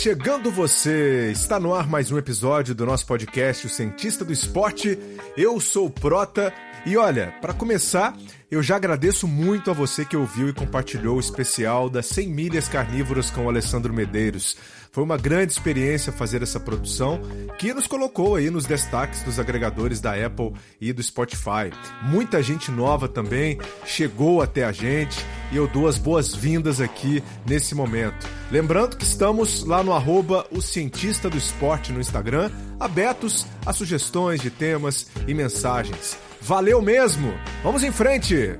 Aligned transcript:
Chegando 0.00 0.50
você! 0.50 1.30
Está 1.30 1.60
no 1.60 1.74
ar 1.74 1.86
mais 1.86 2.10
um 2.10 2.16
episódio 2.16 2.74
do 2.74 2.86
nosso 2.86 3.04
podcast 3.04 3.66
O 3.66 3.68
Cientista 3.68 4.24
do 4.24 4.32
Esporte. 4.32 4.98
Eu 5.36 5.60
sou 5.60 5.88
o 5.88 5.90
Prota 5.90 6.54
e 6.86 6.96
olha, 6.96 7.34
para 7.42 7.52
começar, 7.52 8.16
eu 8.50 8.62
já 8.62 8.76
agradeço 8.76 9.28
muito 9.28 9.70
a 9.70 9.74
você 9.74 10.02
que 10.02 10.16
ouviu 10.16 10.48
e 10.48 10.54
compartilhou 10.54 11.18
o 11.18 11.20
especial 11.20 11.90
das 11.90 12.06
100 12.06 12.28
milhas 12.28 12.66
carnívoras 12.66 13.30
com 13.30 13.44
o 13.44 13.48
Alessandro 13.50 13.92
Medeiros. 13.92 14.56
Foi 14.92 15.04
uma 15.04 15.16
grande 15.16 15.52
experiência 15.52 16.12
fazer 16.12 16.42
essa 16.42 16.58
produção 16.58 17.20
que 17.58 17.72
nos 17.72 17.86
colocou 17.86 18.34
aí 18.34 18.50
nos 18.50 18.64
destaques 18.64 19.22
dos 19.22 19.38
agregadores 19.38 20.00
da 20.00 20.14
Apple 20.14 20.52
e 20.80 20.92
do 20.92 21.02
Spotify. 21.02 21.70
Muita 22.02 22.42
gente 22.42 22.72
nova 22.72 23.08
também 23.08 23.58
chegou 23.84 24.42
até 24.42 24.64
a 24.64 24.72
gente 24.72 25.24
e 25.52 25.56
eu 25.56 25.68
dou 25.68 25.86
as 25.86 25.96
boas-vindas 25.96 26.80
aqui 26.80 27.22
nesse 27.46 27.74
momento. 27.74 28.26
Lembrando 28.50 28.96
que 28.96 29.04
estamos 29.04 29.64
lá 29.64 29.82
no 29.84 29.92
arroba 29.92 30.44
o 30.50 30.60
Cientista 30.60 31.30
do 31.30 31.36
Esporte 31.36 31.92
no 31.92 32.00
Instagram, 32.00 32.50
abertos 32.78 33.46
a 33.64 33.72
sugestões 33.72 34.40
de 34.40 34.50
temas 34.50 35.06
e 35.28 35.34
mensagens. 35.34 36.18
Valeu 36.40 36.82
mesmo! 36.82 37.32
Vamos 37.62 37.84
em 37.84 37.92
frente! 37.92 38.58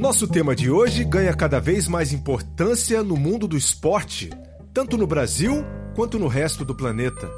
Nosso 0.00 0.26
tema 0.26 0.56
de 0.56 0.70
hoje 0.70 1.04
ganha 1.04 1.34
cada 1.34 1.60
vez 1.60 1.86
mais 1.86 2.10
importância 2.10 3.02
no 3.02 3.18
mundo 3.18 3.46
do 3.46 3.54
esporte, 3.54 4.30
tanto 4.72 4.96
no 4.96 5.06
Brasil 5.06 5.62
quanto 5.94 6.18
no 6.18 6.26
resto 6.26 6.64
do 6.64 6.74
planeta. 6.74 7.30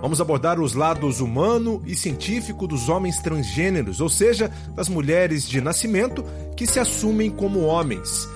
Vamos 0.00 0.20
abordar 0.20 0.60
os 0.60 0.72
lados 0.72 1.20
humano 1.20 1.82
e 1.84 1.96
científico 1.96 2.64
dos 2.68 2.88
homens 2.88 3.18
transgêneros, 3.18 4.00
ou 4.00 4.08
seja, 4.08 4.48
das 4.76 4.88
mulheres 4.88 5.48
de 5.48 5.60
nascimento 5.60 6.24
que 6.56 6.64
se 6.64 6.78
assumem 6.78 7.28
como 7.28 7.64
homens. 7.64 8.28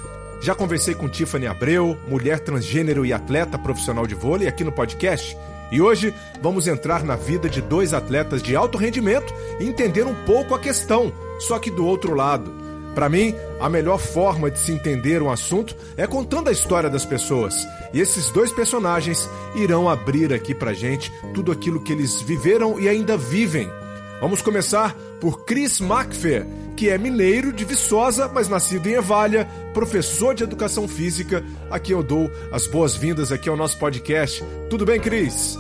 Já 0.43 0.53
conversei 0.53 0.97
com 0.97 1.09
Tiffany 1.09 1.47
Abreu, 1.47 1.97
mulher 2.09 2.41
transgênero 2.41 3.07
e 3.07 3.13
atleta 3.13 3.57
profissional 3.57 4.05
de 4.05 4.17
vôlei, 4.17 4.49
aqui 4.49 4.65
no 4.65 4.73
podcast. 4.73 5.39
E 5.71 5.81
hoje 5.81 6.13
vamos 6.43 6.67
entrar 6.67 7.05
na 7.05 7.15
vida 7.15 7.49
de 7.49 7.63
dois 7.63 7.95
atletas 7.95 8.43
de 8.43 8.57
alto 8.57 8.77
rendimento 8.77 9.33
e 9.61 9.65
entender 9.69 10.09
um 10.09 10.25
pouco 10.25 10.57
a 10.57 10.59
questão, 10.59 11.13
só 11.39 11.57
que 11.61 11.71
do 11.71 11.87
outro 11.87 12.17
lado. 12.17 12.69
Para 12.95 13.09
mim, 13.09 13.35
a 13.61 13.69
melhor 13.69 13.99
forma 13.99 14.51
de 14.51 14.59
se 14.59 14.73
entender 14.73 15.23
um 15.23 15.31
assunto 15.31 15.77
é 15.97 16.07
contando 16.07 16.49
a 16.49 16.53
história 16.53 16.91
das 16.91 17.05
pessoas. 17.05 17.55
E 17.93 18.01
esses 18.01 18.31
dois 18.31 18.53
personagens 18.53 19.29
irão 19.55 19.89
abrir 19.89 20.33
aqui 20.33 20.55
pra 20.55 20.73
gente 20.73 21.13
tudo 21.35 21.53
aquilo 21.53 21.81
que 21.81 21.93
eles 21.93 22.21
viveram 22.21 22.81
e 22.81 22.89
ainda 22.89 23.17
vivem. 23.17 23.71
Vamos 24.21 24.43
começar 24.43 24.95
por 25.21 25.45
Chris 25.45 25.81
McPher, 25.81 26.47
que 26.77 26.91
é 26.91 26.99
mineiro 26.99 27.53
de 27.53 27.65
Viçosa, 27.65 28.29
mas 28.29 28.49
nascido 28.49 28.87
em 28.87 28.95
Evalha, 28.95 29.49
professor 29.73 30.35
de 30.35 30.45
educação 30.45 30.87
física. 30.87 31.45
Aqui 31.71 31.93
eu 31.93 32.03
dou 32.03 32.31
as 32.53 32.67
boas-vindas 32.67 33.33
aqui 33.33 33.49
ao 33.49 33.57
nosso 33.57 33.79
podcast. 33.79 34.45
Tudo 34.69 34.85
bem, 34.85 35.01
Cris? 35.01 35.57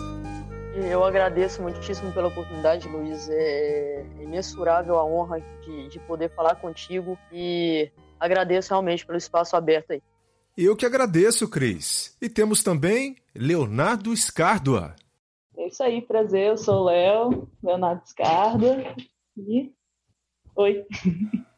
Eu 0.88 1.04
agradeço 1.04 1.62
muitíssimo 1.62 2.12
pela 2.12 2.28
oportunidade, 2.28 2.88
Luiz. 2.88 3.28
É 3.28 4.04
imensurável 4.20 4.98
a 4.98 5.04
honra 5.04 5.40
de, 5.62 5.88
de 5.88 5.98
poder 6.00 6.30
falar 6.30 6.54
contigo 6.56 7.18
e 7.32 7.90
agradeço 8.18 8.70
realmente 8.70 9.04
pelo 9.04 9.18
espaço 9.18 9.56
aberto 9.56 9.92
aí. 9.92 10.02
Eu 10.56 10.76
que 10.76 10.86
agradeço, 10.86 11.48
Cris. 11.48 12.16
E 12.20 12.28
temos 12.28 12.62
também 12.62 13.16
Leonardo 13.34 14.12
Escárdua. 14.12 14.94
É 15.56 15.68
isso 15.68 15.82
aí, 15.82 16.00
prazer. 16.02 16.48
Eu 16.48 16.56
sou 16.56 16.82
o 16.82 16.84
Léo, 16.84 17.48
Leonardo 17.62 18.02
Escárdua. 18.04 18.76
E... 19.36 19.72
Oi. 20.56 20.84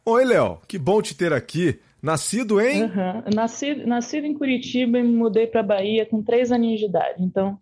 Oi, 0.05 0.25
Léo. 0.25 0.61
Que 0.67 0.79
bom 0.79 1.01
te 1.01 1.17
ter 1.17 1.33
aqui. 1.33 1.81
Nascido 2.03 2.61
em? 2.61 2.83
Uhum. 2.83 3.25
Nascido, 3.33 3.87
nascido 3.87 4.27
em 4.27 4.35
Curitiba 4.35 4.99
e 4.99 5.03
me 5.03 5.15
mudei 5.15 5.47
para 5.47 5.63
Bahia 5.63 6.05
com 6.05 6.21
três 6.21 6.51
aninhos 6.51 6.81
de 6.81 6.87
idade. 6.87 7.23
Então, 7.23 7.62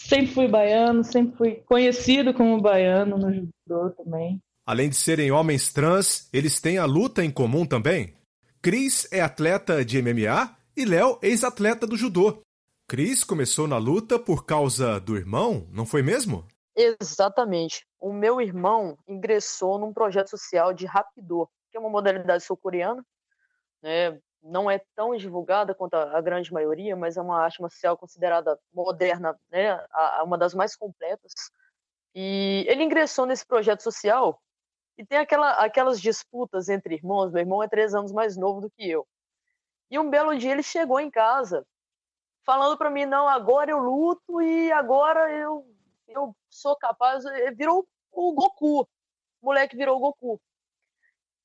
sempre 0.00 0.32
fui 0.32 0.48
baiano, 0.48 1.04
sempre 1.04 1.36
fui 1.36 1.54
conhecido 1.66 2.32
como 2.32 2.60
baiano 2.60 3.18
no 3.18 3.32
judô 3.32 3.90
também. 3.90 4.40
Além 4.66 4.88
de 4.88 4.96
serem 4.96 5.30
homens 5.30 5.72
trans, 5.72 6.28
eles 6.32 6.60
têm 6.60 6.78
a 6.78 6.84
luta 6.84 7.24
em 7.24 7.30
comum 7.30 7.66
também? 7.66 8.14
Cris 8.62 9.10
é 9.12 9.20
atleta 9.20 9.84
de 9.84 10.00
MMA 10.00 10.56
e 10.76 10.84
Léo 10.84 11.18
ex-atleta 11.22 11.86
do 11.86 11.96
judô. 11.96 12.42
Cris 12.88 13.24
começou 13.24 13.66
na 13.66 13.78
luta 13.78 14.18
por 14.18 14.44
causa 14.44 14.98
do 14.98 15.16
irmão, 15.16 15.66
não 15.70 15.86
foi 15.86 16.02
mesmo? 16.02 16.46
Exatamente. 16.76 17.86
O 18.00 18.12
meu 18.12 18.40
irmão 18.40 18.96
ingressou 19.06 19.78
num 19.78 19.92
projeto 19.92 20.28
social 20.28 20.72
de 20.72 20.86
Rapidô, 20.86 21.48
que 21.70 21.76
é 21.76 21.80
uma 21.80 21.90
modalidade 21.90 22.44
sul-coreana, 22.44 23.04
né, 23.82 24.18
não 24.42 24.70
é 24.70 24.80
tão 24.94 25.16
divulgada 25.16 25.74
quanto 25.74 25.94
a, 25.94 26.20
grande 26.20 26.52
maioria, 26.52 26.96
mas 26.96 27.16
é 27.16 27.22
uma 27.22 27.42
arte 27.42 27.60
marcial 27.60 27.96
considerada 27.96 28.58
moderna, 28.72 29.38
né, 29.50 29.72
a, 29.90 30.20
a 30.20 30.24
uma 30.24 30.38
das 30.38 30.54
mais 30.54 30.74
completas. 30.76 31.32
E 32.14 32.64
ele 32.68 32.82
ingressou 32.82 33.26
nesse 33.26 33.46
projeto 33.46 33.82
social 33.82 34.40
e 34.98 35.04
tem 35.04 35.18
aquela, 35.18 35.52
aquelas 35.52 36.00
disputas 36.00 36.68
entre 36.68 36.94
irmãos. 36.94 37.30
Meu 37.30 37.40
irmão 37.40 37.62
é 37.62 37.68
três 37.68 37.94
anos 37.94 38.12
mais 38.12 38.36
novo 38.36 38.60
do 38.60 38.70
que 38.70 38.88
eu. 38.88 39.06
E 39.90 39.98
um 39.98 40.10
belo 40.10 40.36
dia 40.36 40.52
ele 40.52 40.62
chegou 40.62 41.00
em 41.00 41.10
casa 41.10 41.66
falando 42.44 42.76
para 42.76 42.90
mim: 42.90 43.06
não, 43.06 43.28
agora 43.28 43.70
eu 43.70 43.78
luto 43.78 44.40
e 44.42 44.72
agora 44.72 45.30
eu, 45.32 45.64
eu 46.08 46.34
sou 46.48 46.76
capaz. 46.76 47.24
Virou 47.56 47.86
o 48.12 48.32
Goku. 48.32 48.82
O 48.82 49.46
moleque 49.46 49.76
virou 49.76 49.96
o 49.96 50.00
Goku. 50.00 50.40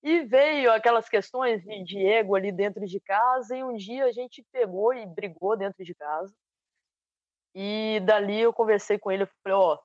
E 0.06 0.22
veio 0.22 0.72
aquelas 0.72 1.10
questões 1.10 1.64
de, 1.64 2.06
ego 2.06 2.36
ali 2.36 2.52
dentro 2.52 2.86
de 2.86 3.00
casa, 3.00 3.58
e 3.58 3.64
um 3.64 3.74
dia 3.74 4.06
a 4.06 4.12
gente 4.12 4.46
pegou 4.52 4.94
e 4.94 5.04
brigou 5.04 5.58
dentro 5.58 5.84
de 5.84 5.96
casa. 5.96 6.32
E 7.56 8.00
dali 8.06 8.40
eu 8.40 8.54
conversei 8.54 9.00
com 9.00 9.12
ele, 9.12 9.24
eu 9.24 9.30
falei, 9.42 9.58
ó, 9.58 9.74
oh, 9.74 9.80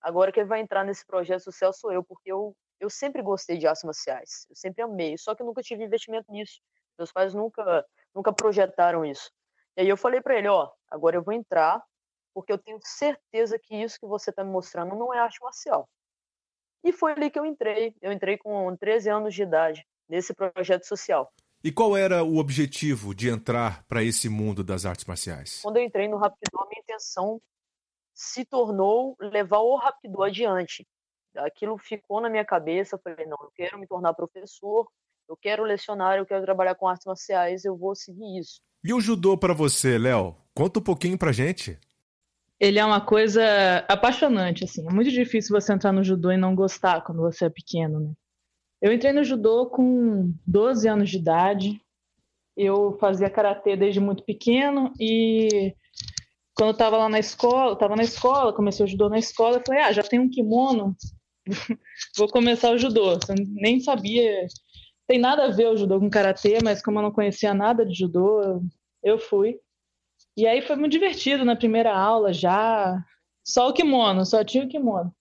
agora 0.00 0.30
quem 0.30 0.44
vai 0.44 0.60
entrar 0.60 0.84
nesse 0.84 1.04
projeto 1.04 1.42
social 1.42 1.72
sou 1.72 1.90
eu, 1.90 2.04
porque 2.04 2.30
eu, 2.30 2.54
eu 2.78 2.88
sempre 2.88 3.22
gostei 3.22 3.58
de 3.58 3.66
artes 3.66 3.82
marciais, 3.82 4.46
eu 4.48 4.54
sempre 4.54 4.82
amei, 4.84 5.18
só 5.18 5.34
que 5.34 5.42
nunca 5.42 5.62
tive 5.62 5.82
investimento 5.82 6.30
nisso. 6.30 6.60
Meus 6.96 7.10
pais 7.10 7.34
nunca, 7.34 7.84
nunca 8.14 8.32
projetaram 8.32 9.04
isso. 9.04 9.32
E 9.76 9.80
aí 9.80 9.88
eu 9.88 9.96
falei 9.96 10.20
para 10.20 10.38
ele, 10.38 10.46
ó, 10.46 10.66
oh, 10.66 10.72
agora 10.88 11.16
eu 11.16 11.24
vou 11.24 11.34
entrar, 11.34 11.82
porque 12.32 12.52
eu 12.52 12.58
tenho 12.58 12.78
certeza 12.84 13.58
que 13.58 13.74
isso 13.74 13.98
que 13.98 14.06
você 14.06 14.30
está 14.30 14.44
me 14.44 14.52
mostrando 14.52 14.94
não 14.94 15.12
é 15.12 15.18
arte 15.18 15.42
marcial. 15.42 15.88
E 16.84 16.92
foi 16.92 17.12
ali 17.12 17.30
que 17.30 17.38
eu 17.38 17.46
entrei. 17.46 17.94
Eu 18.02 18.12
entrei 18.12 18.36
com 18.36 18.76
13 18.76 19.08
anos 19.08 19.34
de 19.34 19.42
idade 19.42 19.86
nesse 20.06 20.34
projeto 20.34 20.84
social. 20.84 21.32
E 21.64 21.72
qual 21.72 21.96
era 21.96 22.22
o 22.22 22.36
objetivo 22.36 23.14
de 23.14 23.30
entrar 23.30 23.82
para 23.86 24.02
esse 24.02 24.28
mundo 24.28 24.62
das 24.62 24.84
artes 24.84 25.06
marciais? 25.06 25.62
Quando 25.62 25.78
eu 25.78 25.82
entrei 25.82 26.06
no 26.06 26.18
Rapidô, 26.18 26.60
a 26.60 26.68
minha 26.68 26.82
intenção 26.82 27.40
se 28.14 28.44
tornou 28.44 29.16
levar 29.18 29.60
o 29.60 29.76
Rapidô 29.76 30.22
adiante. 30.22 30.86
Aquilo 31.34 31.78
ficou 31.78 32.20
na 32.20 32.28
minha 32.28 32.44
cabeça. 32.44 32.96
Eu 32.96 33.00
falei, 33.02 33.24
não, 33.24 33.38
eu 33.40 33.50
quero 33.56 33.78
me 33.78 33.86
tornar 33.86 34.12
professor, 34.12 34.86
eu 35.26 35.36
quero 35.38 35.64
lecionar, 35.64 36.18
eu 36.18 36.26
quero 36.26 36.44
trabalhar 36.44 36.74
com 36.74 36.86
artes 36.86 37.06
marciais, 37.06 37.64
eu 37.64 37.74
vou 37.74 37.94
seguir 37.94 38.38
isso. 38.38 38.60
E 38.84 38.92
o 38.92 39.00
judô 39.00 39.38
para 39.38 39.54
você, 39.54 39.96
Léo? 39.96 40.36
Conta 40.54 40.80
um 40.80 40.82
pouquinho 40.82 41.16
pra 41.16 41.32
gente 41.32 41.80
ele 42.64 42.78
é 42.78 42.84
uma 42.84 43.00
coisa 43.00 43.42
apaixonante, 43.88 44.64
assim. 44.64 44.86
É 44.88 44.92
muito 44.92 45.10
difícil 45.10 45.58
você 45.58 45.72
entrar 45.72 45.92
no 45.92 46.02
judô 46.02 46.30
e 46.30 46.36
não 46.36 46.54
gostar 46.54 47.02
quando 47.02 47.20
você 47.20 47.46
é 47.46 47.50
pequeno, 47.50 48.00
né? 48.00 48.12
Eu 48.80 48.92
entrei 48.92 49.12
no 49.12 49.24
judô 49.24 49.66
com 49.66 50.32
12 50.46 50.88
anos 50.88 51.10
de 51.10 51.18
idade. 51.18 51.80
Eu 52.56 52.96
fazia 52.98 53.30
karatê 53.30 53.76
desde 53.76 54.00
muito 54.00 54.24
pequeno 54.24 54.92
e 55.00 55.74
quando 56.54 56.68
eu 56.68 56.72
estava 56.74 56.96
lá 56.96 57.08
na 57.08 57.18
escola, 57.18 57.72
estava 57.72 57.96
na 57.96 58.02
escola, 58.02 58.52
comecei 58.52 58.84
o 58.84 58.88
judô 58.88 59.08
na 59.08 59.18
escola, 59.18 59.56
eu 59.56 59.62
falei: 59.66 59.82
"Ah, 59.82 59.92
já 59.92 60.02
tenho 60.02 60.22
um 60.22 60.30
kimono, 60.30 60.96
vou 62.16 62.28
começar 62.28 62.70
o 62.70 62.78
judô". 62.78 63.12
Eu 63.12 63.18
nem 63.54 63.80
sabia 63.80 64.46
tem 65.06 65.18
nada 65.18 65.44
a 65.44 65.50
ver 65.50 65.68
o 65.68 65.76
judô 65.76 66.00
com 66.00 66.08
karatê, 66.08 66.58
mas 66.62 66.82
como 66.82 66.98
eu 66.98 67.02
não 67.02 67.12
conhecia 67.12 67.52
nada 67.52 67.84
de 67.84 67.94
judô, 67.94 68.62
eu 69.02 69.18
fui. 69.18 69.58
E 70.36 70.46
aí 70.46 70.62
foi 70.62 70.76
muito 70.76 70.92
divertido 70.92 71.44
na 71.44 71.54
primeira 71.56 71.96
aula 71.96 72.32
já. 72.32 73.02
Só 73.46 73.68
o 73.68 73.72
kimono, 73.72 74.24
só 74.24 74.42
tinha 74.42 74.64
o 74.64 74.68
kimono. 74.68 75.14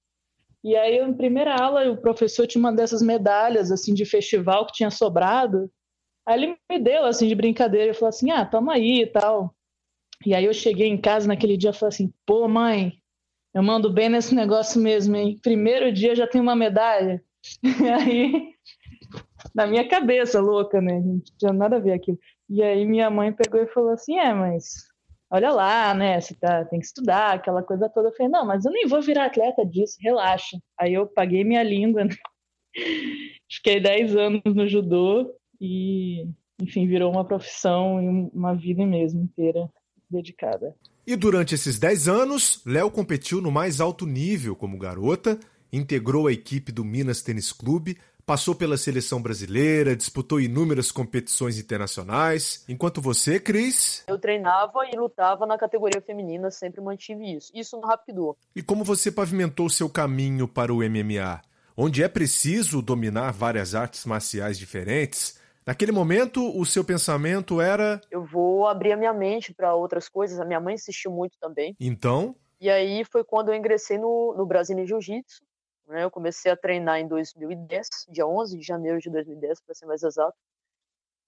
E 0.63 0.77
aí, 0.77 1.06
na 1.06 1.13
primeira 1.13 1.56
aula, 1.56 1.92
o 1.92 1.98
professor 1.98 2.48
tinha 2.48 2.60
uma 2.60 2.71
dessas 2.71 3.01
medalhas, 3.01 3.69
assim, 3.69 3.94
de 3.94 4.06
festival 4.06 4.65
que 4.65 4.74
tinha 4.74 4.89
sobrado. 4.89 5.69
Aí 6.25 6.42
ele 6.42 6.57
me 6.71 6.80
deu, 6.80 7.06
assim, 7.06 7.27
de 7.27 7.36
brincadeira. 7.36 7.92
e 7.92 7.94
falou 7.94 8.10
assim, 8.10 8.31
ah, 8.31 8.45
toma 8.45 8.74
aí 8.74 9.01
e 9.01 9.07
tal. 9.07 9.54
E 10.25 10.33
aí 10.33 10.45
eu 10.45 10.54
cheguei 10.54 10.88
em 10.88 10.98
casa 10.98 11.27
naquele 11.27 11.57
dia 11.57 11.71
e 11.71 11.74
falei 11.74 11.89
assim, 11.94 12.13
pô, 12.25 12.48
mãe, 12.48 12.94
eu 13.54 13.62
mando 13.62 13.92
bem 13.92 14.07
nesse 14.07 14.33
negócio 14.33 14.81
mesmo, 14.81 15.15
hein? 15.18 15.38
Primeiro 15.44 15.92
dia 15.92 16.15
já 16.15 16.25
tem 16.25 16.39
uma 16.39 16.56
medalha. 16.56 17.21
E 17.62 17.89
aí, 17.89 18.54
na 19.54 19.68
minha 19.68 19.86
cabeça, 19.86 20.39
louca, 20.39 20.80
né? 20.81 21.01
Não 21.01 21.21
tinha 21.38 21.51
nada 21.51 21.75
a 21.75 21.80
ver 21.80 21.92
aquilo. 21.92 22.18
E 22.50 22.63
aí 22.63 22.86
minha 22.86 23.10
mãe 23.10 23.33
pegou 23.33 23.62
e 23.62 23.68
falou 23.68 23.92
assim, 23.92 24.18
é, 24.18 24.33
mas 24.33 24.93
olha 25.34 25.52
lá, 25.52 25.96
né, 25.96 26.22
você 26.22 26.36
tá, 26.36 26.64
tem 26.66 26.80
que 26.80 26.86
estudar, 26.86 27.34
aquela 27.34 27.64
coisa 27.64 27.90
toda. 27.90 28.10
Eu 28.10 28.14
falei, 28.14 28.32
não, 28.32 28.46
mas 28.46 28.66
eu 28.66 28.72
nem 28.72 28.88
vou 28.88 29.02
virar 29.02 29.26
atleta 29.26 29.66
disso, 29.66 29.98
relaxa. 30.00 30.60
Aí 30.80 30.94
eu 30.94 31.08
paguei 31.08 31.44
minha 31.44 31.64
língua, 31.64 32.06
né? 32.06 32.16
fiquei 33.50 33.80
10 33.80 34.16
anos 34.16 34.42
no 34.46 34.68
judô 34.68 35.34
e, 35.60 36.28
enfim, 36.62 36.86
virou 36.86 37.12
uma 37.12 37.26
profissão 37.26 38.00
e 38.00 38.30
uma 38.32 38.54
vida 38.54 38.86
mesmo 38.86 39.24
inteira 39.24 39.68
dedicada. 40.08 40.76
E 41.06 41.16
durante 41.16 41.56
esses 41.56 41.80
10 41.80 42.08
anos, 42.08 42.62
Léo 42.64 42.92
competiu 42.92 43.42
no 43.42 43.52
mais 43.52 43.82
alto 43.82 44.06
nível 44.06 44.56
como 44.56 44.78
garota, 44.78 45.40
integrou 45.72 46.28
a 46.28 46.32
equipe 46.32 46.72
do 46.72 46.86
Minas 46.86 47.24
Tênis 47.24 47.52
Clube, 47.52 47.98
passou 48.25 48.56
pela 48.56 48.78
seleção 48.78 49.22
brasileira, 49.22 49.96
disputou 49.96 50.40
inúmeras 50.40 50.92
competições 50.92 51.58
internacionais. 51.60 52.64
Enquanto 52.68 53.02
você, 53.02 53.40
Cris? 53.40 54.04
Eu 54.08 54.18
treinava 54.18 54.86
e 54.92 54.96
lutava 54.96 55.46
na 55.46 55.58
categoria 55.58 56.02
feminina, 56.02 56.50
sempre 56.52 56.81
mantive 56.81 57.36
isso. 57.36 57.52
Isso 57.54 57.78
no 57.80 57.88
Rapido. 57.88 58.36
E 58.56 58.62
como 58.62 58.84
você 58.84 59.12
pavimentou 59.12 59.70
seu 59.70 59.90
caminho 59.90 60.48
para 60.48 60.74
o 60.74 60.78
MMA? 60.78 61.42
Onde 61.75 62.04
é 62.04 62.08
preciso 62.08 62.81
dominar 62.81 63.31
várias 63.31 63.75
artes 63.75 64.06
marciais 64.06 64.58
diferentes, 64.58 65.42
Naquele 65.66 65.94
momento, 65.94 66.60
o 66.60 66.66
seu 66.66 66.84
pensamento 66.84 67.62
era. 67.62 68.02
Eu 68.12 68.25
vou 68.25 68.68
abrir 68.68 68.92
a 68.92 68.98
minha 68.98 69.14
mente 69.14 69.54
para 69.54 69.74
outras 69.74 70.10
coisas. 70.10 70.38
A 70.38 70.44
minha 70.44 70.60
mãe 70.60 70.75
insistiu 70.75 71.10
muito 71.10 71.38
também. 71.40 71.74
Então? 71.80 72.36
E 72.60 72.70
aí 72.70 73.04
foi 73.06 73.24
quando 73.24 73.50
eu 73.50 73.56
ingressei 73.56 73.98
no, 73.98 74.36
no 74.38 74.46
Brasília 74.46 74.86
Jiu-Jitsu. 74.86 75.42
Né? 75.88 76.04
Eu 76.04 76.12
comecei 76.12 76.52
a 76.52 76.58
treinar 76.58 77.00
em 77.00 77.08
2010, 77.08 77.88
dia 78.10 78.26
11 78.26 78.58
de 78.58 78.66
janeiro 78.66 79.00
de 79.00 79.10
2010, 79.10 79.62
para 79.62 79.76
ser 79.76 79.86
mais 79.86 80.04
exato. 80.04 80.36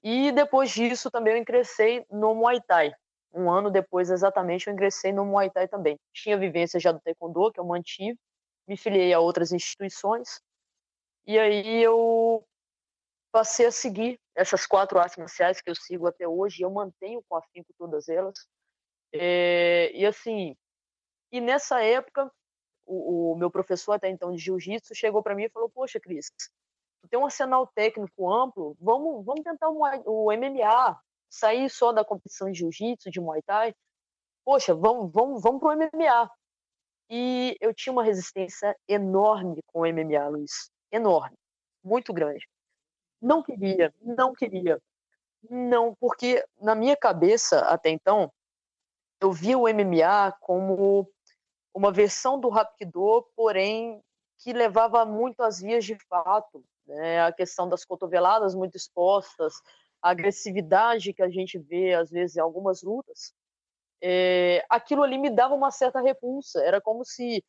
E 0.03 0.31
depois 0.31 0.71
disso 0.71 1.09
também 1.09 1.33
eu 1.33 1.39
ingressei 1.39 2.05
no 2.11 2.35
Muay 2.35 2.61
Thai. 2.61 2.93
Um 3.33 3.51
ano 3.51 3.69
depois, 3.69 4.09
exatamente, 4.09 4.67
eu 4.67 4.73
ingressei 4.73 5.11
no 5.11 5.25
Muay 5.25 5.49
Thai 5.49 5.67
também. 5.67 5.99
Tinha 6.13 6.37
vivência 6.37 6.79
já 6.79 6.91
do 6.91 7.01
Taekwondo, 7.01 7.51
que 7.51 7.59
eu 7.59 7.65
mantive. 7.65 8.17
Me 8.67 8.77
filiei 8.77 9.13
a 9.13 9.19
outras 9.19 9.51
instituições. 9.51 10.39
E 11.25 11.37
aí 11.39 11.81
eu 11.81 12.45
passei 13.31 13.65
a 13.65 13.71
seguir 13.71 14.19
essas 14.35 14.65
quatro 14.65 14.99
artes 14.99 15.17
marciais 15.17 15.59
que 15.59 15.69
eu 15.69 15.75
sigo 15.75 16.07
até 16.07 16.27
hoje, 16.27 16.61
eu 16.61 16.69
mantenho 16.69 17.21
com 17.27 17.35
afinco 17.35 17.73
todas 17.77 18.07
elas. 18.07 18.47
É, 19.11 19.91
e 19.93 20.05
assim, 20.05 20.55
e 21.31 21.41
nessa 21.41 21.81
época, 21.81 22.31
o, 22.85 23.33
o 23.33 23.35
meu 23.35 23.49
professor 23.49 23.93
até 23.93 24.09
então 24.09 24.31
de 24.31 24.37
jiu-jitsu 24.37 24.93
chegou 24.93 25.21
para 25.23 25.35
mim 25.35 25.43
e 25.43 25.49
falou: 25.49 25.69
Poxa, 25.69 25.99
Cris, 25.99 26.27
tu 27.01 27.07
tem 27.09 27.19
um 27.19 27.25
arsenal 27.25 27.67
técnico 27.67 28.31
amplo, 28.31 28.75
vamos, 28.79 29.25
vamos 29.25 29.43
tentar 29.43 29.69
o, 29.69 30.31
MMA, 30.31 30.99
sair 31.29 31.69
só 31.69 31.91
da 31.91 32.05
competição 32.05 32.51
de 32.51 32.59
jiu-jitsu, 32.59 33.09
de 33.09 33.19
muay 33.19 33.41
thai. 33.41 33.73
Poxa, 34.43 34.73
vamos, 34.73 35.11
vamos, 35.11 35.41
vamos 35.41 35.59
pro 35.59 35.75
MMA. 35.75 36.29
E 37.09 37.55
eu 37.61 37.73
tinha 37.73 37.93
uma 37.93 38.03
resistência 38.03 38.75
enorme 38.87 39.61
com 39.67 39.81
o 39.81 39.85
MMA, 39.85 40.27
Luiz. 40.27 40.71
Enorme. 40.91 41.37
Muito 41.83 42.13
grande. 42.13 42.47
Não 43.21 43.43
queria, 43.43 43.93
não 44.01 44.33
queria. 44.33 44.79
Não, 45.49 45.95
porque 45.95 46.43
na 46.59 46.73
minha 46.73 46.97
cabeça, 46.97 47.59
até 47.59 47.89
então, 47.89 48.31
eu 49.21 49.31
via 49.31 49.57
o 49.57 49.67
MMA 49.67 50.31
como 50.41 51.07
uma 51.75 51.91
versão 51.91 52.39
do 52.39 52.47
Rapkido, 52.47 53.27
porém 53.35 54.01
que 54.37 54.53
levava 54.53 55.05
muito 55.05 55.43
às 55.43 55.59
vias 55.59 55.83
de 55.83 55.97
fato, 56.07 56.63
né? 56.87 57.21
a 57.21 57.33
questão 57.33 57.67
das 57.67 57.83
cotoveladas 57.83 58.55
muito 58.55 58.77
expostas, 58.77 59.61
a 60.01 60.11
agressividade 60.11 61.13
que 61.13 61.21
a 61.21 61.29
gente 61.29 61.59
vê 61.59 61.93
às 61.93 62.09
vezes 62.09 62.37
em 62.37 62.39
algumas 62.39 62.81
lutas, 62.81 63.33
é, 64.01 64.63
aquilo 64.69 65.03
ali 65.03 65.17
me 65.17 65.29
dava 65.29 65.53
uma 65.53 65.69
certa 65.69 65.99
repulsa. 65.99 66.63
Era 66.63 66.79
como 66.79 67.03
se 67.03 67.43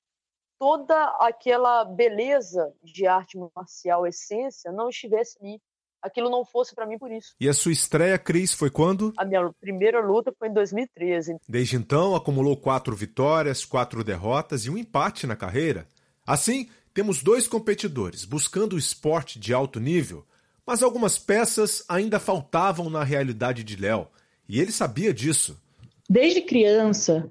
toda 0.59 1.05
aquela 1.21 1.85
beleza 1.85 2.75
de 2.83 3.07
arte 3.07 3.39
marcial, 3.55 4.07
essência, 4.07 4.73
não 4.73 4.89
estivesse 4.89 5.39
ali. 5.41 5.61
Aquilo 6.03 6.31
não 6.31 6.45
fosse 6.45 6.75
para 6.75 6.87
mim 6.87 6.99
por 6.99 7.11
isso. 7.11 7.35
E 7.41 7.49
a 7.49 7.55
sua 7.55 7.73
estreia, 7.73 8.19
Cris, 8.19 8.53
foi 8.53 8.71
quando? 8.71 9.13
A 9.17 9.25
minha 9.25 9.51
primeira 9.61 10.01
luta 10.01 10.33
foi 10.39 10.49
em 10.49 10.53
2013. 10.53 11.37
Desde 11.49 11.77
então, 11.77 12.15
acumulou 12.15 12.57
quatro 12.57 12.95
vitórias, 12.95 13.65
quatro 13.65 14.05
derrotas 14.05 14.65
e 14.65 14.71
um 14.71 14.79
empate 14.79 15.27
na 15.27 15.35
carreira. 15.35 15.87
Assim, 16.27 16.69
temos 16.95 17.23
dois 17.23 17.47
competidores 17.47 18.25
buscando 18.25 18.75
o 18.75 18.79
esporte 18.79 19.39
de 19.39 19.53
alto 19.53 19.79
nível, 19.79 20.25
mas 20.67 20.83
algumas 20.83 21.19
peças 21.19 21.85
ainda 21.89 22.19
faltavam 22.19 22.91
na 22.91 23.05
realidade 23.05 23.63
de 23.63 23.77
Léo, 23.77 24.09
e 24.49 24.61
ele 24.61 24.73
sabia 24.73 25.13
disso. 25.13 25.61
Desde 26.09 26.41
criança, 26.41 27.31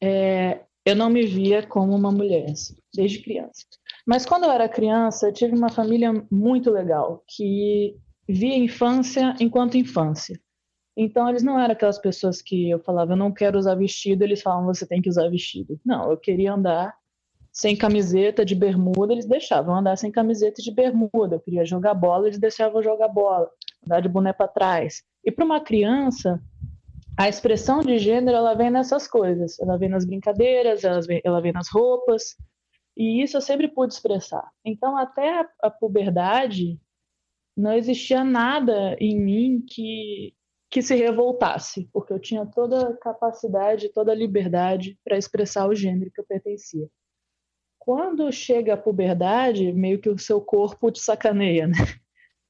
é, 0.00 0.60
eu 0.84 0.96
não 0.96 1.10
me 1.10 1.24
via 1.26 1.64
como 1.66 1.94
uma 1.94 2.10
mulher, 2.10 2.50
assim, 2.50 2.74
desde 2.94 3.20
criança. 3.20 3.64
Mas 4.06 4.26
quando 4.26 4.44
eu 4.44 4.50
era 4.50 4.68
criança, 4.68 5.28
eu 5.28 5.32
tive 5.32 5.54
uma 5.54 5.70
família 5.70 6.12
muito 6.30 6.70
legal, 6.70 7.22
que 7.28 7.96
via 8.28 8.56
infância 8.56 9.34
enquanto 9.40 9.76
infância. 9.76 10.40
Então, 10.96 11.28
eles 11.28 11.42
não 11.42 11.58
eram 11.58 11.72
aquelas 11.72 11.98
pessoas 11.98 12.42
que 12.42 12.68
eu 12.68 12.78
falava, 12.78 13.12
eu 13.12 13.16
não 13.16 13.32
quero 13.32 13.58
usar 13.58 13.74
vestido, 13.74 14.22
eles 14.22 14.42
falavam, 14.42 14.66
você 14.66 14.86
tem 14.86 15.00
que 15.00 15.08
usar 15.08 15.28
vestido. 15.28 15.80
Não, 15.84 16.10
eu 16.10 16.16
queria 16.16 16.52
andar 16.52 16.94
sem 17.50 17.76
camiseta 17.76 18.44
de 18.44 18.54
bermuda, 18.54 19.12
eles 19.12 19.26
deixavam 19.26 19.76
andar 19.76 19.96
sem 19.96 20.10
camiseta 20.10 20.62
de 20.62 20.72
bermuda. 20.72 21.36
Eu 21.36 21.40
queria 21.40 21.64
jogar 21.64 21.94
bola, 21.94 22.26
eles 22.26 22.38
deixavam 22.38 22.82
jogar 22.82 23.08
bola, 23.08 23.48
andar 23.84 24.00
de 24.00 24.08
boné 24.08 24.32
para 24.32 24.48
trás. 24.48 25.02
E 25.24 25.30
para 25.30 25.44
uma 25.44 25.60
criança, 25.60 26.42
a 27.16 27.28
expressão 27.28 27.80
de 27.80 27.98
gênero 27.98 28.36
ela 28.36 28.54
vem 28.54 28.70
nessas 28.70 29.06
coisas. 29.06 29.58
Ela 29.60 29.76
vem 29.76 29.88
nas 29.88 30.04
brincadeiras, 30.04 30.82
ela 30.82 31.00
vem, 31.02 31.20
ela 31.24 31.40
vem 31.40 31.52
nas 31.52 31.68
roupas. 31.68 32.36
E 32.96 33.22
isso 33.22 33.36
eu 33.36 33.40
sempre 33.40 33.68
pude 33.68 33.94
expressar. 33.94 34.50
Então, 34.64 34.96
até 34.96 35.46
a, 35.62 35.70
puberdade, 35.70 36.78
não 37.56 37.72
existia 37.72 38.22
nada 38.22 38.96
em 39.00 39.18
mim 39.18 39.64
que, 39.66 40.34
que 40.70 40.82
se 40.82 40.94
revoltasse, 40.94 41.88
porque 41.92 42.12
eu 42.12 42.18
tinha 42.18 42.46
toda 42.46 42.90
a 42.90 42.96
capacidade, 42.96 43.92
toda 43.92 44.12
a 44.12 44.16
liberdade 44.16 44.98
para 45.04 45.16
expressar 45.16 45.66
o 45.68 45.74
gênero 45.74 46.10
que 46.10 46.20
eu 46.20 46.26
pertencia. 46.26 46.88
Quando 47.78 48.30
chega 48.30 48.74
a 48.74 48.76
puberdade, 48.76 49.72
meio 49.72 49.98
que 49.98 50.08
o 50.08 50.18
seu 50.18 50.40
corpo 50.40 50.90
te 50.90 51.00
sacaneia, 51.00 51.66
né? 51.66 51.74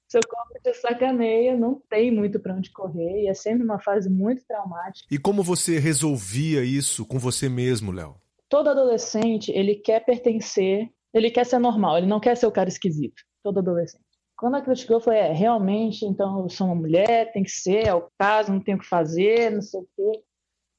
Seu 0.07 0.21
corpo 0.29 0.61
te 0.63 0.75
sacaneia, 0.75 1.57
não 1.57 1.81
tem 1.89 2.11
muito 2.11 2.39
para 2.39 2.55
onde 2.55 2.71
correr, 2.71 3.23
e 3.23 3.29
é 3.29 3.33
sempre 3.33 3.65
uma 3.65 3.81
fase 3.81 4.11
muito 4.11 4.45
traumática. 4.45 5.09
E 5.11 5.17
como 5.17 5.43
você 5.43 5.79
resolvia 5.79 6.63
isso 6.63 7.07
com 7.07 7.19
você 7.19 7.49
mesmo, 7.49 7.91
Léo? 7.91 8.22
Todo 8.53 8.69
adolescente, 8.69 9.51
ele 9.51 9.77
quer 9.77 10.05
pertencer, 10.05 10.87
ele 11.15 11.31
quer 11.31 11.47
ser 11.47 11.59
normal, 11.59 11.97
ele 11.97 12.07
não 12.07 12.21
quer 12.21 12.37
ser 12.37 12.47
o 12.47 12.53
cara 12.53 12.69
esquisito. 12.69 13.23
Todo 13.43 13.61
adolescente. 13.61 14.05
Quando 14.37 14.57
a 14.57 14.61
criticou, 14.61 15.01
eu 15.07 15.13
é, 15.13 15.33
realmente, 15.33 16.05
então 16.05 16.41
eu 16.41 16.51
sou 16.51 16.67
uma 16.67 16.77
mulher, 16.77 17.33
tem 17.33 17.43
que 17.43 17.51
ser, 17.51 17.87
é 17.87 17.95
o 17.95 18.11
caso, 18.19 18.53
não 18.53 18.61
tenho 18.61 18.77
o 18.77 18.81
que 18.81 18.87
fazer, 18.87 19.51
não 19.51 19.63
sei 19.63 19.81
o 19.81 19.89
quê. 19.97 20.23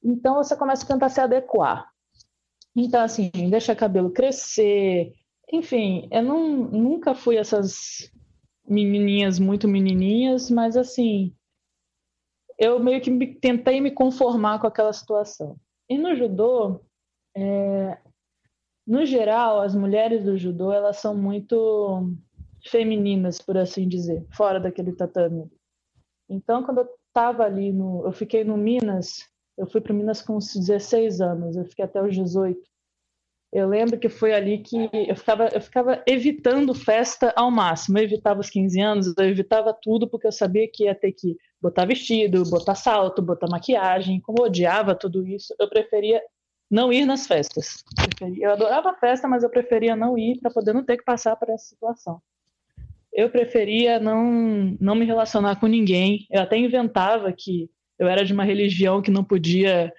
Então 0.04 0.36
você 0.36 0.54
começa 0.54 0.84
a 0.84 0.86
tentar 0.86 1.08
se 1.08 1.20
adequar. 1.20 1.90
Então, 2.76 3.02
assim, 3.02 3.32
deixa 3.50 3.74
cabelo 3.74 4.12
crescer. 4.12 5.12
Enfim, 5.52 6.08
eu 6.12 6.22
não, 6.22 6.48
nunca 6.56 7.12
fui 7.12 7.36
essas 7.36 8.08
menininhas 8.68 9.40
muito 9.40 9.66
menininhas, 9.66 10.48
mas 10.48 10.76
assim, 10.76 11.34
eu 12.56 12.78
meio 12.78 13.00
que 13.00 13.10
me, 13.10 13.34
tentei 13.34 13.80
me 13.80 13.90
conformar 13.90 14.60
com 14.60 14.68
aquela 14.68 14.92
situação. 14.92 15.56
E 15.90 15.98
no 15.98 16.14
judô, 16.14 16.80
é, 17.36 17.98
no 18.86 19.04
geral, 19.04 19.60
as 19.60 19.74
mulheres 19.74 20.24
do 20.24 20.36
judô 20.36 20.72
elas 20.72 20.98
são 20.98 21.16
muito 21.16 22.12
femininas, 22.66 23.40
por 23.40 23.56
assim 23.56 23.88
dizer, 23.88 24.26
fora 24.32 24.60
daquele 24.60 24.92
tatame. 24.92 25.50
Então, 26.28 26.62
quando 26.62 26.78
eu 26.78 26.88
estava 27.08 27.44
ali 27.44 27.72
no, 27.72 28.04
eu 28.04 28.12
fiquei 28.12 28.44
no 28.44 28.56
Minas, 28.56 29.28
eu 29.56 29.66
fui 29.66 29.80
para 29.80 29.94
Minas 29.94 30.20
com 30.20 30.36
uns 30.36 30.54
16 30.54 31.20
anos, 31.20 31.56
eu 31.56 31.64
fiquei 31.64 31.84
até 31.84 32.02
os 32.02 32.14
18. 32.14 32.60
Eu 33.52 33.68
lembro 33.68 34.00
que 34.00 34.08
foi 34.08 34.34
ali 34.34 34.58
que 34.58 34.90
eu 34.92 35.14
ficava, 35.14 35.46
eu 35.46 35.60
ficava 35.60 36.02
evitando 36.08 36.74
festa 36.74 37.32
ao 37.36 37.52
máximo. 37.52 37.96
Eu 37.96 38.02
evitava 38.02 38.40
os 38.40 38.50
15 38.50 38.80
anos, 38.80 39.14
eu 39.16 39.28
evitava 39.28 39.72
tudo 39.80 40.10
porque 40.10 40.26
eu 40.26 40.32
sabia 40.32 40.68
que 40.68 40.86
ia 40.86 40.94
ter 40.94 41.12
que 41.12 41.36
botar 41.62 41.84
vestido, 41.84 42.42
botar 42.50 42.74
salto, 42.74 43.22
botar 43.22 43.46
maquiagem. 43.48 44.20
Como 44.20 44.38
eu 44.40 44.46
odiava 44.46 44.92
tudo 44.92 45.24
isso, 45.24 45.54
eu 45.60 45.68
preferia 45.68 46.20
não 46.74 46.92
ir 46.92 47.06
nas 47.06 47.24
festas. 47.24 47.84
Eu 48.36 48.50
adorava 48.50 48.90
a 48.90 48.94
festa, 48.94 49.28
mas 49.28 49.44
eu 49.44 49.48
preferia 49.48 49.94
não 49.94 50.18
ir 50.18 50.40
para 50.40 50.50
poder 50.50 50.72
não 50.72 50.84
ter 50.84 50.96
que 50.96 51.04
passar 51.04 51.36
por 51.36 51.48
essa 51.48 51.66
situação. 51.66 52.20
Eu 53.12 53.30
preferia 53.30 54.00
não, 54.00 54.76
não 54.80 54.96
me 54.96 55.04
relacionar 55.04 55.60
com 55.60 55.68
ninguém. 55.68 56.26
Eu 56.28 56.42
até 56.42 56.58
inventava 56.58 57.32
que 57.32 57.70
eu 57.96 58.08
era 58.08 58.24
de 58.24 58.32
uma 58.32 58.42
religião 58.42 59.00
que 59.00 59.10
não 59.12 59.22
podia 59.22 59.92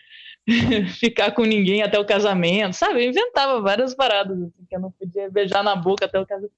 ficar 0.99 1.31
com 1.31 1.43
ninguém 1.43 1.81
até 1.81 1.97
o 1.97 2.05
casamento, 2.05 2.73
sabe? 2.73 3.05
Eu 3.05 3.09
inventava 3.09 3.61
várias 3.61 3.95
paradas, 3.95 4.37
assim, 4.37 4.65
que 4.67 4.75
eu 4.75 4.81
não 4.81 4.91
podia 4.91 5.31
beijar 5.31 5.63
na 5.63 5.77
boca 5.77 6.03
até 6.03 6.19
o 6.19 6.25
casamento. 6.25 6.53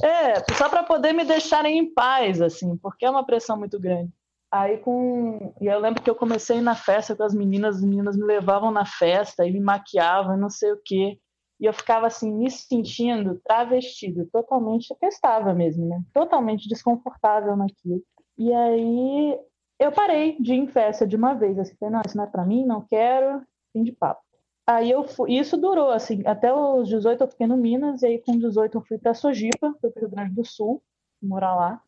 É, 0.00 0.54
só 0.54 0.68
para 0.68 0.84
poder 0.84 1.12
me 1.12 1.24
deixarem 1.24 1.78
em 1.78 1.92
paz, 1.92 2.40
assim, 2.40 2.76
porque 2.76 3.04
é 3.04 3.10
uma 3.10 3.26
pressão 3.26 3.56
muito 3.56 3.80
grande. 3.80 4.12
Aí 4.52 4.76
com. 4.76 5.54
E 5.62 5.66
eu 5.66 5.80
lembro 5.80 6.02
que 6.02 6.10
eu 6.10 6.14
comecei 6.14 6.60
na 6.60 6.74
festa 6.74 7.16
com 7.16 7.22
as 7.22 7.34
meninas, 7.34 7.76
as 7.76 7.82
meninas 7.82 8.18
me 8.18 8.24
levavam 8.24 8.70
na 8.70 8.84
festa 8.84 9.46
e 9.46 9.50
me 9.50 9.60
maquiavam, 9.60 10.36
não 10.36 10.50
sei 10.50 10.72
o 10.72 10.80
quê. 10.84 11.18
E 11.58 11.64
eu 11.64 11.72
ficava 11.72 12.06
assim, 12.06 12.30
me 12.30 12.50
sentindo 12.50 13.40
travestido, 13.42 14.28
totalmente, 14.30 14.94
estava 15.02 15.54
mesmo, 15.54 15.88
né? 15.88 16.02
Totalmente 16.12 16.68
desconfortável 16.68 17.56
naquilo. 17.56 18.02
E 18.36 18.52
aí 18.52 19.38
eu 19.78 19.90
parei 19.90 20.36
de 20.38 20.52
ir 20.52 20.58
em 20.58 20.68
festa 20.68 21.06
de 21.06 21.16
uma 21.16 21.32
vez, 21.32 21.58
assim, 21.58 21.74
falei, 21.76 21.94
não, 21.94 22.02
isso 22.04 22.16
não 22.16 22.24
é 22.24 22.26
pra 22.26 22.44
mim, 22.44 22.66
não 22.66 22.82
quero, 22.82 23.42
fim 23.72 23.82
de 23.82 23.92
papo. 23.92 24.20
Aí 24.66 24.90
eu 24.90 25.04
fui, 25.04 25.32
isso 25.32 25.56
durou, 25.56 25.90
assim, 25.90 26.22
até 26.26 26.52
os 26.52 26.88
18 26.88 27.22
eu 27.22 27.28
fiquei 27.28 27.46
no 27.46 27.56
Minas, 27.56 28.02
e 28.02 28.06
aí 28.06 28.18
com 28.18 28.36
18 28.36 28.76
eu 28.76 28.82
fui 28.82 28.98
pra 28.98 29.14
Sojipa, 29.14 29.74
fui 29.80 29.90
pro 29.90 30.00
Rio 30.02 30.10
Grande 30.10 30.34
do 30.34 30.44
Sul, 30.44 30.82
morar 31.22 31.54
lá 31.54 31.82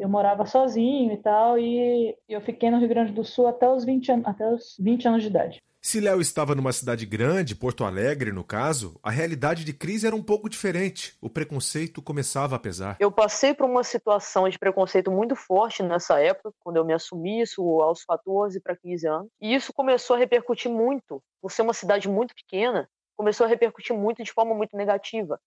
eu 0.00 0.08
morava 0.08 0.46
sozinho 0.46 1.12
e 1.12 1.16
tal, 1.18 1.58
e 1.58 2.16
eu 2.28 2.40
fiquei 2.40 2.70
no 2.70 2.78
Rio 2.78 2.88
Grande 2.88 3.12
do 3.12 3.24
Sul 3.24 3.46
até 3.46 3.68
os 3.68 3.84
20, 3.84 4.12
an 4.12 4.22
até 4.24 4.50
os 4.52 4.76
20 4.78 5.08
anos 5.08 5.22
de 5.22 5.28
idade. 5.28 5.62
Se 5.82 5.98
Léo 5.98 6.20
estava 6.20 6.54
numa 6.54 6.72
cidade 6.72 7.06
grande, 7.06 7.56
Porto 7.56 7.84
Alegre 7.84 8.32
no 8.32 8.44
caso, 8.44 9.00
a 9.02 9.10
realidade 9.10 9.64
de 9.64 9.72
Cris 9.72 10.04
era 10.04 10.14
um 10.14 10.22
pouco 10.22 10.46
diferente. 10.46 11.16
O 11.22 11.30
preconceito 11.30 12.02
começava 12.02 12.54
a 12.54 12.58
pesar. 12.58 12.98
Eu 13.00 13.10
passei 13.10 13.54
por 13.54 13.64
uma 13.64 13.82
situação 13.82 14.46
de 14.46 14.58
preconceito 14.58 15.10
muito 15.10 15.34
forte 15.34 15.82
nessa 15.82 16.20
época, 16.20 16.52
quando 16.60 16.76
eu 16.76 16.84
me 16.84 16.92
assumi 16.92 17.40
isso 17.40 17.62
aos 17.80 18.04
14 18.04 18.60
para 18.60 18.76
15 18.76 19.08
anos. 19.08 19.28
E 19.40 19.54
isso 19.54 19.72
começou 19.72 20.16
a 20.16 20.18
repercutir 20.18 20.70
muito. 20.70 21.22
Por 21.40 21.50
ser 21.50 21.62
uma 21.62 21.72
cidade 21.72 22.10
muito 22.10 22.34
pequena, 22.34 22.86
começou 23.16 23.46
a 23.46 23.48
repercutir 23.48 23.96
muito 23.96 24.22
de 24.22 24.32
forma 24.32 24.54
muito 24.54 24.76
negativa. 24.76 25.40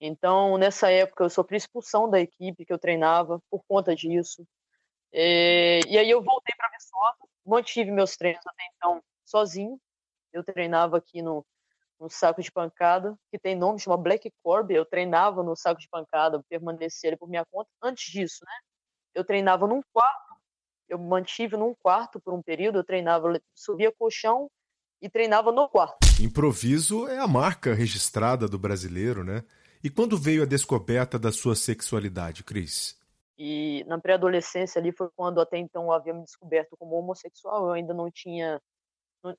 Então, 0.00 0.56
nessa 0.56 0.90
época, 0.90 1.24
eu 1.24 1.30
sofri 1.30 1.56
expulsão 1.56 2.08
da 2.08 2.20
equipe 2.20 2.64
que 2.64 2.72
eu 2.72 2.78
treinava 2.78 3.40
por 3.50 3.62
conta 3.66 3.94
disso. 3.94 4.46
Eh, 5.12 5.80
e 5.88 5.98
aí 5.98 6.08
eu 6.08 6.22
voltei 6.22 6.54
para 6.56 6.68
Viçosa, 6.68 7.32
mantive 7.44 7.90
meus 7.90 8.16
treinos 8.16 8.46
até 8.46 8.62
então 8.76 9.02
sozinho. 9.24 9.80
Eu 10.32 10.44
treinava 10.44 10.98
aqui 10.98 11.22
no, 11.22 11.44
no 11.98 12.08
saco 12.08 12.42
de 12.42 12.52
pancada, 12.52 13.16
que 13.30 13.38
tem 13.38 13.56
nome, 13.56 13.80
chama 13.80 13.96
Black 13.96 14.30
Corb. 14.42 14.70
Eu 14.72 14.84
treinava 14.84 15.42
no 15.42 15.56
saco 15.56 15.80
de 15.80 15.88
pancada, 15.88 16.42
permanecia 16.48 17.10
ali 17.10 17.16
por 17.16 17.28
minha 17.28 17.44
conta. 17.50 17.68
Antes 17.82 18.12
disso, 18.12 18.44
né? 18.44 18.52
Eu 19.14 19.24
treinava 19.24 19.66
num 19.66 19.82
quarto. 19.92 20.36
Eu 20.88 20.98
mantive 20.98 21.56
num 21.56 21.74
quarto 21.74 22.20
por 22.20 22.32
um 22.32 22.42
período. 22.42 22.78
Eu 22.78 22.84
treinava, 22.84 23.40
subia 23.54 23.92
colchão 23.92 24.50
e 25.00 25.08
treinava 25.08 25.50
no 25.50 25.68
quarto. 25.68 25.98
Improviso 26.20 27.08
é 27.08 27.18
a 27.18 27.26
marca 27.26 27.74
registrada 27.74 28.48
do 28.48 28.58
brasileiro, 28.58 29.24
né? 29.24 29.44
E 29.82 29.88
quando 29.88 30.18
veio 30.18 30.42
a 30.42 30.46
descoberta 30.46 31.18
da 31.18 31.30
sua 31.30 31.54
sexualidade, 31.54 32.42
Cris? 32.42 32.98
E 33.38 33.84
na 33.86 33.98
pré-adolescência 33.98 34.80
ali 34.80 34.90
foi 34.90 35.08
quando 35.14 35.40
até 35.40 35.56
então 35.56 35.84
eu 35.84 35.92
havia 35.92 36.12
me 36.12 36.24
descoberto 36.24 36.76
como 36.76 36.96
homossexual. 36.96 37.66
Eu 37.66 37.72
ainda 37.72 37.94
não 37.94 38.10
tinha. 38.10 38.60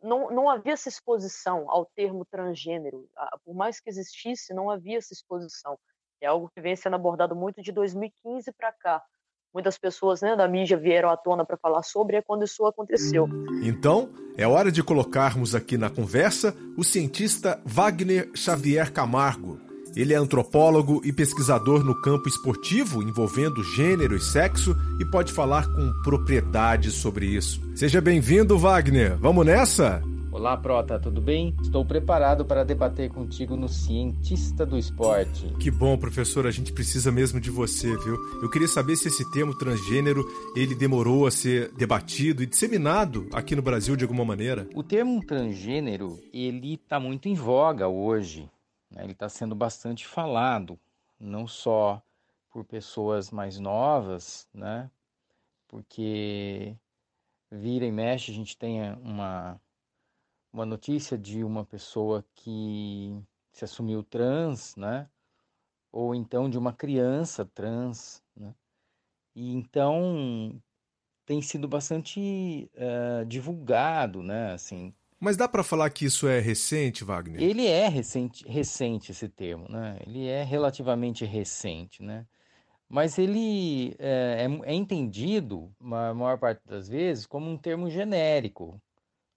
Não, 0.01 0.29
não 0.31 0.50
havia 0.50 0.74
essa 0.74 0.88
exposição 0.88 1.69
ao 1.69 1.86
termo 1.86 2.25
transgênero. 2.25 3.10
Por 3.43 3.53
mais 3.53 3.79
que 3.79 3.89
existisse, 3.89 4.53
não 4.53 4.69
havia 4.69 4.98
essa 4.98 5.13
exposição. 5.13 5.77
É 6.22 6.27
algo 6.27 6.50
que 6.53 6.62
vem 6.62 6.75
sendo 6.75 6.96
abordado 6.96 7.36
muito 7.36 7.62
de 7.62 7.72
2015 7.72 8.51
para 8.53 8.72
cá. 8.72 9.03
Muitas 9.53 9.77
pessoas 9.77 10.22
né, 10.22 10.36
da 10.36 10.48
mídia 10.48 10.77
vieram 10.77 11.10
à 11.10 11.17
tona 11.17 11.43
para 11.43 11.58
falar 11.58 11.81
sobre, 11.81 12.17
é 12.17 12.22
quando 12.22 12.43
isso 12.43 12.65
aconteceu. 12.65 13.27
Então, 13.63 14.13
é 14.38 14.48
hora 14.48 14.72
de 14.72 14.84
colocarmos 14.84 15.55
aqui 15.55 15.77
na 15.77 15.89
conversa 15.89 16.55
o 16.77 16.84
cientista 16.84 17.60
Wagner 17.65 18.29
Xavier 18.36 18.93
Camargo 18.93 19.69
ele 19.96 20.13
é 20.13 20.17
antropólogo 20.17 21.01
e 21.03 21.12
pesquisador 21.12 21.84
no 21.84 21.96
campo 21.96 22.27
esportivo 22.27 23.01
envolvendo 23.01 23.63
gênero 23.63 24.15
e 24.15 24.19
sexo 24.19 24.75
e 25.00 25.05
pode 25.05 25.31
falar 25.31 25.67
com 25.67 25.93
propriedade 26.03 26.91
sobre 26.91 27.25
isso. 27.25 27.62
Seja 27.75 28.01
bem-vindo, 28.01 28.58
Wagner. 28.58 29.17
Vamos 29.17 29.46
nessa? 29.46 30.01
Olá, 30.31 30.55
Prota, 30.55 31.00
tudo 31.00 31.19
bem? 31.19 31.55
Estou 31.62 31.84
preparado 31.84 32.46
para 32.46 32.63
debater 32.63 33.10
contigo 33.10 33.58
no 33.58 33.67
Cientista 33.67 34.63
do 34.63 34.77
Esporte. 34.77 35.48
Que 35.60 35.72
bom, 35.72 35.98
professor, 35.98 36.46
a 36.46 36.51
gente 36.51 36.72
precisa 36.72 37.12
mesmo 37.12 37.41
de 37.41 37.50
você, 37.50 37.88
viu? 37.98 38.15
Eu 38.41 38.50
queria 38.50 38.67
saber 38.67 38.96
se 38.96 39.08
esse 39.08 39.29
termo 39.31 39.58
transgênero, 39.58 40.24
ele 40.55 40.75
demorou 40.75 41.25
a 41.25 41.31
ser 41.31 41.72
debatido 41.75 42.43
e 42.43 42.46
disseminado 42.46 43.27
aqui 43.34 43.55
no 43.55 43.62
Brasil 43.63 43.96
de 43.96 44.03
alguma 44.03 44.24
maneira. 44.24 44.67
O 44.75 44.84
termo 44.84 45.19
transgênero, 45.25 46.19
ele 46.31 46.75
está 46.75 47.00
muito 47.00 47.27
em 47.27 47.34
voga 47.34 47.88
hoje. 47.88 48.48
Né? 48.89 49.03
Ele 49.03 49.13
está 49.13 49.29
sendo 49.29 49.55
bastante 49.55 50.08
falado, 50.08 50.79
não 51.19 51.48
só 51.48 52.01
por 52.50 52.65
pessoas 52.65 53.29
mais 53.31 53.60
novas, 53.60 54.48
né? 54.53 54.89
Porque 55.67 56.75
vira 57.51 57.86
e 57.86 57.91
mexe 57.91 58.31
a 58.31 58.34
gente 58.34 58.58
tem 58.58 58.91
uma, 58.96 59.62
uma 60.51 60.65
notícia 60.65 61.17
de 61.17 61.43
uma 61.43 61.65
pessoa 61.65 62.25
que 62.36 63.22
se 63.51 63.65
assumiu 63.65 64.03
trans, 64.03 64.75
né? 64.75 65.10
Ou 65.91 66.15
então 66.15 66.50
de 66.50 66.58
uma 66.58 66.74
criança 66.74 67.46
trans, 67.46 68.24
né? 68.36 68.53
E 69.36 69.53
então 69.53 70.62
tem 71.25 71.41
sido 71.41 71.67
bastante 71.67 72.69
uh, 72.74 73.25
divulgado, 73.25 74.24
né? 74.24 74.53
Assim, 74.53 74.93
mas 75.20 75.36
dá 75.36 75.48
para 75.48 75.64
falar 75.64 75.90
que 75.90 76.06
isso 76.06 76.28
é 76.28 76.40
recente, 76.40 77.04
Wagner? 77.04 77.42
Ele 77.42 77.68
é 77.68 77.88
recente, 77.88 78.48
recente 78.48 79.12
esse 79.12 79.28
termo, 79.28 79.68
né? 79.70 80.00
Ele 80.06 80.28
é 80.28 80.44
relativamente 80.44 81.26
recente, 81.26 82.02
né? 82.02 82.26
Mas 82.88 83.18
ele 83.20 83.96
é, 84.00 84.48
é, 84.66 84.72
é 84.72 84.74
entendido, 84.74 85.72
a 85.80 86.14
maior 86.14 86.40
parte 86.40 86.62
das 86.66 86.88
vezes, 86.88 87.26
como 87.26 87.50
um 87.50 87.58
termo 87.58 87.90
genérico, 87.90 88.82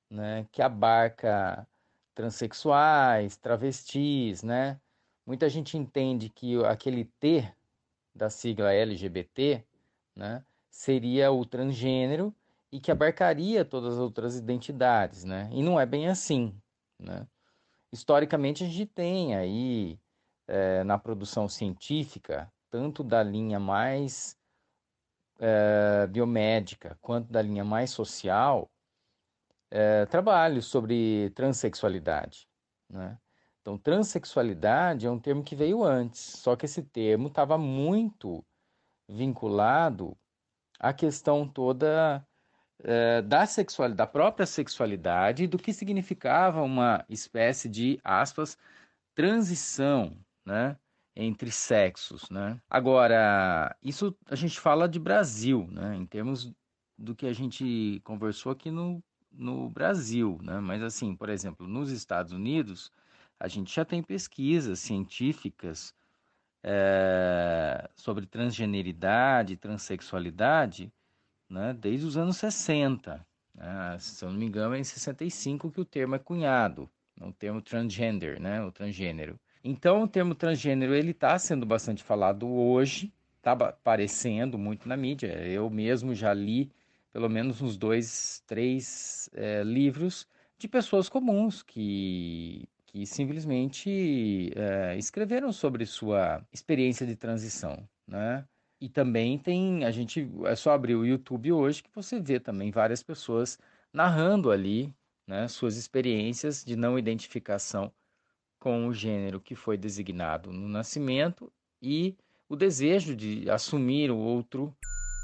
né? 0.08 0.46
Que 0.52 0.62
abarca 0.62 1.66
transexuais, 2.14 3.36
travestis, 3.36 4.42
né? 4.42 4.80
Muita 5.26 5.48
gente 5.48 5.76
entende 5.76 6.28
que 6.28 6.64
aquele 6.64 7.04
T 7.04 7.52
da 8.14 8.30
sigla 8.30 8.72
LGBT, 8.72 9.64
né? 10.14 10.44
Seria 10.70 11.32
o 11.32 11.44
transgênero 11.44 12.34
e 12.72 12.80
que 12.80 12.90
abarcaria 12.90 13.64
todas 13.64 13.94
as 13.94 14.00
outras 14.00 14.36
identidades, 14.36 15.22
né? 15.24 15.48
E 15.52 15.62
não 15.62 15.78
é 15.78 15.84
bem 15.84 16.08
assim, 16.08 16.58
né? 16.98 17.28
Historicamente 17.92 18.64
a 18.64 18.66
gente 18.66 18.86
tem 18.86 19.36
aí 19.36 20.00
é, 20.48 20.82
na 20.82 20.98
produção 20.98 21.46
científica 21.48 22.50
tanto 22.70 23.04
da 23.04 23.22
linha 23.22 23.60
mais 23.60 24.34
é, 25.38 26.06
biomédica 26.06 26.96
quanto 27.02 27.30
da 27.30 27.42
linha 27.42 27.64
mais 27.64 27.90
social 27.90 28.70
é, 29.70 30.06
trabalhos 30.06 30.66
sobre 30.66 31.30
transexualidade, 31.30 32.48
né? 32.88 33.18
Então, 33.60 33.78
transexualidade 33.78 35.06
é 35.06 35.10
um 35.10 35.20
termo 35.20 35.44
que 35.44 35.54
veio 35.54 35.84
antes, 35.84 36.20
só 36.20 36.56
que 36.56 36.66
esse 36.66 36.82
termo 36.82 37.28
estava 37.28 37.56
muito 37.56 38.44
vinculado 39.08 40.18
à 40.80 40.92
questão 40.92 41.48
toda 41.48 42.26
da 43.26 43.46
sexualidade, 43.46 43.96
da 43.96 44.06
própria 44.06 44.46
sexualidade, 44.46 45.46
do 45.46 45.58
que 45.58 45.72
significava 45.72 46.62
uma 46.62 47.04
espécie 47.08 47.68
de 47.68 48.00
aspas 48.02 48.58
transição, 49.14 50.16
né, 50.44 50.76
entre 51.14 51.50
sexos, 51.50 52.28
né? 52.30 52.60
Agora, 52.68 53.76
isso 53.82 54.16
a 54.26 54.34
gente 54.34 54.58
fala 54.58 54.88
de 54.88 54.98
Brasil, 54.98 55.68
né, 55.70 55.96
em 55.96 56.06
termos 56.06 56.52
do 56.98 57.14
que 57.14 57.26
a 57.26 57.32
gente 57.32 58.00
conversou 58.04 58.52
aqui 58.52 58.70
no, 58.70 59.02
no 59.30 59.68
Brasil, 59.70 60.38
né? 60.42 60.60
Mas 60.60 60.82
assim, 60.82 61.14
por 61.14 61.28
exemplo, 61.28 61.66
nos 61.68 61.90
Estados 61.90 62.32
Unidos, 62.32 62.90
a 63.38 63.48
gente 63.48 63.74
já 63.74 63.84
tem 63.84 64.02
pesquisas 64.02 64.80
científicas 64.80 65.94
é, 66.62 67.90
sobre 67.96 68.26
transgeneridade, 68.26 69.56
transexualidade, 69.56 70.92
né, 71.52 71.76
desde 71.78 72.06
os 72.06 72.16
anos 72.16 72.36
60. 72.38 73.24
Né, 73.54 73.96
se 74.00 74.24
eu 74.24 74.30
não 74.30 74.38
me 74.38 74.46
engano, 74.46 74.74
é 74.74 74.78
em 74.78 74.84
65 74.84 75.70
que 75.70 75.80
o 75.80 75.84
termo 75.84 76.14
é 76.14 76.18
cunhado, 76.18 76.90
o 77.20 77.32
termo 77.32 77.60
transgender, 77.60 78.40
né, 78.40 78.62
o 78.62 78.72
transgênero. 78.72 79.38
Então, 79.62 80.02
o 80.02 80.08
termo 80.08 80.34
transgênero 80.34 80.94
ele 80.94 81.12
está 81.12 81.38
sendo 81.38 81.64
bastante 81.64 82.02
falado 82.02 82.48
hoje, 82.48 83.12
está 83.36 83.52
aparecendo 83.52 84.58
muito 84.58 84.88
na 84.88 84.96
mídia. 84.96 85.28
Eu 85.46 85.70
mesmo 85.70 86.14
já 86.14 86.32
li 86.32 86.72
pelo 87.12 87.28
menos 87.28 87.60
uns 87.60 87.76
dois, 87.76 88.42
três 88.46 89.28
é, 89.34 89.62
livros 89.62 90.26
de 90.58 90.66
pessoas 90.66 91.08
comuns 91.08 91.62
que, 91.62 92.66
que 92.86 93.04
simplesmente 93.04 94.50
é, 94.56 94.96
escreveram 94.96 95.52
sobre 95.52 95.84
sua 95.84 96.42
experiência 96.50 97.06
de 97.06 97.14
transição, 97.14 97.86
né? 98.06 98.44
E 98.82 98.88
também 98.88 99.38
tem, 99.38 99.84
a 99.84 99.92
gente, 99.92 100.28
é 100.44 100.56
só 100.56 100.72
abrir 100.72 100.96
o 100.96 101.06
YouTube 101.06 101.52
hoje 101.52 101.84
que 101.84 101.90
você 101.94 102.18
vê 102.18 102.40
também 102.40 102.72
várias 102.72 103.00
pessoas 103.00 103.56
narrando 103.92 104.50
ali, 104.50 104.92
né, 105.24 105.46
suas 105.46 105.76
experiências 105.76 106.64
de 106.64 106.74
não 106.74 106.98
identificação 106.98 107.92
com 108.58 108.88
o 108.88 108.92
gênero 108.92 109.40
que 109.40 109.54
foi 109.54 109.76
designado 109.76 110.52
no 110.52 110.66
nascimento 110.66 111.48
e 111.80 112.16
o 112.48 112.56
desejo 112.56 113.14
de 113.14 113.48
assumir 113.48 114.10
o 114.10 114.18
outro 114.18 114.74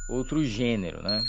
outro 0.08 0.44
gênero, 0.44 1.02
né? 1.02 1.20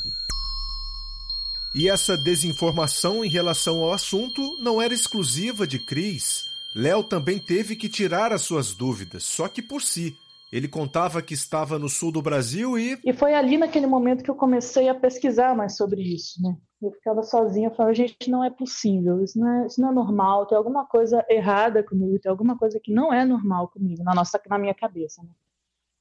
E 1.74 1.90
essa 1.90 2.16
desinformação 2.16 3.26
em 3.26 3.28
relação 3.28 3.78
ao 3.78 3.92
assunto 3.92 4.42
não 4.62 4.80
era 4.80 4.94
exclusiva 4.94 5.66
de 5.66 5.80
Cris. 5.80 6.44
Léo 6.76 7.04
também 7.04 7.40
teve 7.40 7.76
que 7.76 7.90
tirar 7.90 8.32
as 8.32 8.44
suas 8.44 8.76
dúvidas, 8.76 9.24
só 9.24 9.48
que 9.48 9.64
por 9.64 9.82
si. 9.82 10.16
Ele 10.52 10.68
contava 10.68 11.22
que 11.22 11.34
estava 11.34 11.78
no 11.78 11.88
sul 11.88 12.12
do 12.12 12.22
Brasil 12.22 12.78
e. 12.78 13.00
E 13.06 13.14
foi 13.14 13.36
ali 13.36 13.58
naquele 13.58 13.86
momento 13.86 14.24
que 14.24 14.32
eu 14.32 14.36
comecei 14.36 14.90
a 14.90 14.96
pesquisar 14.96 15.56
mais 15.56 15.78
sobre 15.78 16.02
isso, 16.02 16.42
né? 16.42 16.56
Eu 16.82 16.92
ficava 16.92 17.22
sozinha, 17.24 17.70
falava, 17.70 17.94
gente, 17.94 18.30
não 18.30 18.44
é 18.44 18.50
possível, 18.50 19.22
isso 19.22 19.38
não 19.38 19.48
é, 19.48 19.68
isso 19.68 19.82
não 19.82 19.90
é 19.90 19.94
normal, 19.94 20.48
tem 20.48 20.58
alguma 20.58 20.86
coisa 20.86 21.26
errada 21.30 21.84
comigo, 21.84 22.20
tem 22.20 22.30
alguma 22.30 22.58
coisa 22.58 22.80
que 22.82 22.92
não 22.92 23.14
é 23.14 23.26
normal 23.26 23.68
comigo, 23.68 24.02
na, 24.02 24.16
nossa, 24.16 24.42
na 24.48 24.58
minha 24.58 24.74
cabeça, 24.74 25.22
né? 25.22 25.30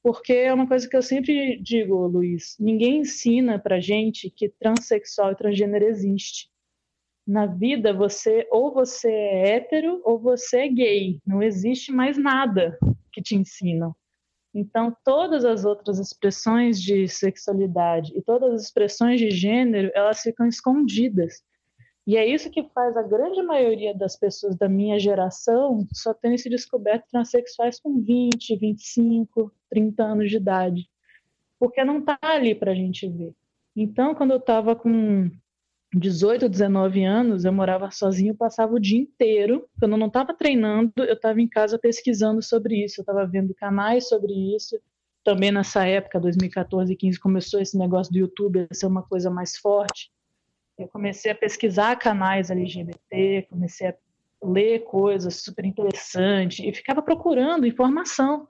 Porque 0.01 0.31
é 0.31 0.53
uma 0.53 0.67
coisa 0.67 0.87
que 0.87 0.95
eu 0.95 1.01
sempre 1.01 1.61
digo, 1.61 2.07
Luiz, 2.07 2.55
ninguém 2.57 2.99
ensina 2.99 3.59
pra 3.59 3.81
gente 3.81 4.29
que 4.29 4.47
transexual 4.47 5.33
e 5.33 5.35
transgênero 5.35 5.85
existe. 5.85 6.49
Na 7.27 7.45
vida, 7.45 7.93
você 7.93 8.47
ou 8.49 8.73
você 8.73 9.11
é 9.11 9.55
hétero 9.55 10.01
ou 10.05 10.17
você 10.17 10.61
é 10.61 10.67
gay, 10.69 11.19
não 11.27 11.43
existe 11.43 11.91
mais 11.91 12.17
nada 12.17 12.77
que 13.11 13.21
te 13.21 13.35
ensinam. 13.35 13.93
Então, 14.53 14.95
todas 15.03 15.45
as 15.45 15.63
outras 15.63 15.99
expressões 15.99 16.81
de 16.81 17.07
sexualidade 17.07 18.11
e 18.17 18.21
todas 18.21 18.53
as 18.53 18.63
expressões 18.63 19.19
de 19.19 19.29
gênero, 19.29 19.91
elas 19.93 20.21
ficam 20.21 20.47
escondidas. 20.47 21.43
E 22.07 22.17
é 22.17 22.25
isso 22.25 22.49
que 22.49 22.63
faz 22.73 22.97
a 22.97 23.03
grande 23.03 23.41
maioria 23.43 23.93
das 23.93 24.15
pessoas 24.15 24.55
da 24.55 24.67
minha 24.67 24.97
geração 24.99 25.87
só 25.93 26.11
terem 26.11 26.37
se 26.39 26.49
descoberto 26.49 27.05
transexuais 27.11 27.79
com 27.79 28.01
20, 28.01 28.55
25, 28.55 29.51
30 29.69 30.03
anos 30.03 30.29
de 30.31 30.37
idade. 30.37 30.89
Porque 31.59 31.83
não 31.83 31.99
está 31.99 32.17
ali 32.21 32.55
para 32.55 32.71
a 32.71 32.75
gente 32.75 33.07
ver. 33.07 33.35
Então, 33.75 34.15
quando 34.15 34.31
eu 34.31 34.37
estava 34.37 34.75
com 34.75 35.29
18, 35.93 36.47
19 36.47 37.03
anos, 37.03 37.45
eu 37.45 37.51
morava 37.51 37.89
sozinho, 37.89 38.35
passava 38.35 38.73
o 38.73 38.79
dia 38.79 38.99
inteiro. 38.99 39.67
Quando 39.79 39.93
eu 39.93 39.97
não 39.97 40.07
estava 40.07 40.33
treinando, 40.35 40.93
eu 40.97 41.13
estava 41.13 41.41
em 41.41 41.47
casa 41.47 41.79
pesquisando 41.79 42.43
sobre 42.43 42.83
isso, 42.83 42.99
eu 42.99 43.03
estava 43.03 43.25
vendo 43.25 43.55
canais 43.55 44.07
sobre 44.07 44.31
isso. 44.55 44.79
Também 45.23 45.51
nessa 45.51 45.85
época, 45.87 46.19
2014 46.19 46.93
e 46.93 46.95
15, 46.95 47.19
começou 47.19 47.59
esse 47.59 47.77
negócio 47.77 48.13
do 48.13 48.19
YouTube 48.19 48.67
a 48.69 48.73
ser 48.73 48.85
uma 48.85 49.01
coisa 49.01 49.29
mais 49.31 49.57
forte. 49.57 50.11
Eu 50.77 50.87
comecei 50.87 51.31
a 51.31 51.35
pesquisar 51.35 51.95
canais 51.97 52.51
LGBT, 52.51 53.47
comecei 53.49 53.87
a 53.87 53.95
ler 54.41 54.83
coisas 54.83 55.41
super 55.41 55.65
interessantes 55.65 56.65
e 56.65 56.71
ficava 56.71 57.01
procurando 57.01 57.65
informação. 57.65 58.47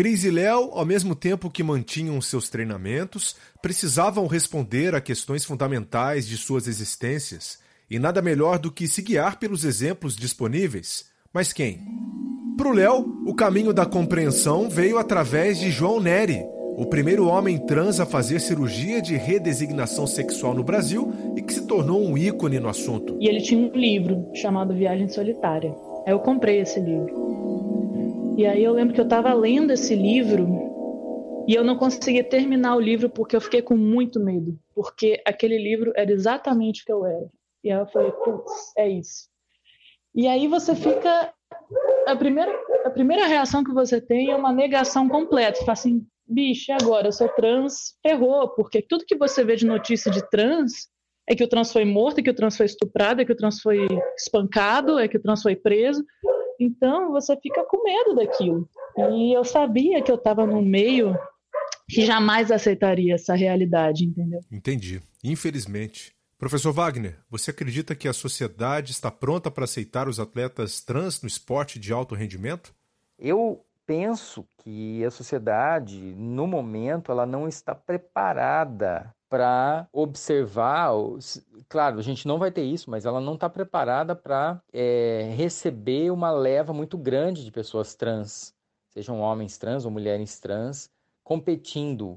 Cris 0.00 0.24
e 0.24 0.30
Léo, 0.30 0.70
ao 0.72 0.86
mesmo 0.86 1.14
tempo 1.14 1.50
que 1.50 1.62
mantinham 1.62 2.18
seus 2.22 2.48
treinamentos, 2.48 3.36
precisavam 3.60 4.26
responder 4.26 4.94
a 4.94 5.00
questões 5.00 5.44
fundamentais 5.44 6.26
de 6.26 6.38
suas 6.38 6.66
existências, 6.66 7.58
e 7.90 7.98
nada 7.98 8.22
melhor 8.22 8.58
do 8.58 8.72
que 8.72 8.88
se 8.88 9.02
guiar 9.02 9.38
pelos 9.38 9.62
exemplos 9.62 10.16
disponíveis. 10.16 11.04
Mas 11.34 11.52
quem? 11.52 11.82
Para 12.56 12.68
o 12.68 12.72
Léo, 12.72 13.24
o 13.26 13.34
caminho 13.34 13.74
da 13.74 13.84
compreensão 13.84 14.70
veio 14.70 14.96
através 14.96 15.58
de 15.58 15.70
João 15.70 16.00
Neri, 16.00 16.42
o 16.78 16.86
primeiro 16.86 17.26
homem 17.26 17.58
trans 17.58 18.00
a 18.00 18.06
fazer 18.06 18.40
cirurgia 18.40 19.02
de 19.02 19.18
redesignação 19.18 20.06
sexual 20.06 20.54
no 20.54 20.64
Brasil 20.64 21.12
e 21.36 21.42
que 21.42 21.52
se 21.52 21.66
tornou 21.66 22.02
um 22.02 22.16
ícone 22.16 22.58
no 22.58 22.70
assunto. 22.70 23.18
E 23.20 23.28
ele 23.28 23.42
tinha 23.42 23.60
um 23.60 23.70
livro 23.76 24.30
chamado 24.32 24.72
Viagem 24.72 25.10
Solitária. 25.10 25.76
Eu 26.06 26.20
comprei 26.20 26.58
esse 26.58 26.80
livro. 26.80 27.19
E 28.40 28.46
aí 28.46 28.64
eu 28.64 28.72
lembro 28.72 28.94
que 28.94 29.00
eu 29.00 29.04
estava 29.04 29.34
lendo 29.34 29.70
esse 29.70 29.94
livro 29.94 30.48
e 31.46 31.54
eu 31.54 31.62
não 31.62 31.76
conseguia 31.76 32.24
terminar 32.24 32.74
o 32.74 32.80
livro 32.80 33.10
porque 33.10 33.36
eu 33.36 33.40
fiquei 33.40 33.60
com 33.60 33.76
muito 33.76 34.18
medo, 34.18 34.58
porque 34.74 35.22
aquele 35.26 35.58
livro 35.58 35.92
era 35.94 36.10
exatamente 36.10 36.80
o 36.80 36.86
que 36.86 36.92
eu 36.92 37.04
era. 37.04 37.28
E 37.62 37.70
aí 37.70 37.78
eu 37.78 37.86
falei, 37.88 38.10
putz, 38.10 38.72
é 38.78 38.88
isso. 38.88 39.28
E 40.14 40.26
aí 40.26 40.48
você 40.48 40.74
fica. 40.74 41.34
A 42.06 42.16
primeira, 42.16 42.50
a 42.82 42.88
primeira 42.88 43.26
reação 43.26 43.62
que 43.62 43.74
você 43.74 44.00
tem 44.00 44.30
é 44.30 44.36
uma 44.36 44.54
negação 44.54 45.06
completa. 45.06 45.58
Você 45.58 45.66
fala 45.66 45.72
assim, 45.74 46.06
bicho, 46.26 46.72
agora? 46.72 47.08
Eu 47.08 47.12
sou 47.12 47.28
trans, 47.28 47.94
errou, 48.02 48.48
porque 48.54 48.80
tudo 48.80 49.04
que 49.04 49.18
você 49.18 49.44
vê 49.44 49.54
de 49.54 49.66
notícia 49.66 50.10
de 50.10 50.26
trans 50.30 50.88
é 51.28 51.36
que 51.36 51.44
o 51.44 51.48
trans 51.48 51.70
foi 51.70 51.84
morto, 51.84 52.20
é 52.20 52.22
que 52.22 52.30
o 52.30 52.34
trans 52.34 52.56
foi 52.56 52.64
estuprado, 52.64 53.20
é 53.20 53.24
que 53.26 53.32
o 53.32 53.36
trans 53.36 53.60
foi 53.60 53.86
espancado, 54.16 54.98
é 54.98 55.06
que 55.06 55.18
o 55.18 55.22
trans 55.22 55.42
foi 55.42 55.54
preso. 55.54 56.02
Então 56.60 57.10
você 57.10 57.36
fica 57.40 57.64
com 57.64 57.82
medo 57.82 58.14
daquilo. 58.14 58.68
E 59.14 59.34
eu 59.34 59.44
sabia 59.44 60.02
que 60.02 60.10
eu 60.10 60.16
estava 60.16 60.46
num 60.46 60.62
meio 60.62 61.16
que 61.88 62.04
jamais 62.04 62.50
aceitaria 62.52 63.14
essa 63.14 63.34
realidade, 63.34 64.04
entendeu? 64.04 64.40
Entendi. 64.52 65.00
Infelizmente. 65.24 66.14
Professor 66.38 66.72
Wagner, 66.72 67.18
você 67.28 67.50
acredita 67.50 67.94
que 67.94 68.08
a 68.08 68.12
sociedade 68.12 68.92
está 68.92 69.10
pronta 69.10 69.50
para 69.50 69.64
aceitar 69.64 70.08
os 70.08 70.18
atletas 70.18 70.80
trans 70.80 71.20
no 71.20 71.28
esporte 71.28 71.78
de 71.78 71.92
alto 71.92 72.14
rendimento? 72.14 72.74
Eu 73.18 73.62
penso 73.90 74.46
que 74.58 75.04
a 75.04 75.10
sociedade, 75.10 75.98
no 76.14 76.46
momento, 76.46 77.10
ela 77.10 77.26
não 77.26 77.48
está 77.48 77.74
preparada 77.74 79.12
para 79.28 79.88
observar. 79.92 80.92
Claro, 81.68 81.98
a 81.98 82.02
gente 82.02 82.24
não 82.24 82.38
vai 82.38 82.52
ter 82.52 82.62
isso, 82.62 82.88
mas 82.88 83.04
ela 83.04 83.20
não 83.20 83.34
está 83.34 83.50
preparada 83.50 84.14
para 84.14 84.62
é, 84.72 85.32
receber 85.36 86.12
uma 86.12 86.30
leva 86.30 86.72
muito 86.72 86.96
grande 86.96 87.44
de 87.44 87.50
pessoas 87.50 87.96
trans, 87.96 88.54
sejam 88.90 89.18
homens 89.18 89.58
trans 89.58 89.84
ou 89.84 89.90
mulheres 89.90 90.38
trans, 90.38 90.88
competindo 91.24 92.16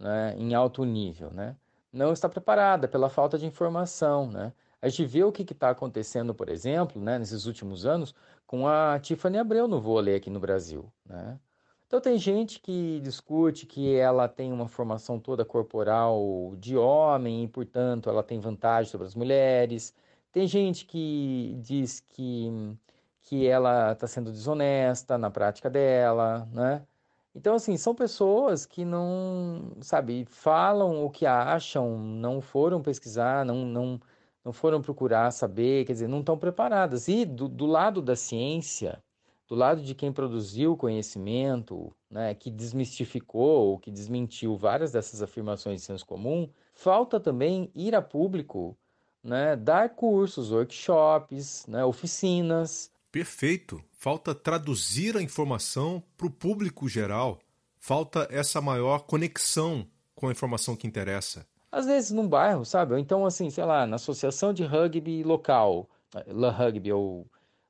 né, 0.00 0.34
em 0.36 0.54
alto 0.54 0.84
nível. 0.84 1.30
Né? 1.30 1.54
Não 1.92 2.12
está 2.12 2.28
preparada 2.28 2.88
pela 2.88 3.08
falta 3.08 3.38
de 3.38 3.46
informação. 3.46 4.28
Né? 4.28 4.52
A 4.80 4.88
gente 4.88 5.06
vê 5.06 5.24
o 5.24 5.32
que 5.32 5.42
está 5.42 5.70
acontecendo, 5.70 6.34
por 6.34 6.48
exemplo, 6.48 7.00
né, 7.00 7.18
nesses 7.18 7.46
últimos 7.46 7.86
anos, 7.86 8.14
com 8.46 8.68
a 8.68 8.98
Tiffany 9.00 9.38
Abreu 9.38 9.66
no 9.66 9.80
vôlei 9.80 10.16
aqui 10.16 10.30
no 10.30 10.38
Brasil. 10.40 10.92
Né? 11.04 11.38
Então 11.86 12.00
tem 12.00 12.18
gente 12.18 12.60
que 12.60 13.00
discute 13.00 13.66
que 13.66 13.94
ela 13.96 14.28
tem 14.28 14.52
uma 14.52 14.68
formação 14.68 15.18
toda 15.20 15.44
corporal 15.44 16.54
de 16.58 16.76
homem 16.76 17.44
e, 17.44 17.48
portanto, 17.48 18.10
ela 18.10 18.22
tem 18.22 18.40
vantagem 18.40 18.90
sobre 18.90 19.06
as 19.06 19.14
mulheres. 19.14 19.94
Tem 20.32 20.46
gente 20.46 20.84
que 20.84 21.56
diz 21.60 22.00
que, 22.00 22.76
que 23.22 23.46
ela 23.46 23.92
está 23.92 24.06
sendo 24.06 24.30
desonesta 24.32 25.16
na 25.16 25.30
prática 25.30 25.70
dela, 25.70 26.48
né? 26.52 26.86
Então, 27.34 27.54
assim, 27.54 27.76
são 27.76 27.94
pessoas 27.94 28.64
que 28.64 28.84
não, 28.84 29.76
sabe, 29.82 30.24
falam 30.24 31.04
o 31.04 31.10
que 31.10 31.26
acham, 31.26 31.98
não 31.98 32.40
foram 32.40 32.80
pesquisar, 32.82 33.44
não, 33.44 33.64
não, 33.66 34.00
não 34.46 34.52
foram 34.52 34.80
procurar 34.80 35.32
saber, 35.32 35.84
quer 35.84 35.92
dizer, 35.94 36.06
não 36.06 36.20
estão 36.20 36.38
preparadas. 36.38 37.08
E 37.08 37.24
do, 37.24 37.48
do 37.48 37.66
lado 37.66 38.00
da 38.00 38.14
ciência, 38.14 39.02
do 39.48 39.56
lado 39.56 39.82
de 39.82 39.92
quem 39.92 40.12
produziu 40.12 40.74
o 40.74 40.76
conhecimento, 40.76 41.92
né, 42.08 42.32
que 42.32 42.48
desmistificou, 42.48 43.76
que 43.80 43.90
desmentiu 43.90 44.56
várias 44.56 44.92
dessas 44.92 45.20
afirmações 45.20 45.80
de 45.80 45.86
senso 45.88 46.06
comum, 46.06 46.48
falta 46.72 47.18
também 47.18 47.72
ir 47.74 47.92
a 47.96 48.00
público, 48.00 48.78
né, 49.20 49.56
dar 49.56 49.96
cursos, 49.96 50.52
workshops, 50.52 51.66
né, 51.66 51.84
oficinas. 51.84 52.88
Perfeito. 53.10 53.82
Falta 53.90 54.32
traduzir 54.32 55.16
a 55.16 55.22
informação 55.22 56.00
para 56.16 56.28
o 56.28 56.30
público 56.30 56.88
geral. 56.88 57.40
Falta 57.80 58.28
essa 58.30 58.60
maior 58.60 59.00
conexão 59.06 59.88
com 60.14 60.28
a 60.28 60.30
informação 60.30 60.76
que 60.76 60.86
interessa. 60.86 61.44
Às 61.70 61.86
vezes 61.86 62.10
num 62.10 62.28
bairro, 62.28 62.64
sabe? 62.64 62.94
Ou 62.94 62.98
então, 62.98 63.26
assim, 63.26 63.50
sei 63.50 63.64
lá, 63.64 63.86
na 63.86 63.96
associação 63.96 64.52
de 64.52 64.64
rugby 64.64 65.22
local, 65.22 65.88
La 66.26 66.50
Rugby 66.50 66.92
ou 66.92 67.26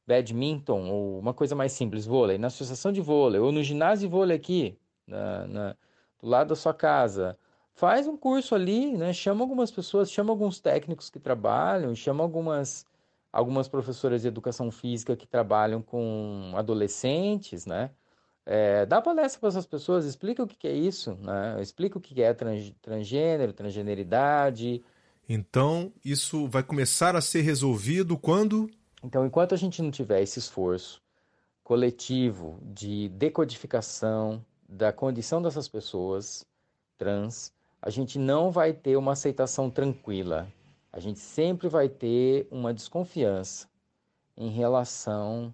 badminton 0.06 0.88
ou 0.90 1.18
uma 1.18 1.34
coisa 1.34 1.54
mais 1.54 1.72
simples, 1.72 2.06
vôlei, 2.06 2.38
na 2.38 2.46
associação 2.46 2.92
de 2.92 3.00
vôlei 3.00 3.40
ou 3.40 3.50
no 3.50 3.62
ginásio 3.62 4.08
de 4.08 4.12
vôlei 4.12 4.36
aqui, 4.36 4.78
na, 5.06 5.46
na, 5.46 5.76
do 6.20 6.28
lado 6.28 6.48
da 6.48 6.56
sua 6.56 6.72
casa. 6.74 7.36
Faz 7.74 8.06
um 8.06 8.16
curso 8.16 8.54
ali, 8.54 8.96
né? 8.96 9.12
Chama 9.12 9.42
algumas 9.42 9.70
pessoas, 9.70 10.10
chama 10.10 10.32
alguns 10.32 10.60
técnicos 10.60 11.10
que 11.10 11.18
trabalham, 11.18 11.94
chama 11.94 12.22
algumas, 12.22 12.86
algumas 13.32 13.68
professoras 13.68 14.22
de 14.22 14.28
educação 14.28 14.70
física 14.70 15.16
que 15.16 15.26
trabalham 15.26 15.82
com 15.82 16.52
adolescentes, 16.56 17.66
né? 17.66 17.90
É, 18.48 18.86
dá 18.86 19.02
palestra 19.02 19.40
para 19.40 19.48
essas 19.48 19.66
pessoas, 19.66 20.04
explica 20.04 20.40
o 20.40 20.46
que, 20.46 20.56
que 20.56 20.68
é 20.68 20.72
isso, 20.72 21.18
né? 21.20 21.60
Explica 21.60 21.98
o 21.98 22.00
que 22.00 22.22
é 22.22 22.32
trans, 22.32 22.72
transgênero, 22.80 23.52
transgeneridade. 23.52 24.84
Então, 25.28 25.92
isso 26.04 26.46
vai 26.46 26.62
começar 26.62 27.16
a 27.16 27.20
ser 27.20 27.40
resolvido 27.40 28.16
quando? 28.16 28.70
Então, 29.02 29.26
enquanto 29.26 29.52
a 29.52 29.58
gente 29.58 29.82
não 29.82 29.90
tiver 29.90 30.22
esse 30.22 30.38
esforço 30.38 31.02
coletivo 31.64 32.60
de 32.62 33.08
decodificação 33.08 34.44
da 34.68 34.92
condição 34.92 35.42
dessas 35.42 35.66
pessoas 35.66 36.46
trans, 36.96 37.52
a 37.82 37.90
gente 37.90 38.18
não 38.18 38.52
vai 38.52 38.72
ter 38.72 38.96
uma 38.96 39.12
aceitação 39.12 39.68
tranquila. 39.68 40.46
A 40.92 41.00
gente 41.00 41.18
sempre 41.18 41.68
vai 41.68 41.88
ter 41.88 42.46
uma 42.50 42.72
desconfiança 42.72 43.68
em 44.36 44.48
relação 44.48 45.52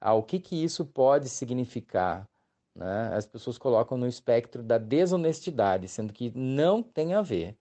ao 0.00 0.22
que, 0.22 0.40
que 0.40 0.64
isso 0.64 0.84
pode 0.84 1.28
significar. 1.28 2.26
Né? 2.74 3.10
As 3.14 3.26
pessoas 3.26 3.58
colocam 3.58 3.98
no 3.98 4.06
espectro 4.06 4.62
da 4.62 4.78
desonestidade, 4.78 5.88
sendo 5.88 6.12
que 6.12 6.32
não 6.36 6.82
tem 6.82 7.14
a 7.14 7.22
ver. 7.22 7.56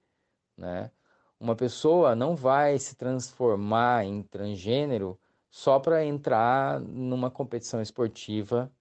Né? 0.58 0.92
Uma 1.40 1.56
pessoa 1.56 2.16
não 2.16 2.36
vai 2.36 2.78
se 2.78 2.96
transformar 2.96 4.06
em 4.06 4.22
transgênero 4.24 5.20
só 5.50 5.80
para 5.80 6.06
entrar 6.06 6.80
numa 6.80 7.32
competição 7.32 7.82
esportiva, 7.82 8.72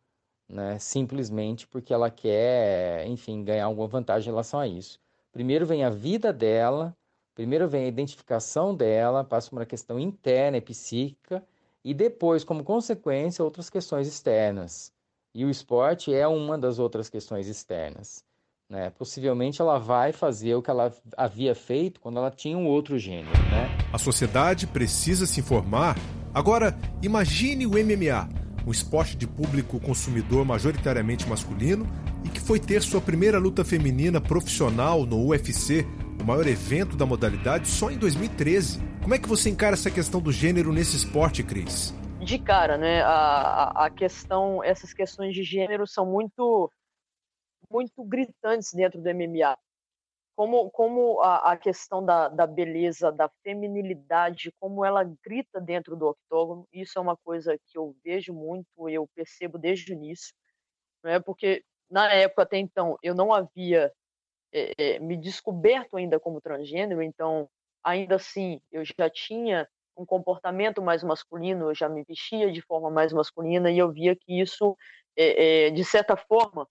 né, 0.49 0.79
simplesmente 0.79 1.67
porque 1.67 1.93
ela 1.93 2.11
quer, 2.11 3.07
enfim, 3.07 3.45
ganhar 3.45 3.67
alguma 3.67 3.87
vantagem 3.87 4.29
em 4.29 4.33
relação 4.33 4.61
a 4.61 4.67
isso. 4.67 5.01
Primeiro 5.33 5.67
vem 5.67 5.85
a 5.85 5.91
vida 5.91 6.33
dela, 6.33 6.97
primeiro 7.35 7.69
vem 7.69 7.85
a 7.85 7.89
identificação 7.89 8.75
dela, 8.75 9.25
passa 9.25 9.51
por 9.51 9.57
uma 9.57 9.67
questão 9.67 9.99
interna 9.99 10.57
e 10.57 10.61
psíquica, 10.61 11.45
e 11.85 11.95
depois, 11.95 12.45
como 12.45 12.65
consequência, 12.65 13.45
outras 13.45 13.71
questões 13.71 14.09
externas. 14.09 14.93
E 15.39 15.45
o 15.45 15.51
esporte 15.51 16.13
é 16.13 16.27
uma 16.27 16.59
das 16.59 16.81
outras 16.81 17.09
questões 17.09 17.47
externas. 17.47 18.25
Né? 18.69 18.91
Possivelmente 18.91 19.61
ela 19.61 19.79
vai 19.79 20.11
fazer 20.13 20.57
o 20.57 20.61
que 20.61 20.69
ela 20.69 20.93
havia 21.17 21.55
feito 21.55 22.01
quando 22.01 22.17
ela 22.17 22.29
tinha 22.29 22.59
um 22.59 22.67
outro 22.67 22.99
gênero. 22.99 23.39
Né? 23.49 23.79
A 23.93 23.99
sociedade 23.99 24.67
precisa 24.67 25.27
se 25.27 25.39
informar. 25.39 25.97
Agora, 26.35 26.77
imagine 27.01 27.69
o 27.69 27.71
MMA, 27.71 28.29
um 28.67 28.73
esporte 28.73 29.17
de 29.17 29.29
público 29.29 29.79
consumidor 29.79 30.45
majoritariamente 30.45 31.29
masculino 31.29 31.87
e 32.25 32.29
que 32.29 32.41
foi 32.41 32.59
ter 32.59 32.83
sua 32.83 33.01
primeira 33.01 33.39
luta 33.39 33.65
feminina 33.65 34.21
profissional 34.21 35.07
no 35.07 35.25
UFC, 35.25 35.87
o 36.21 36.25
maior 36.25 36.49
evento 36.49 36.97
da 36.97 37.07
modalidade, 37.07 37.69
só 37.69 37.93
em 37.93 37.97
2013. 37.97 38.81
Como 39.01 39.15
é 39.15 39.19
que 39.19 39.29
você 39.29 39.49
encara 39.51 39.75
essa 39.75 39.89
questão 39.89 40.21
do 40.21 40.33
gênero 40.33 40.73
nesse 40.73 40.97
esporte, 40.97 41.45
Cris? 41.45 41.95
De 42.29 42.39
cara, 42.39 42.77
né? 42.77 43.01
A, 43.05 43.87
a 43.87 43.91
questão, 43.91 44.63
essas 44.63 44.93
questões 44.93 45.35
de 45.35 45.43
gênero 45.43 45.87
são 45.87 46.05
muito 46.05 46.71
muito 47.71 48.05
gritantes 48.05 48.71
dentro 48.75 49.01
do 49.01 49.09
MMA. 49.09 49.57
Como, 50.37 50.71
como 50.71 51.23
a, 51.23 51.53
a 51.53 51.57
questão 51.57 52.05
da, 52.05 52.29
da 52.29 52.47
beleza, 52.47 53.11
da 53.11 53.31
feminilidade, 53.43 54.53
como 54.61 54.85
ela 54.85 55.05
grita 55.25 55.59
dentro 55.59 55.97
do 55.97 56.09
octógono, 56.09 56.69
isso 56.71 56.99
é 56.99 57.01
uma 57.01 57.17
coisa 57.17 57.59
que 57.67 57.79
eu 57.79 57.97
vejo 58.05 58.35
muito, 58.35 58.91
eu 58.91 59.09
percebo 59.15 59.57
desde 59.57 59.91
o 59.91 59.95
início, 59.95 60.35
né? 61.03 61.19
porque 61.21 61.65
na 61.91 62.13
época 62.13 62.43
até 62.43 62.59
então 62.59 62.99
eu 63.03 63.15
não 63.15 63.33
havia 63.33 63.91
é, 64.53 64.73
é, 64.77 64.99
me 64.99 65.17
descoberto 65.17 65.97
ainda 65.97 66.21
como 66.21 66.43
transgênero, 66.43 67.03
então 67.03 67.49
ainda 67.83 68.17
assim 68.17 68.61
eu 68.71 68.85
já 68.85 69.09
tinha 69.09 69.67
um 69.99 70.07
comportamento 70.07 70.81
mais 70.81 71.03
masculino, 71.03 71.71
eu 71.71 71.75
já 71.75 71.89
me 71.89 72.05
vestia 72.05 72.53
de 72.53 72.63
forma 72.63 72.89
mais 72.91 73.13
masculina 73.13 73.71
e 73.71 73.79
eu 73.79 73.91
via 73.91 74.15
que 74.15 74.41
isso, 74.41 74.77
é, 75.17 75.67
é 75.67 75.71
de 75.71 75.85
certa 75.85 76.17
forma, 76.17 76.67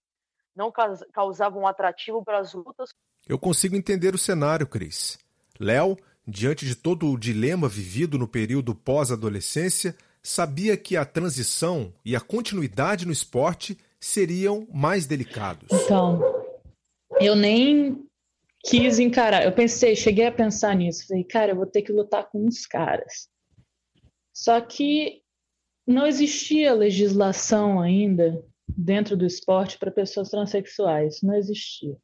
não 0.55 0.71
causava 1.13 1.59
um 1.59 1.67
atrativo 1.67 2.23
para 2.23 2.39
as 2.39 2.53
lutas. 2.53 2.89
Eu 3.27 3.37
consigo 3.37 3.75
entender 3.75 4.15
o 4.15 4.17
cenário, 4.17 4.65
Cris. 4.65 5.19
Léo, 5.59 5.97
diante 6.25 6.65
de 6.65 6.75
todo 6.75 7.11
o 7.11 7.17
dilema 7.17 7.67
vivido 7.67 8.17
no 8.17 8.27
período 8.27 8.73
pós-adolescência, 8.73 9.95
sabia 10.23 10.77
que 10.77 10.95
a 10.95 11.05
transição 11.05 11.93
e 12.03 12.15
a 12.15 12.21
continuidade 12.21 13.05
no 13.05 13.11
esporte 13.11 13.77
seriam 13.99 14.67
mais 14.73 15.05
delicados. 15.05 15.67
Então, 15.71 16.21
eu 17.19 17.35
nem 17.35 18.06
quis 18.67 18.99
encarar. 18.99 19.45
Eu 19.45 19.51
pensei, 19.53 19.95
cheguei 19.95 20.25
a 20.25 20.31
pensar 20.31 20.75
nisso. 20.75 21.07
Falei, 21.07 21.23
cara, 21.23 21.51
eu 21.51 21.55
vou 21.55 21.65
ter 21.65 21.81
que 21.81 21.91
lutar 21.91 22.29
com 22.29 22.45
uns 22.45 22.65
caras. 22.65 23.29
Só 24.33 24.59
que 24.61 25.21
não 25.85 26.05
existia 26.05 26.73
legislação 26.73 27.81
ainda 27.81 28.43
dentro 28.67 29.15
do 29.15 29.25
esporte 29.25 29.79
para 29.79 29.89
pessoas 29.89 30.29
transexuais. 30.29 31.21
Não 31.23 31.33
existia. 31.33 31.97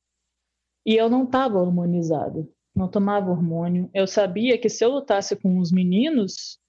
E 0.86 0.96
eu 0.96 1.10
não 1.10 1.26
estava 1.26 1.60
hormonizado, 1.60 2.52
não 2.76 2.90
tomava 2.90 3.30
hormônio. 3.30 3.90
Eu 3.94 4.08
sabia 4.08 4.58
que 4.58 4.70
se 4.70 4.84
eu 4.84 4.90
lutasse 4.90 5.36
com 5.36 5.60
os 5.60 5.72
meninos, 5.72 6.60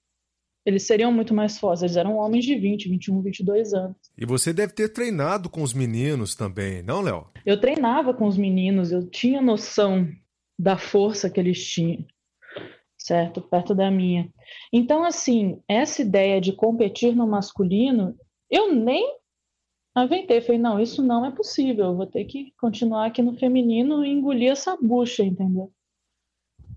eles 0.65 0.83
seriam 0.83 1.11
muito 1.11 1.33
mais 1.33 1.59
fortes. 1.59 1.83
Eles 1.83 1.95
eram 1.95 2.17
homens 2.17 2.43
de 2.43 2.55
20, 2.55 2.89
21, 2.89 3.21
22 3.21 3.73
anos. 3.73 3.95
E 4.17 4.25
você 4.25 4.51
deve 4.51 4.73
ter 4.73 4.89
treinado 4.89 5.49
com 5.49 5.61
os 5.61 5.73
meninos 5.73 6.35
também, 6.35 6.81
não, 6.81 7.01
Léo? 7.01 7.27
Eu 7.45 7.59
treinava 7.59 8.13
com 8.13 8.25
os 8.25 8.37
meninos, 8.37 8.91
eu 8.91 9.07
tinha 9.07 9.41
noção 9.41 10.09
da 10.57 10.77
força 10.77 11.29
que 11.29 11.39
eles 11.39 11.63
tinham, 11.63 12.05
certo? 12.97 13.41
Perto 13.41 13.75
da 13.75 13.91
minha. 13.91 14.29
Então, 14.73 15.03
assim, 15.03 15.61
essa 15.67 16.01
ideia 16.01 16.41
de 16.41 16.53
competir 16.53 17.15
no 17.15 17.27
masculino, 17.27 18.15
eu 18.49 18.73
nem 18.73 19.17
aventei, 19.93 20.41
falei, 20.41 20.59
não, 20.59 20.79
isso 20.79 21.03
não 21.03 21.25
é 21.25 21.31
possível, 21.31 21.85
eu 21.85 21.95
vou 21.95 22.05
ter 22.05 22.25
que 22.25 22.53
continuar 22.59 23.05
aqui 23.05 23.21
no 23.21 23.37
feminino 23.37 24.03
e 24.03 24.09
engolir 24.09 24.51
essa 24.51 24.75
bucha, 24.75 25.23
entendeu? 25.23 25.71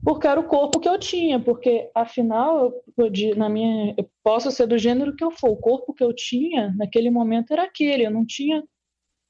Porque 0.02 0.26
era 0.26 0.40
o 0.40 0.46
corpo 0.46 0.80
que 0.80 0.88
eu 0.88 0.98
tinha, 0.98 1.40
porque 1.40 1.90
afinal, 1.94 2.64
eu, 2.64 2.72
podia, 2.96 3.34
na 3.34 3.48
minha, 3.48 3.94
eu 3.96 4.08
posso 4.22 4.50
ser 4.50 4.66
do 4.66 4.78
gênero 4.78 5.14
que 5.14 5.24
eu 5.24 5.30
for, 5.30 5.50
o 5.50 5.56
corpo 5.56 5.92
que 5.92 6.04
eu 6.04 6.14
tinha 6.14 6.72
naquele 6.76 7.11
momento 7.11 7.52
era 7.52 7.64
aquele, 7.64 8.06
eu 8.06 8.11
não 8.11 8.24
tinha 8.24 8.62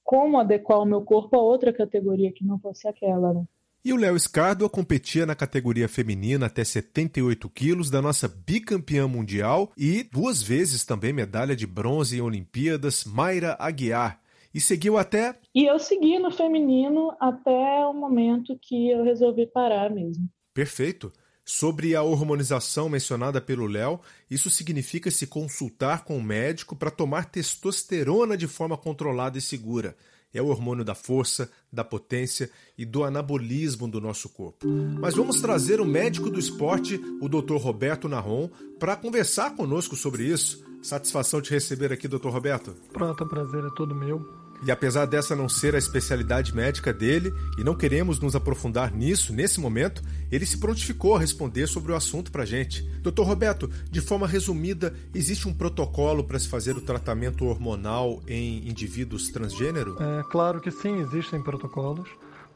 como 0.05 0.39
adequar 0.39 0.81
o 0.81 0.87
meu 0.87 1.03
corpo 1.03 1.37
a 1.37 1.43
outra 1.43 1.73
categoria 1.73 2.33
que 2.33 2.45
não 2.45 2.59
fosse 2.59 2.89
aquela, 2.89 3.35
né? 3.35 3.45
E 3.85 3.93
o 3.93 3.97
Léo 3.97 4.19
Scardo 4.19 4.69
competia 4.69 5.25
na 5.25 5.35
categoria 5.35 5.89
feminina 5.89 6.47
até 6.47 6.65
78 6.65 7.49
quilos 7.49 7.89
da 7.89 8.03
nossa 8.03 8.27
bicampeã 8.27 9.07
mundial 9.07 9.71
e 9.79 10.03
duas 10.03 10.43
vezes 10.43 10.85
também 10.85 11.13
medalha 11.13 11.55
de 11.55 11.67
bronze 11.67 12.19
em 12.19 12.21
Olimpíadas, 12.21 13.05
Mayra 13.05 13.57
Aguiar. 13.59 14.21
E 14.53 14.61
seguiu 14.61 14.99
até. 14.99 15.39
E 15.55 15.65
eu 15.65 15.79
segui 15.79 16.19
no 16.19 16.31
feminino 16.31 17.15
até 17.21 17.87
o 17.87 17.95
momento 17.95 18.59
que 18.61 18.91
eu 18.91 19.05
resolvi 19.05 19.47
parar 19.47 19.91
mesmo. 19.91 20.29
Perfeito. 20.59 21.13
Sobre 21.45 21.95
a 21.95 22.03
hormonização 22.03 22.89
mencionada 22.89 23.41
pelo 23.41 23.67
Léo, 23.67 24.01
isso 24.29 24.51
significa 24.51 25.09
se 25.09 25.25
consultar 25.25 26.03
com 26.03 26.19
o 26.19 26.23
médico 26.23 26.75
para 26.75 26.91
tomar 26.91 27.27
testosterona 27.27 28.37
de 28.37 28.49
forma 28.49 28.77
controlada 28.77 29.39
e 29.39 29.41
segura 29.41 29.97
é 30.33 30.43
o 30.43 30.49
hormônio 30.49 30.85
da 30.85 30.95
força, 30.95 31.51
da 31.73 31.83
potência 31.83 32.51
e 32.77 32.85
do 32.85 33.03
anabolismo 33.03 33.89
do 33.89 34.01
nosso 34.01 34.29
corpo. 34.29 34.67
Mas 35.01 35.15
vamos 35.15 35.41
trazer 35.41 35.81
o 35.81 35.87
médico 35.87 36.31
do 36.31 36.39
esporte, 36.39 37.01
o 37.21 37.29
Dr. 37.29 37.57
Roberto 37.57 38.09
Narron, 38.09 38.51
para 38.79 38.97
conversar 38.97 39.57
conosco 39.57 39.97
sobre 39.97 40.25
isso. 40.25 40.63
Satisfação 40.83 41.41
te 41.41 41.51
receber 41.51 41.93
aqui, 41.93 42.07
Dr. 42.07 42.29
Roberto. 42.29 42.77
Pronto, 42.93 43.25
o 43.25 43.29
prazer 43.29 43.65
é 43.65 43.71
todo 43.75 43.95
meu. 43.95 44.48
E 44.63 44.71
apesar 44.71 45.07
dessa 45.07 45.37
não 45.37 45.49
ser 45.49 45.75
a 45.75 45.79
especialidade 45.79 46.55
médica 46.55 46.93
dele, 46.93 47.33
e 47.57 47.65
não 47.65 47.77
queremos 47.77 48.19
nos 48.19 48.35
aprofundar 48.35 48.93
nisso 48.93 49.33
nesse 49.33 49.61
momento, 49.61 50.03
ele 50.33 50.45
se 50.45 50.59
prontificou 50.59 51.15
a 51.15 51.21
responder 51.21 51.67
sobre 51.67 51.93
o 51.93 51.95
assunto 51.95 52.33
para 52.33 52.45
gente. 52.45 52.83
Doutor 53.01 53.25
Roberto, 53.25 53.69
de 53.91 54.01
forma 54.01 54.27
resumida, 54.27 54.95
existe 55.15 55.47
um 55.47 55.55
protocolo 55.55 56.25
para 56.25 56.39
se 56.39 56.49
fazer 56.49 56.77
o 56.77 56.81
tratamento 56.81 57.45
hormonal 57.47 58.21
em 58.27 58.69
indivíduos 58.69 59.29
transgênero? 59.31 59.97
É 60.03 60.23
claro 60.25 60.61
que 60.61 60.71
sim, 60.71 61.01
existem 61.01 61.41
protocolos. 61.43 62.09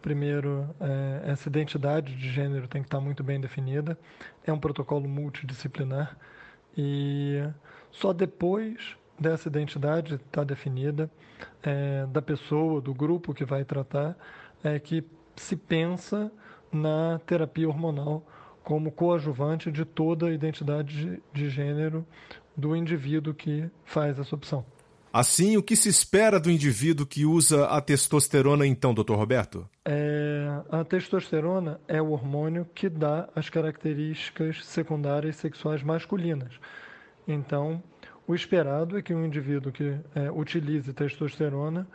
Primeiro, 0.02 0.68
é, 0.80 1.30
essa 1.30 1.48
identidade 1.48 2.16
de 2.16 2.32
gênero 2.32 2.66
tem 2.66 2.82
que 2.82 2.88
estar 2.88 3.00
muito 3.00 3.22
bem 3.22 3.40
definida. 3.40 3.96
É 4.44 4.52
um 4.52 4.58
protocolo 4.58 5.08
multidisciplinar 5.08 6.18
e 6.76 7.40
só 7.92 8.12
depois 8.12 8.96
dessa 9.22 9.48
identidade 9.48 10.16
está 10.16 10.44
definida, 10.44 11.10
é, 11.62 12.06
da 12.06 12.20
pessoa, 12.20 12.80
do 12.80 12.92
grupo 12.92 13.32
que 13.32 13.44
vai 13.44 13.64
tratar, 13.64 14.16
é 14.62 14.78
que 14.78 15.04
se 15.36 15.56
pensa 15.56 16.30
na 16.70 17.20
terapia 17.26 17.68
hormonal 17.68 18.26
como 18.62 18.92
coadjuvante 18.92 19.70
de 19.70 19.84
toda 19.84 20.26
a 20.26 20.32
identidade 20.32 20.94
de, 20.94 21.22
de 21.32 21.50
gênero 21.50 22.06
do 22.56 22.76
indivíduo 22.76 23.34
que 23.34 23.68
faz 23.84 24.18
essa 24.18 24.34
opção. 24.34 24.64
Assim, 25.12 25.58
o 25.58 25.62
que 25.62 25.76
se 25.76 25.90
espera 25.90 26.40
do 26.40 26.50
indivíduo 26.50 27.04
que 27.04 27.26
usa 27.26 27.66
a 27.66 27.82
testosterona, 27.82 28.66
então, 28.66 28.94
doutor 28.94 29.18
Roberto? 29.18 29.68
É, 29.84 30.62
a 30.70 30.82
testosterona 30.84 31.78
é 31.86 32.00
o 32.00 32.12
hormônio 32.12 32.66
que 32.74 32.88
dá 32.88 33.28
as 33.36 33.50
características 33.50 34.64
secundárias 34.64 35.36
sexuais 35.36 35.82
masculinas. 35.82 36.54
Então, 37.28 37.82
o 38.26 38.34
esperado 38.34 38.96
é 38.96 39.02
que 39.02 39.14
um 39.14 39.24
indivíduo 39.24 39.72
que 39.72 39.96
é, 40.14 40.30
utilize 40.30 40.92
testosterona 40.92 41.86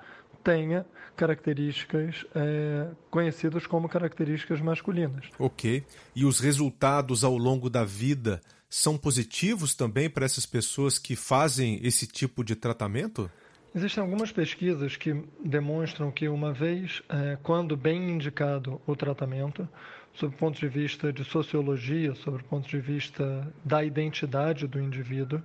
tenha 0.44 0.86
características 1.16 2.26
é, 2.34 2.88
conhecidas 3.10 3.68
como 3.68 3.90
características 3.90 4.62
masculinas. 4.62 5.26
Ok. 5.38 5.84
E 6.16 6.24
os 6.24 6.40
resultados 6.40 7.24
ao 7.24 7.38
longo 7.38 7.70
da 7.70 7.84
vida 7.84 8.42
são 8.70 8.98
positivos 8.98 9.76
também 9.76 10.10
para 10.10 10.26
essas 10.26 10.46
pessoas 10.46 11.00
que 11.00 11.16
fazem 11.16 11.80
esse 11.84 12.06
tipo 12.06 12.44
de 12.44 12.56
tratamento? 12.56 13.30
Existem 13.74 14.02
algumas 14.02 14.32
pesquisas 14.32 14.96
que 14.96 15.24
demonstram 15.44 16.12
que, 16.12 16.28
uma 16.28 16.54
vez, 16.54 17.02
é, 17.10 17.38
quando 17.44 17.78
bem 17.78 18.12
indicado 18.12 18.82
o 18.88 18.96
tratamento, 18.96 19.68
sob 20.14 20.34
o 20.34 20.38
ponto 20.38 20.60
de 20.60 20.68
vista 20.68 21.14
de 21.14 21.24
sociologia, 21.24 22.16
sob 22.16 22.38
o 22.38 22.44
ponto 22.44 22.68
de 22.68 22.80
vista 22.80 23.48
da 23.64 23.84
identidade 23.84 24.68
do 24.68 24.80
indivíduo, 24.80 25.42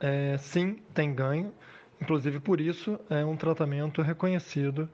é, 0.00 0.36
sim, 0.38 0.78
tem 0.94 1.14
ganho. 1.14 1.52
Inclusive, 2.00 2.40
por 2.40 2.60
isso, 2.60 2.98
é 3.10 3.24
um 3.24 3.36
tratamento 3.36 4.02
reconhecido 4.02 4.88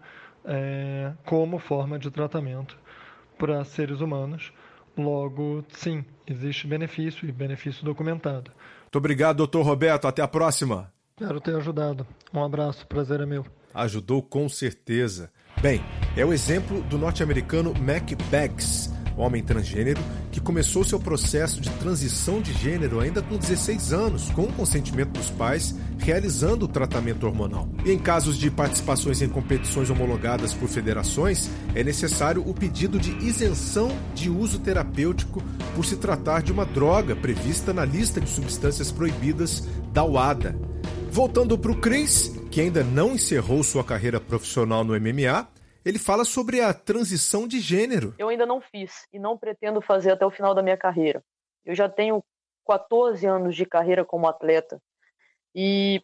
é, 0.44 1.12
como 1.24 1.58
forma 1.58 1.98
de 1.98 2.10
tratamento 2.10 2.76
para 3.38 3.64
seres 3.64 4.00
humanos, 4.00 4.52
Logo, 4.96 5.62
sim, 5.68 6.04
existe 6.26 6.66
benefício 6.66 7.28
e 7.28 7.32
benefício 7.32 7.84
documentado. 7.84 8.50
Muito 8.84 8.96
obrigado, 8.96 9.36
doutor 9.36 9.62
Roberto. 9.62 10.08
Até 10.08 10.22
a 10.22 10.28
próxima. 10.28 10.90
Espero 11.18 11.40
ter 11.40 11.54
ajudado. 11.54 12.06
Um 12.32 12.42
abraço, 12.42 12.86
prazer 12.86 13.20
é 13.20 13.26
meu. 13.26 13.44
Ajudou 13.74 14.22
com 14.22 14.48
certeza. 14.48 15.30
Bem, 15.60 15.82
é 16.16 16.24
o 16.24 16.32
exemplo 16.32 16.80
do 16.82 16.96
norte-americano 16.96 17.74
Mac 17.74 18.10
Baggs, 18.30 18.90
homem 19.16 19.42
transgênero 19.42 20.00
que 20.30 20.40
começou 20.40 20.84
seu 20.84 20.98
processo 20.98 21.60
de 21.60 21.70
transição 21.70 22.40
de 22.40 22.52
gênero 22.52 23.00
ainda 23.00 23.22
com 23.22 23.36
16 23.36 23.92
anos, 23.92 24.30
com 24.30 24.42
o 24.42 24.52
consentimento 24.52 25.10
dos 25.10 25.30
pais, 25.30 25.74
realizando 25.98 26.64
o 26.64 26.68
tratamento 26.68 27.26
hormonal. 27.26 27.68
E 27.84 27.92
em 27.92 27.98
casos 27.98 28.36
de 28.36 28.50
participações 28.50 29.22
em 29.22 29.28
competições 29.28 29.90
homologadas 29.90 30.52
por 30.52 30.68
federações, 30.68 31.50
é 31.74 31.82
necessário 31.82 32.42
o 32.46 32.52
pedido 32.52 32.98
de 32.98 33.12
isenção 33.24 33.90
de 34.14 34.28
uso 34.28 34.58
terapêutico 34.58 35.42
por 35.74 35.84
se 35.84 35.96
tratar 35.96 36.42
de 36.42 36.52
uma 36.52 36.64
droga 36.64 37.16
prevista 37.16 37.72
na 37.72 37.84
lista 37.84 38.20
de 38.20 38.28
substâncias 38.28 38.92
proibidas 38.92 39.66
da 39.92 40.04
UADA. 40.04 40.56
Voltando 41.10 41.56
para 41.56 41.72
o 41.72 41.76
Chris, 41.80 42.30
que 42.50 42.60
ainda 42.60 42.84
não 42.84 43.14
encerrou 43.14 43.62
sua 43.62 43.82
carreira 43.82 44.20
profissional 44.20 44.84
no 44.84 44.92
MMA, 44.98 45.48
ele 45.86 46.00
fala 46.00 46.24
sobre 46.24 46.60
a 46.60 46.74
transição 46.74 47.46
de 47.46 47.60
gênero. 47.60 48.12
Eu 48.18 48.28
ainda 48.28 48.44
não 48.44 48.60
fiz 48.60 49.06
e 49.12 49.20
não 49.20 49.38
pretendo 49.38 49.80
fazer 49.80 50.10
até 50.10 50.26
o 50.26 50.32
final 50.32 50.52
da 50.52 50.60
minha 50.60 50.76
carreira. 50.76 51.24
Eu 51.64 51.76
já 51.76 51.88
tenho 51.88 52.24
14 52.66 53.24
anos 53.24 53.54
de 53.54 53.64
carreira 53.64 54.04
como 54.04 54.26
atleta 54.26 54.82
e 55.54 56.02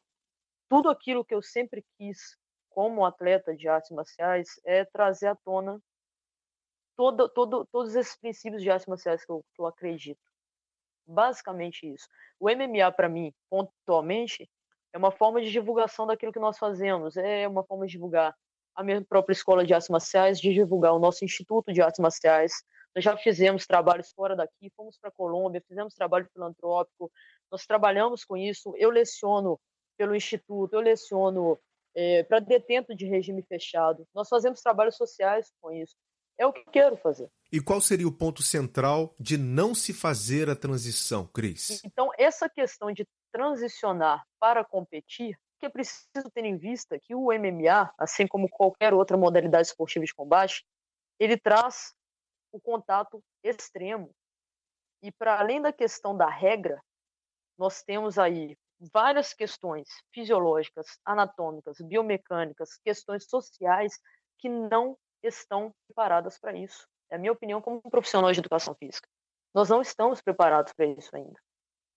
tudo 0.68 0.88
aquilo 0.88 1.24
que 1.24 1.34
eu 1.34 1.42
sempre 1.42 1.84
quis 1.98 2.36
como 2.70 3.04
atleta 3.04 3.56
de 3.56 3.66
artes 3.66 3.90
marciais 3.90 4.50
é 4.64 4.84
trazer 4.84 5.26
à 5.26 5.34
tona 5.34 5.80
todo, 6.96 7.28
todo, 7.28 7.66
todos 7.72 7.96
esses 7.96 8.16
princípios 8.16 8.62
de 8.62 8.70
artes 8.70 8.86
marciais 8.86 9.24
que 9.24 9.32
eu, 9.32 9.44
que 9.52 9.60
eu 9.60 9.66
acredito. 9.66 10.22
Basicamente 11.04 11.92
isso. 11.92 12.06
O 12.38 12.48
MMA, 12.48 12.92
para 12.92 13.08
mim, 13.08 13.34
pontualmente, 13.50 14.48
é 14.92 14.98
uma 14.98 15.10
forma 15.10 15.40
de 15.40 15.50
divulgação 15.50 16.06
daquilo 16.06 16.32
que 16.32 16.38
nós 16.38 16.56
fazemos, 16.56 17.16
é 17.16 17.48
uma 17.48 17.64
forma 17.64 17.84
de 17.84 17.92
divulgar 17.92 18.32
a 18.74 18.82
minha 18.82 19.02
própria 19.04 19.32
escola 19.32 19.64
de 19.64 19.74
artes 19.74 19.88
marciais, 19.88 20.40
de 20.40 20.52
divulgar 20.52 20.92
o 20.92 20.98
nosso 20.98 21.24
Instituto 21.24 21.72
de 21.72 21.82
Artes 21.82 22.00
Marciais. 22.00 22.52
Nós 22.94 23.04
já 23.04 23.16
fizemos 23.16 23.66
trabalhos 23.66 24.12
fora 24.12 24.36
daqui, 24.36 24.70
fomos 24.76 24.98
para 24.98 25.08
a 25.08 25.12
Colômbia, 25.12 25.62
fizemos 25.66 25.94
trabalho 25.94 26.28
filantrópico, 26.32 27.10
nós 27.50 27.66
trabalhamos 27.66 28.24
com 28.24 28.36
isso. 28.36 28.74
Eu 28.76 28.90
leciono 28.90 29.58
pelo 29.96 30.14
Instituto, 30.14 30.74
eu 30.74 30.80
leciono 30.80 31.58
é, 31.94 32.22
para 32.24 32.40
detento 32.40 32.94
de 32.94 33.06
regime 33.06 33.42
fechado. 33.42 34.06
Nós 34.14 34.28
fazemos 34.28 34.60
trabalhos 34.60 34.96
sociais 34.96 35.52
com 35.60 35.70
isso. 35.70 35.94
É 36.38 36.46
o 36.46 36.52
que 36.52 36.64
quero 36.70 36.96
fazer. 36.96 37.28
E 37.52 37.60
qual 37.60 37.80
seria 37.80 38.08
o 38.08 38.12
ponto 38.12 38.42
central 38.42 39.14
de 39.20 39.36
não 39.36 39.74
se 39.74 39.92
fazer 39.92 40.48
a 40.48 40.56
transição, 40.56 41.26
Cris? 41.26 41.82
Então, 41.84 42.10
essa 42.18 42.48
questão 42.48 42.90
de 42.90 43.06
transicionar 43.30 44.24
para 44.40 44.64
competir 44.64 45.38
que 45.62 45.66
é 45.66 45.70
preciso 45.70 46.28
ter 46.34 46.44
em 46.44 46.56
vista 46.56 46.98
que 46.98 47.14
o 47.14 47.26
MMA, 47.26 47.94
assim 47.96 48.26
como 48.26 48.48
qualquer 48.48 48.92
outra 48.92 49.16
modalidade 49.16 49.68
esportiva 49.68 50.04
de 50.04 50.12
combate, 50.12 50.66
ele 51.20 51.38
traz 51.38 51.94
o 52.50 52.60
contato 52.60 53.22
extremo. 53.44 54.12
E 55.00 55.12
para 55.12 55.38
além 55.38 55.62
da 55.62 55.72
questão 55.72 56.16
da 56.16 56.28
regra, 56.28 56.82
nós 57.56 57.80
temos 57.84 58.18
aí 58.18 58.58
várias 58.92 59.32
questões 59.32 59.88
fisiológicas, 60.12 60.98
anatômicas, 61.04 61.80
biomecânicas, 61.80 62.76
questões 62.84 63.24
sociais 63.30 64.00
que 64.38 64.48
não 64.48 64.98
estão 65.22 65.72
preparadas 65.86 66.40
para 66.40 66.58
isso. 66.58 66.88
É 67.08 67.14
a 67.14 67.18
minha 67.18 67.30
opinião 67.30 67.62
como 67.62 67.80
profissional 67.82 68.32
de 68.32 68.40
educação 68.40 68.74
física. 68.74 69.08
Nós 69.54 69.68
não 69.68 69.80
estamos 69.80 70.20
preparados 70.20 70.72
para 70.72 70.86
isso 70.86 71.14
ainda. 71.14 71.40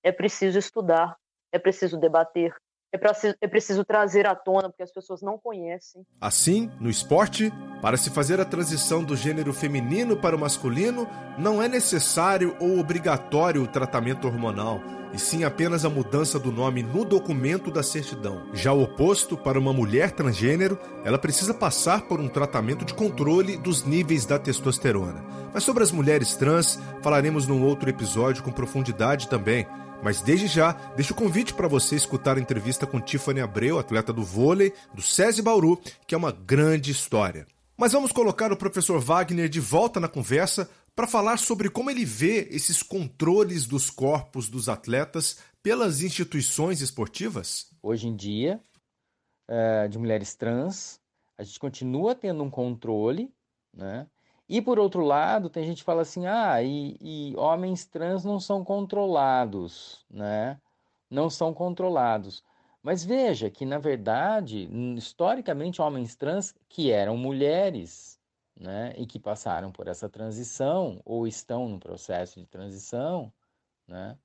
É 0.04 0.12
preciso 0.12 0.60
estudar, 0.60 1.18
é 1.52 1.58
preciso 1.58 1.98
debater, 1.98 2.56
é 2.92 2.98
preciso, 2.98 3.36
preciso 3.50 3.84
trazer 3.84 4.26
à 4.26 4.36
tona, 4.36 4.70
porque 4.70 4.84
as 4.84 4.92
pessoas 4.92 5.22
não 5.22 5.38
conhecem. 5.38 6.06
Assim, 6.20 6.72
no 6.80 6.90
esporte, 6.90 7.52
para 7.82 7.98
se 7.98 8.10
fazer 8.10 8.40
a 8.40 8.46
transição 8.46 9.04
do 9.04 9.16
gênero 9.16 9.54
feminino 9.54 10.16
para 10.16 10.36
o 10.36 10.40
masculino, 10.40 11.08
não 11.38 11.62
é 11.62 11.68
necessário 11.68 12.56
ou 12.60 12.80
obrigatório 12.80 13.62
o 13.62 13.68
tratamento 13.68 14.28
hormonal, 14.28 14.82
e 15.14 15.20
sim 15.20 15.44
apenas 15.44 15.86
a 15.86 15.90
mudança 15.90 16.40
do 16.40 16.52
nome 16.52 16.84
no 16.84 17.06
documento 17.06 17.70
da 17.70 17.84
certidão. 17.84 18.48
Já 18.54 18.74
o 18.74 18.84
oposto, 18.84 19.38
para 19.38 19.60
uma 19.60 19.74
mulher 19.74 20.12
transgênero, 20.12 20.80
ela 21.04 21.18
precisa 21.18 21.54
passar 21.54 22.02
por 22.04 22.20
um 22.20 22.28
tratamento 22.28 22.86
de 22.86 22.94
controle 22.94 23.58
dos 23.58 23.84
níveis 23.84 24.26
da 24.26 24.40
testosterona. 24.40 25.24
Mas 25.54 25.64
sobre 25.64 25.84
as 25.84 25.92
mulheres 25.92 26.36
trans, 26.36 26.80
falaremos 27.02 27.48
num 27.48 27.64
outro 27.64 27.90
episódio 27.90 28.44
com 28.44 28.52
profundidade 28.52 29.30
também. 29.30 29.66
Mas 30.06 30.22
desde 30.22 30.46
já, 30.46 30.74
deixo 30.96 31.14
o 31.14 31.18
convite 31.18 31.52
para 31.52 31.68
você 31.68 31.96
escutar 31.96 32.38
a 32.38 32.40
entrevista 32.40 32.86
com 32.86 33.02
Tiffany 33.02 33.42
Abreu, 33.42 33.80
atleta 33.80 34.14
do 34.14 34.24
vôlei 34.24 34.72
do 34.94 35.02
SESI 35.02 35.42
Bauru, 35.42 35.82
que 36.06 36.14
é 36.14 36.18
uma 36.18 36.32
grande 36.32 36.92
história. 36.92 37.48
Mas 37.76 37.94
vamos 37.94 38.12
colocar 38.12 38.54
o 38.54 38.56
professor 38.56 39.00
Wagner 39.00 39.50
de 39.50 39.60
volta 39.60 40.00
na 40.00 40.08
conversa 40.08 40.70
para 40.96 41.08
falar 41.08 41.38
sobre 41.38 41.72
como 41.72 41.90
ele 41.90 42.06
vê 42.06 42.48
esses 42.52 42.84
controles 42.84 43.66
dos 43.66 43.90
corpos 43.90 44.48
dos 44.48 44.70
atletas 44.70 45.40
pelas 45.64 46.04
instituições 46.04 46.82
esportivas. 46.82 47.72
Hoje 47.82 48.08
em 48.08 48.16
dia, 48.16 48.62
eh, 49.50 49.88
de 49.88 49.98
mulheres 49.98 50.36
trans, 50.36 51.02
a 51.36 51.44
gente 51.44 51.58
continua 51.58 52.14
tendo 52.14 52.44
um 52.44 52.50
controle, 52.52 53.34
né? 53.74 54.06
E 54.48 54.62
por 54.62 54.80
outro 54.80 55.04
lado, 55.04 55.50
tem 55.50 55.66
gente 55.66 55.80
que 55.80 55.84
fala 55.84 56.04
assim: 56.04 56.26
ah, 56.28 56.62
e, 56.62 56.98
e 57.02 57.36
homens 57.38 57.86
trans 57.86 58.24
não 58.24 58.40
são 58.40 58.64
controlados, 58.64 60.06
né? 60.10 60.60
Não 61.10 61.30
são 61.30 61.54
controlados. 61.54 62.44
Mas 62.84 63.04
veja 63.04 63.50
que, 63.50 63.66
na 63.66 63.80
verdade, 63.80 64.70
historicamente, 64.96 65.82
homens 65.82 66.16
trans 66.16 66.54
que 66.70 66.92
eram 66.92 67.18
mulheres, 67.18 68.20
né, 68.56 68.94
e 68.98 69.06
que 69.06 69.20
passaram 69.20 69.72
por 69.72 69.88
essa 69.88 70.10
transição 70.10 71.02
ou 71.06 71.28
estão 71.28 71.68
no 71.68 71.80
processo 71.80 72.40
de 72.40 72.46
transição, 72.46 73.34
né, 73.88 74.18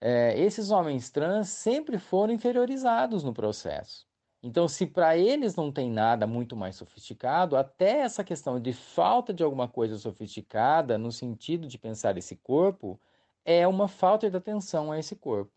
é, 0.00 0.38
esses 0.38 0.70
homens 0.70 1.10
trans 1.10 1.48
sempre 1.48 1.98
foram 1.98 2.32
inferiorizados 2.34 3.24
no 3.24 3.32
processo. 3.32 4.06
Então, 4.46 4.68
se 4.68 4.86
para 4.86 5.16
eles 5.16 5.56
não 5.56 5.72
tem 5.72 5.90
nada 5.90 6.26
muito 6.26 6.54
mais 6.54 6.76
sofisticado, 6.76 7.56
até 7.56 8.00
essa 8.00 8.22
questão 8.22 8.60
de 8.60 8.74
falta 8.74 9.32
de 9.32 9.42
alguma 9.42 9.66
coisa 9.66 9.96
sofisticada, 9.96 10.98
no 10.98 11.10
sentido 11.10 11.66
de 11.66 11.78
pensar 11.78 12.18
esse 12.18 12.36
corpo, 12.36 13.00
é 13.42 13.66
uma 13.66 13.88
falta 13.88 14.30
de 14.30 14.36
atenção 14.36 14.92
a 14.92 14.98
esse 14.98 15.16
corpo, 15.16 15.50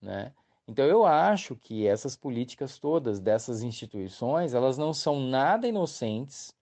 né? 0.00 0.32
Então, 0.68 0.84
eu 0.84 1.04
acho 1.04 1.56
que 1.56 1.88
essas 1.88 2.14
políticas 2.14 2.78
todas 2.78 3.18
dessas 3.18 3.64
instituições, 3.64 4.54
elas 4.54 4.78
não 4.78 4.92
são 4.94 5.18
nada 5.18 5.66
inocentes 5.66 6.54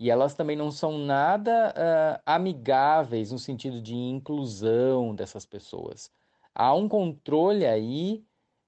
e 0.00 0.10
elas 0.10 0.32
também 0.34 0.56
não 0.56 0.70
são 0.70 0.96
nada 0.96 1.74
uh, 1.76 2.22
amigáveis 2.24 3.30
no 3.30 3.38
sentido 3.38 3.82
de 3.82 3.94
inclusão 3.94 5.14
dessas 5.14 5.44
pessoas. 5.44 6.10
Há 6.54 6.72
um 6.74 6.88
controle 6.88 7.66
aí 7.66 8.24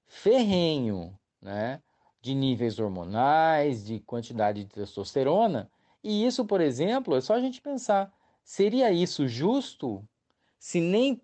ferrenho, 0.06 1.18
né? 1.40 1.80
De 2.20 2.34
níveis 2.34 2.78
hormonais, 2.78 3.84
de 3.84 4.00
quantidade 4.00 4.64
de 4.64 4.70
testosterona. 4.70 5.70
E 6.02 6.26
isso, 6.26 6.44
por 6.44 6.60
exemplo, 6.60 7.16
é 7.16 7.20
só 7.20 7.34
a 7.34 7.40
gente 7.40 7.60
pensar: 7.60 8.12
seria 8.42 8.90
isso 8.92 9.26
justo 9.26 10.06
se 10.58 10.80
nem, 10.80 11.20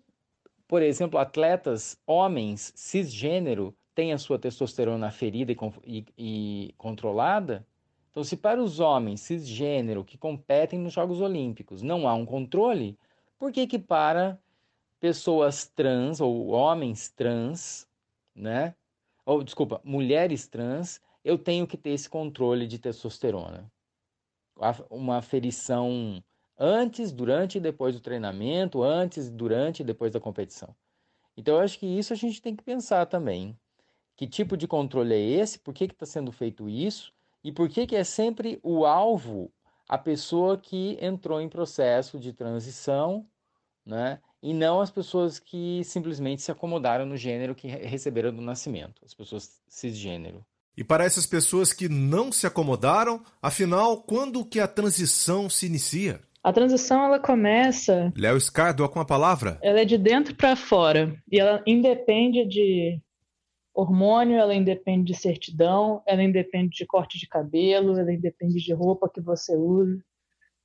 por 0.67 0.81
exemplo, 0.81 1.19
atletas 1.19 1.97
homens 2.07 2.71
cisgênero 2.75 3.75
têm 3.93 4.13
a 4.13 4.17
sua 4.17 4.39
testosterona 4.39 5.11
ferida 5.11 5.51
e, 5.51 5.57
e, 5.85 6.05
e 6.17 6.73
controlada? 6.77 7.65
Então, 8.11 8.23
se 8.23 8.37
para 8.37 8.63
os 8.63 8.79
homens 8.79 9.21
cisgênero 9.21 10.03
que 10.03 10.17
competem 10.17 10.79
nos 10.79 10.93
Jogos 10.93 11.19
Olímpicos 11.19 11.81
não 11.81 12.07
há 12.07 12.13
um 12.13 12.25
controle, 12.25 12.97
por 13.37 13.51
que 13.51 13.67
que 13.67 13.77
para 13.77 14.39
pessoas 15.01 15.67
trans 15.67 16.21
ou 16.21 16.47
homens 16.47 17.09
trans, 17.09 17.85
né, 18.33 18.73
ou 19.25 19.43
desculpa, 19.43 19.81
mulheres 19.83 20.47
trans, 20.47 21.01
eu 21.23 21.37
tenho 21.37 21.65
que 21.65 21.77
ter 21.77 21.91
esse 21.91 22.09
controle 22.09 22.67
de 22.67 22.77
testosterona. 22.77 23.71
Uma 24.89 25.17
aferição 25.17 26.23
antes, 26.57 27.11
durante 27.11 27.57
e 27.57 27.61
depois 27.61 27.95
do 27.95 28.01
treinamento, 28.01 28.83
antes, 28.83 29.29
durante 29.29 29.81
e 29.81 29.85
depois 29.85 30.13
da 30.13 30.19
competição. 30.19 30.75
Então 31.35 31.55
eu 31.55 31.61
acho 31.61 31.79
que 31.79 31.85
isso 31.85 32.13
a 32.13 32.15
gente 32.15 32.41
tem 32.41 32.55
que 32.55 32.63
pensar 32.63 33.05
também. 33.07 33.57
Que 34.15 34.27
tipo 34.27 34.55
de 34.55 34.67
controle 34.67 35.13
é 35.13 35.19
esse? 35.19 35.59
Por 35.59 35.73
que 35.73 35.83
está 35.85 36.05
sendo 36.05 36.31
feito 36.31 36.69
isso? 36.69 37.11
E 37.43 37.51
por 37.51 37.67
que, 37.67 37.85
que 37.85 37.95
é 37.95 38.03
sempre 38.03 38.59
o 38.63 38.85
alvo 38.85 39.51
a 39.87 39.97
pessoa 39.97 40.57
que 40.57 40.97
entrou 40.99 41.39
em 41.39 41.49
processo 41.49 42.19
de 42.19 42.33
transição, 42.33 43.27
né? 43.85 44.19
e 44.45 44.53
não 44.53 44.79
as 44.79 44.91
pessoas 44.91 45.39
que 45.39 45.83
simplesmente 45.83 46.43
se 46.43 46.51
acomodaram 46.51 47.03
no 47.03 47.17
gênero 47.17 47.55
que 47.55 47.67
receberam 47.67 48.31
do 48.31 48.43
nascimento, 48.43 49.01
as 49.03 49.11
pessoas 49.11 49.59
cisgênero. 49.67 50.45
E 50.77 50.83
para 50.83 51.03
essas 51.03 51.25
pessoas 51.25 51.73
que 51.73 51.89
não 51.89 52.31
se 52.31 52.45
acomodaram, 52.45 53.23
afinal, 53.41 54.03
quando 54.03 54.45
que 54.45 54.59
a 54.59 54.67
transição 54.67 55.49
se 55.49 55.65
inicia? 55.65 56.21
A 56.43 56.53
transição 56.53 57.05
ela 57.05 57.19
começa. 57.19 58.13
Léo 58.15 58.37
Escardo 58.37 58.87
com 58.87 58.99
a 58.99 59.05
palavra. 59.05 59.57
Ela 59.63 59.79
é 59.79 59.85
de 59.85 59.97
dentro 59.97 60.35
para 60.35 60.55
fora 60.55 61.15
e 61.31 61.39
ela 61.39 61.63
independe 61.65 62.45
de 62.45 63.01
hormônio, 63.73 64.37
ela 64.37 64.53
independe 64.53 65.11
de 65.11 65.17
certidão, 65.17 66.03
ela 66.05 66.21
independe 66.21 66.77
de 66.77 66.85
corte 66.85 67.17
de 67.17 67.27
cabelo, 67.27 67.97
ela 67.97 68.13
independe 68.13 68.63
de 68.63 68.73
roupa 68.75 69.09
que 69.11 69.21
você 69.21 69.57
usa. 69.57 69.97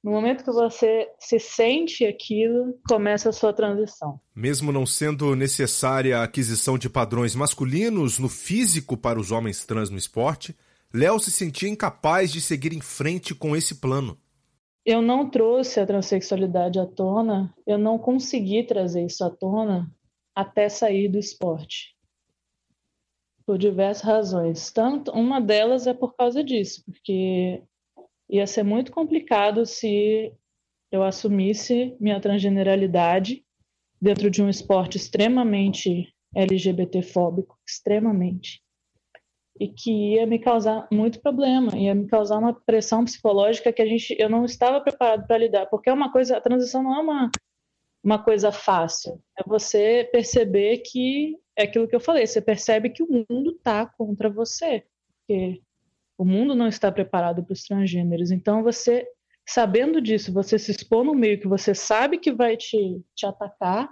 No 0.03 0.13
momento 0.13 0.45
que 0.45 0.51
você 0.51 1.11
se 1.19 1.39
sente 1.39 2.07
aquilo, 2.07 2.79
começa 2.89 3.29
a 3.29 3.33
sua 3.33 3.53
transição. 3.53 4.19
Mesmo 4.35 4.73
não 4.73 4.87
sendo 4.87 5.37
necessária 5.37 6.19
a 6.19 6.25
aquisição 6.25 6.79
de 6.79 6.89
padrões 6.89 7.35
masculinos 7.35 8.19
no 8.19 8.29
físico 8.29 8.97
para 8.97 9.21
os 9.21 9.31
homens 9.31 9.67
trans 9.67 9.91
no 9.91 9.99
esporte, 9.99 10.57
Léo 10.93 11.21
se 11.21 11.31
sentia 11.31 11.69
incapaz 11.69 12.33
de 12.33 12.41
seguir 12.41 12.73
em 12.73 12.81
frente 12.81 13.35
com 13.35 13.55
esse 13.55 13.75
plano. 13.75 14.19
Eu 14.85 15.03
não 15.03 15.29
trouxe 15.29 15.79
a 15.79 15.87
transexualidade 15.87 16.79
à 16.79 16.87
tona, 16.87 17.55
eu 17.67 17.77
não 17.77 17.99
consegui 17.99 18.65
trazer 18.65 19.05
isso 19.05 19.23
à 19.23 19.31
tona 19.31 19.95
até 20.35 20.69
sair 20.71 21.09
do 21.09 21.19
esporte. 21.19 21.95
Por 23.45 23.59
diversas 23.59 24.03
razões. 24.03 24.71
Tanto 24.71 25.11
uma 25.13 25.41
delas 25.41 25.87
é 25.87 25.93
por 25.93 26.17
causa 26.17 26.43
disso, 26.43 26.83
porque 26.87 27.63
ia 28.31 28.47
ser 28.47 28.63
muito 28.63 28.93
complicado 28.93 29.67
se 29.67 30.33
eu 30.91 31.03
assumisse 31.03 31.97
minha 32.01 32.21
transgeneralidade 32.21 33.45
dentro 34.01 34.31
de 34.31 34.43
um 34.43 34.49
esporte 34.49 34.97
extremamente 34.97 36.15
LGBTfóbico, 36.35 37.59
extremamente, 37.67 38.63
e 39.59 39.69
que 39.69 40.15
ia 40.15 40.27
me 40.27 40.39
causar 40.39 40.89
muito 40.93 41.21
problema, 41.21 41.77
ia 41.77 41.95
me 41.95 42.07
causar 42.07 42.39
uma 42.39 42.55
pressão 42.55 43.05
psicológica 43.05 43.73
que 43.73 43.83
a 43.83 43.87
gente 43.87 44.17
eu 44.19 44.31
não 44.31 44.45
estava 44.45 44.81
preparado 44.81 45.27
para 45.27 45.39
lidar, 45.39 45.67
porque 45.67 45.91
é 45.91 45.93
uma 45.93 46.13
coisa, 46.13 46.37
a 46.37 46.41
transição 46.41 46.83
não 46.83 46.97
é 46.97 47.01
uma 47.01 47.31
uma 48.03 48.23
coisa 48.23 48.51
fácil, 48.51 49.21
é 49.39 49.43
você 49.47 50.09
perceber 50.11 50.79
que 50.79 51.37
é 51.55 51.65
aquilo 51.65 51.87
que 51.87 51.95
eu 51.95 52.01
falei, 52.01 52.27
você 52.27 52.41
percebe 52.41 52.89
que 52.89 53.03
o 53.03 53.27
mundo 53.29 53.51
está 53.51 53.85
contra 53.85 54.31
você, 54.31 54.87
porque 55.19 55.61
o 56.21 56.25
mundo 56.27 56.55
não 56.55 56.69
está 56.69 56.93
preparado 56.93 57.43
para 57.43 57.55
os 57.55 57.63
transgêneros. 57.63 58.31
Então, 58.31 58.63
você, 58.63 59.09
sabendo 59.49 60.03
disso, 60.03 60.31
você 60.31 60.59
se 60.59 60.71
expor 60.71 61.03
no 61.03 61.15
meio 61.15 61.41
que 61.41 61.49
você 61.49 61.75
sabe 61.75 62.19
que 62.19 62.31
vai 62.31 62.59
te, 62.59 63.03
te 63.17 63.25
atacar, 63.25 63.91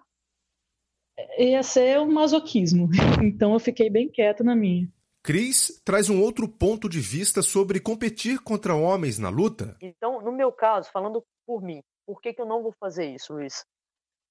ia 1.38 1.62
ser 1.62 1.98
um 2.00 2.12
masoquismo. 2.12 2.90
Então, 3.24 3.54
eu 3.54 3.58
fiquei 3.58 3.88
bem 3.88 4.10
quieto 4.10 4.44
na 4.44 4.54
minha. 4.54 4.86
Cris 5.22 5.80
traz 5.82 6.10
um 6.10 6.20
outro 6.20 6.46
ponto 6.46 6.86
de 6.86 7.00
vista 7.00 7.40
sobre 7.40 7.80
competir 7.80 8.40
contra 8.40 8.74
homens 8.74 9.18
na 9.18 9.30
luta. 9.30 9.74
Então, 9.80 10.20
no 10.20 10.30
meu 10.30 10.52
caso, 10.52 10.90
falando 10.92 11.24
por 11.46 11.62
mim, 11.62 11.82
por 12.06 12.20
que, 12.20 12.34
que 12.34 12.42
eu 12.42 12.46
não 12.46 12.62
vou 12.62 12.74
fazer 12.78 13.06
isso, 13.06 13.32
Luiz? 13.32 13.64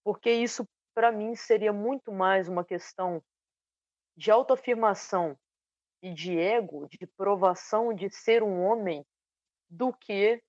Porque 0.06 0.32
isso, 0.32 0.64
para 0.94 1.12
mim, 1.12 1.34
seria 1.36 1.74
muito 1.74 2.12
mais 2.12 2.48
uma 2.48 2.64
questão 2.64 3.24
de 4.16 4.30
autoafirmação 4.30 5.36
e 6.02 6.14
de 6.14 6.38
ego, 6.38 6.88
de 6.90 7.06
provação 7.06 7.94
de 7.94 8.10
ser 8.10 8.44
um 8.44 8.64
homem, 8.64 9.06
do 9.70 9.92
que 9.94 10.42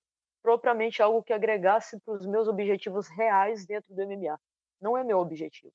propriamente 0.43 1.03
algo 1.03 1.23
que 1.23 1.33
agregasse 1.33 1.99
para 2.01 2.15
os 2.15 2.27
meus 2.27 2.49
objetivos 2.49 3.09
reais 3.09 3.67
dentro 3.67 3.95
do 3.95 4.07
MMA. 4.07 4.39
Não 4.81 4.97
é 4.97 5.03
meu 5.03 5.19
objetivo. 5.19 5.73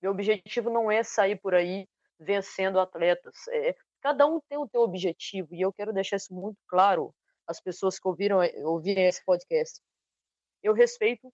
Meu 0.00 0.12
objetivo 0.12 0.70
não 0.70 0.90
é 0.90 1.02
sair 1.02 1.36
por 1.36 1.54
aí 1.54 1.88
vencendo 2.18 2.78
atletas. 2.78 3.36
É, 3.48 3.74
cada 4.00 4.26
um 4.26 4.40
tem 4.48 4.58
o 4.58 4.68
seu 4.68 4.80
objetivo 4.82 5.54
e 5.54 5.60
eu 5.60 5.72
quero 5.72 5.92
deixar 5.92 6.16
isso 6.16 6.32
muito 6.32 6.58
claro 6.66 7.12
às 7.46 7.60
pessoas 7.60 7.98
que 7.98 8.06
ouviram 8.06 8.38
ouvirem 8.64 9.06
esse 9.06 9.24
podcast. 9.24 9.80
Eu 10.62 10.72
respeito 10.72 11.32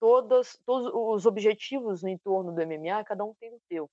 todas, 0.00 0.58
todos 0.66 0.90
os 0.92 1.26
objetivos 1.26 2.02
em 2.04 2.18
torno 2.18 2.52
do 2.52 2.66
MMA, 2.66 3.04
cada 3.04 3.24
um 3.24 3.34
tem 3.34 3.52
o 3.54 3.60
seu 3.68 3.90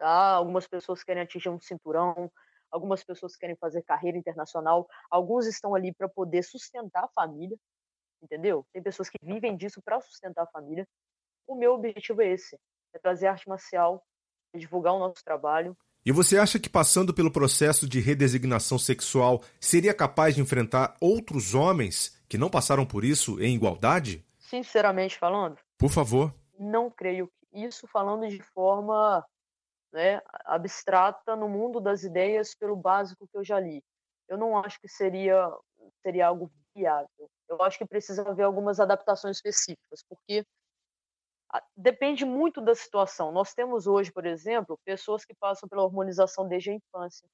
tá? 0.00 0.32
Algumas 0.32 0.66
pessoas 0.66 1.04
querem 1.04 1.22
atingir 1.22 1.50
um 1.50 1.60
cinturão, 1.60 2.32
algumas 2.70 3.04
pessoas 3.04 3.36
querem 3.36 3.54
fazer 3.54 3.82
carreira 3.82 4.16
internacional, 4.16 4.88
alguns 5.10 5.46
estão 5.46 5.74
ali 5.74 5.92
para 5.92 6.08
poder 6.08 6.42
sustentar 6.42 7.04
a 7.04 7.08
família, 7.08 7.56
entendeu? 8.22 8.66
Tem 8.72 8.82
pessoas 8.82 9.10
que 9.10 9.18
vivem 9.22 9.56
disso 9.56 9.82
para 9.84 10.00
sustentar 10.00 10.44
a 10.44 10.46
família. 10.46 10.88
O 11.46 11.54
meu 11.54 11.74
objetivo 11.74 12.22
é 12.22 12.28
esse, 12.28 12.58
é 12.94 12.98
trazer 12.98 13.26
arte 13.26 13.46
marcial, 13.46 14.02
é 14.54 14.58
divulgar 14.58 14.94
o 14.94 14.98
nosso 14.98 15.22
trabalho. 15.22 15.76
E 16.04 16.10
você 16.10 16.38
acha 16.38 16.58
que 16.58 16.70
passando 16.70 17.12
pelo 17.12 17.30
processo 17.30 17.86
de 17.86 18.00
redesignação 18.00 18.78
sexual 18.78 19.42
seria 19.60 19.92
capaz 19.92 20.34
de 20.34 20.40
enfrentar 20.40 20.96
outros 20.98 21.54
homens 21.54 22.18
que 22.26 22.38
não 22.38 22.48
passaram 22.48 22.86
por 22.86 23.04
isso 23.04 23.38
em 23.38 23.54
igualdade? 23.54 24.24
Sinceramente 24.38 25.18
falando? 25.18 25.58
Por 25.76 25.90
favor. 25.90 26.34
Não 26.58 26.90
creio. 26.90 27.30
Isso 27.52 27.86
falando 27.86 28.26
de 28.28 28.42
forma 28.42 29.22
né, 29.92 30.20
abstrata 30.44 31.34
no 31.36 31.48
mundo 31.48 31.80
das 31.80 32.02
ideias 32.02 32.54
pelo 32.54 32.76
básico 32.76 33.26
que 33.28 33.36
eu 33.36 33.44
já 33.44 33.58
li. 33.58 33.82
Eu 34.28 34.38
não 34.38 34.56
acho 34.56 34.80
que 34.80 34.88
seria 34.88 35.50
seria 36.02 36.26
algo 36.26 36.50
viável. 36.74 37.28
Eu 37.48 37.60
acho 37.62 37.78
que 37.78 37.86
precisa 37.86 38.28
haver 38.28 38.44
algumas 38.44 38.78
adaptações 38.78 39.36
específicas, 39.36 40.04
porque 40.08 40.44
depende 41.76 42.24
muito 42.24 42.60
da 42.60 42.74
situação. 42.74 43.32
Nós 43.32 43.52
temos 43.52 43.86
hoje, 43.86 44.12
por 44.12 44.24
exemplo, 44.24 44.78
pessoas 44.84 45.24
que 45.24 45.34
passam 45.34 45.68
pela 45.68 45.82
hormonização 45.82 46.46
desde 46.46 46.70
a 46.70 46.74
infância, 46.74 47.28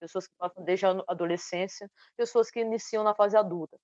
pessoas 0.00 0.26
que 0.26 0.34
passam 0.38 0.64
desde 0.64 0.86
a 0.86 0.90
adolescência, 1.08 1.90
pessoas 2.16 2.50
que 2.50 2.60
iniciam 2.60 3.04
na 3.04 3.14
fase 3.14 3.36
adulta. 3.36 3.76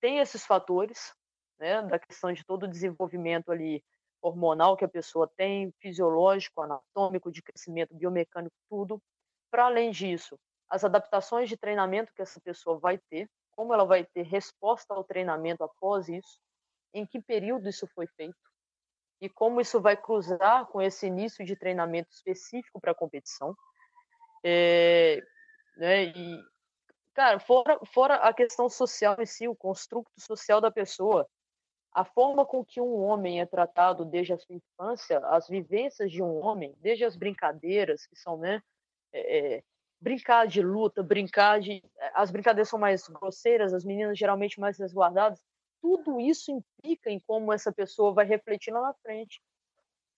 Tem 0.00 0.18
esses 0.18 0.44
fatores, 0.44 1.12
né, 1.58 1.82
da 1.82 1.98
questão 1.98 2.32
de 2.32 2.44
todo 2.44 2.64
o 2.64 2.68
desenvolvimento 2.68 3.50
ali 3.50 3.82
hormonal 4.20 4.76
que 4.76 4.84
a 4.84 4.88
pessoa 4.88 5.30
tem, 5.36 5.72
fisiológico, 5.80 6.60
anatômico, 6.60 7.30
de 7.30 7.42
crescimento 7.42 7.94
biomecânico, 7.94 8.54
tudo. 8.68 9.00
Para 9.50 9.66
além 9.66 9.90
disso, 9.90 10.38
as 10.68 10.84
adaptações 10.84 11.48
de 11.48 11.56
treinamento 11.56 12.12
que 12.14 12.22
essa 12.22 12.40
pessoa 12.40 12.78
vai 12.78 12.98
ter, 13.10 13.28
como 13.52 13.72
ela 13.72 13.84
vai 13.84 14.04
ter 14.04 14.22
resposta 14.22 14.94
ao 14.94 15.04
treinamento 15.04 15.64
após 15.64 16.08
isso, 16.08 16.38
em 16.92 17.06
que 17.06 17.20
período 17.20 17.68
isso 17.68 17.86
foi 17.88 18.06
feito 18.06 18.36
e 19.20 19.28
como 19.28 19.60
isso 19.60 19.80
vai 19.80 19.96
cruzar 19.96 20.66
com 20.66 20.80
esse 20.80 21.06
início 21.06 21.44
de 21.44 21.56
treinamento 21.56 22.10
específico 22.12 22.80
para 22.80 22.92
a 22.92 22.94
competição. 22.94 23.56
É, 24.44 25.20
né, 25.76 26.04
e, 26.04 26.40
cara, 27.14 27.40
fora, 27.40 27.80
fora 27.86 28.14
a 28.16 28.32
questão 28.32 28.68
social 28.68 29.16
em 29.18 29.26
si, 29.26 29.48
o 29.48 29.56
construto 29.56 30.10
social 30.18 30.60
da 30.60 30.70
pessoa, 30.70 31.28
a 31.98 32.04
forma 32.04 32.46
com 32.46 32.64
que 32.64 32.80
um 32.80 33.02
homem 33.02 33.40
é 33.40 33.46
tratado 33.46 34.04
desde 34.04 34.32
a 34.32 34.38
sua 34.38 34.54
infância, 34.54 35.18
as 35.26 35.48
vivências 35.48 36.12
de 36.12 36.22
um 36.22 36.38
homem, 36.38 36.72
desde 36.78 37.04
as 37.04 37.16
brincadeiras, 37.16 38.06
que 38.06 38.14
são, 38.14 38.36
né, 38.36 38.62
é, 39.12 39.64
brincar 40.00 40.46
de 40.46 40.62
luta, 40.62 41.02
brincar 41.02 41.58
de. 41.58 41.82
As 42.14 42.30
brincadeiras 42.30 42.68
são 42.68 42.78
mais 42.78 43.08
grosseiras, 43.08 43.74
as 43.74 43.84
meninas 43.84 44.16
geralmente 44.16 44.60
mais 44.60 44.78
resguardadas. 44.78 45.42
Tudo 45.82 46.20
isso 46.20 46.52
implica 46.52 47.10
em 47.10 47.18
como 47.18 47.52
essa 47.52 47.72
pessoa 47.72 48.12
vai 48.12 48.26
refletir 48.26 48.70
lá 48.70 48.80
na 48.80 48.94
frente. 49.02 49.42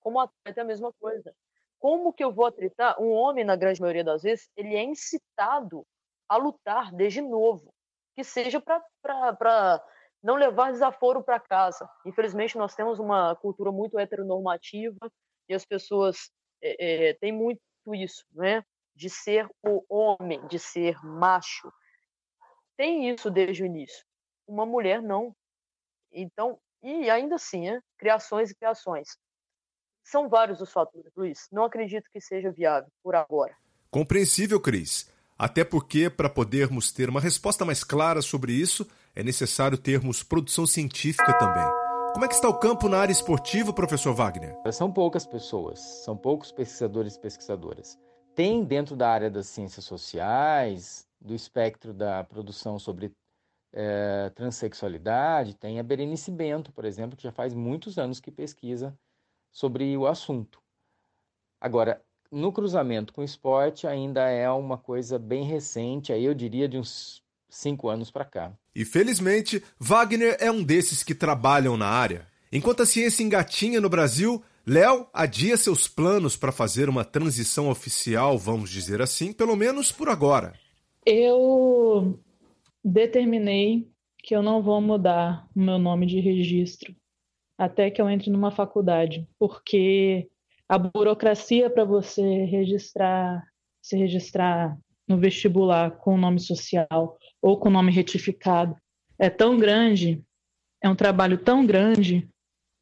Como 0.01 0.21
atleta 0.21 0.61
é 0.61 0.63
a 0.63 0.67
mesma 0.67 0.93
coisa. 1.01 1.35
Como 1.79 2.13
que 2.13 2.23
eu 2.23 2.31
vou 2.31 2.45
atritar? 2.45 3.01
Um 3.01 3.11
homem, 3.11 3.43
na 3.43 3.57
grande 3.57 3.81
maioria 3.81 4.05
das 4.05 4.23
vezes, 4.23 4.51
ele 4.55 4.77
é 4.77 4.83
incitado 4.83 5.87
a 6.29 6.37
lutar 6.37 6.93
desde 6.93 7.23
novo. 7.23 7.73
Que 8.15 8.23
seja 8.23 8.61
para 8.61 9.83
não 10.23 10.35
levar 10.35 10.73
desaforo 10.73 11.23
para 11.23 11.41
casa. 11.41 11.89
Infelizmente, 12.05 12.59
nós 12.59 12.75
temos 12.75 12.99
uma 12.99 13.35
cultura 13.37 13.73
muito 13.73 13.99
heteronormativa 13.99 15.11
e 15.49 15.55
as 15.55 15.65
pessoas 15.65 16.31
é, 16.63 17.09
é, 17.09 17.15
têm 17.15 17.33
muito 17.33 17.61
isso, 17.95 18.25
né? 18.33 18.63
De 18.95 19.09
ser 19.09 19.49
o 19.63 19.85
homem, 19.89 20.47
de 20.47 20.59
ser 20.59 20.97
macho. 21.03 21.73
Tem 22.77 23.09
isso 23.09 23.31
desde 23.31 23.63
o 23.63 23.67
início. 23.67 24.05
Uma 24.47 24.67
mulher 24.67 25.03
não. 25.03 25.35
Então, 26.13 26.59
e 26.83 27.09
ainda 27.09 27.37
assim, 27.37 27.71
né? 27.71 27.81
criações 27.99 28.51
e 28.51 28.55
criações. 28.55 29.17
São 30.03 30.29
vários 30.29 30.61
os 30.61 30.73
fatores, 30.73 31.13
Luiz. 31.17 31.47
Não 31.53 31.65
acredito 31.65 32.11
que 32.13 32.21
seja 32.21 32.51
viável 32.51 32.91
por 33.03 33.15
agora. 33.15 33.57
Compreensível, 33.91 34.61
Cris. 34.61 35.11
Até 35.39 35.65
porque, 35.65 36.11
para 36.11 36.29
podermos 36.29 36.93
ter 36.93 37.09
uma 37.09 37.21
resposta 37.21 37.65
mais 37.65 37.83
clara 37.83 38.21
sobre 38.21 38.53
isso, 38.53 38.87
é 39.15 39.23
necessário 39.23 39.77
termos 39.77 40.23
produção 40.23 40.67
científica 40.67 41.33
também. 41.39 41.67
Como 42.13 42.25
é 42.25 42.29
que 42.29 42.35
está 42.35 42.49
o 42.49 42.59
campo 42.59 42.89
na 42.89 42.99
área 42.99 43.13
esportiva, 43.13 43.73
professor 43.73 44.15
Wagner? 44.15 44.57
São 44.73 44.93
poucas 44.93 45.27
pessoas, 45.27 45.79
são 45.79 46.17
poucos 46.17 46.51
pesquisadores 46.51 47.15
e 47.15 47.21
pesquisadoras. 47.21 47.99
Tem 48.35 48.65
dentro 48.65 48.97
da 48.97 49.09
área 49.09 49.31
das 49.31 49.47
ciências 49.47 49.85
sociais, 49.85 51.07
do 51.21 51.35
espectro 51.35 51.93
da 51.93 52.25
produção 52.25 52.79
sobre 52.79 53.13
é, 53.73 54.31
transexualidade, 54.31 55.55
tem 55.55 55.79
a 55.79 55.83
Berenice 55.83 56.31
Bento, 56.31 56.73
por 56.73 56.85
exemplo, 56.85 57.17
que 57.17 57.23
já 57.23 57.33
faz 57.33 57.55
muitos 57.55 57.99
anos 57.99 58.21
que 58.21 58.31
pesquisa 58.31 58.97
sobre 59.53 59.97
o 59.97 60.07
assunto. 60.07 60.61
Agora, 61.61 62.03
no 62.31 62.53
cruzamento 62.53 63.13
com 63.13 63.21
o 63.21 63.25
esporte 63.25 63.87
ainda 63.87 64.29
é 64.29 64.51
uma 64.51 64.79
coisa 64.79 65.19
bem 65.19 65.45
recente, 65.45 66.13
aí 66.13 66.25
eu 66.25 66.35
diria 66.35 66.69
de 66.69 66.79
uns 66.79 67.23
cinco 67.51 67.89
anos 67.89 68.11
para 68.11 68.25
cá. 68.25 68.53
E 68.75 68.85
felizmente, 68.85 69.63
Wagner 69.79 70.37
é 70.41 70.51
um 70.51 70.63
desses 70.63 71.03
que 71.03 71.15
trabalham 71.15 71.77
na 71.77 71.87
área. 71.87 72.27
Enquanto 72.53 72.83
a 72.83 72.87
ciência 72.87 73.23
engatinha 73.23 73.81
no 73.81 73.89
Brasil, 73.89 74.43
Léo 74.67 75.07
adia 75.13 75.57
seus 75.57 75.87
planos 75.89 76.37
para 76.37 76.53
fazer 76.53 76.89
uma 76.89 77.05
transição 77.05 77.69
oficial, 77.69 78.39
vamos 78.39 78.71
dizer 78.71 79.03
assim, 79.03 79.33
pelo 79.33 79.57
menos 79.57 79.93
por 79.93 80.09
agora. 80.09 80.55
Eu 81.05 82.19
determinei 82.85 83.89
que 84.23 84.35
eu 84.35 84.43
não 84.43 84.63
vou 84.63 84.81
mudar 84.81 85.47
o 85.55 85.61
meu 85.61 85.79
nome 85.79 86.07
de 86.07 86.21
registro 86.21 86.95
até 87.61 87.91
que 87.91 88.01
eu 88.01 88.09
entre 88.09 88.31
numa 88.31 88.51
faculdade, 88.51 89.29
porque 89.39 90.27
a 90.67 90.79
burocracia 90.79 91.69
para 91.69 91.85
você 91.85 92.45
registrar, 92.45 93.45
se 93.83 93.99
registrar 93.99 94.79
no 95.11 95.19
vestibular 95.19 95.91
com 95.91 96.15
o 96.15 96.17
nome 96.17 96.39
social 96.39 97.19
ou 97.43 97.59
com 97.59 97.69
o 97.69 97.73
nome 97.73 97.91
retificado 97.91 98.77
é 99.19 99.29
tão 99.29 99.59
grande, 99.59 100.25
é 100.81 100.89
um 100.89 100.95
trabalho 100.95 101.37
tão 101.37 101.67
grande, 101.67 102.31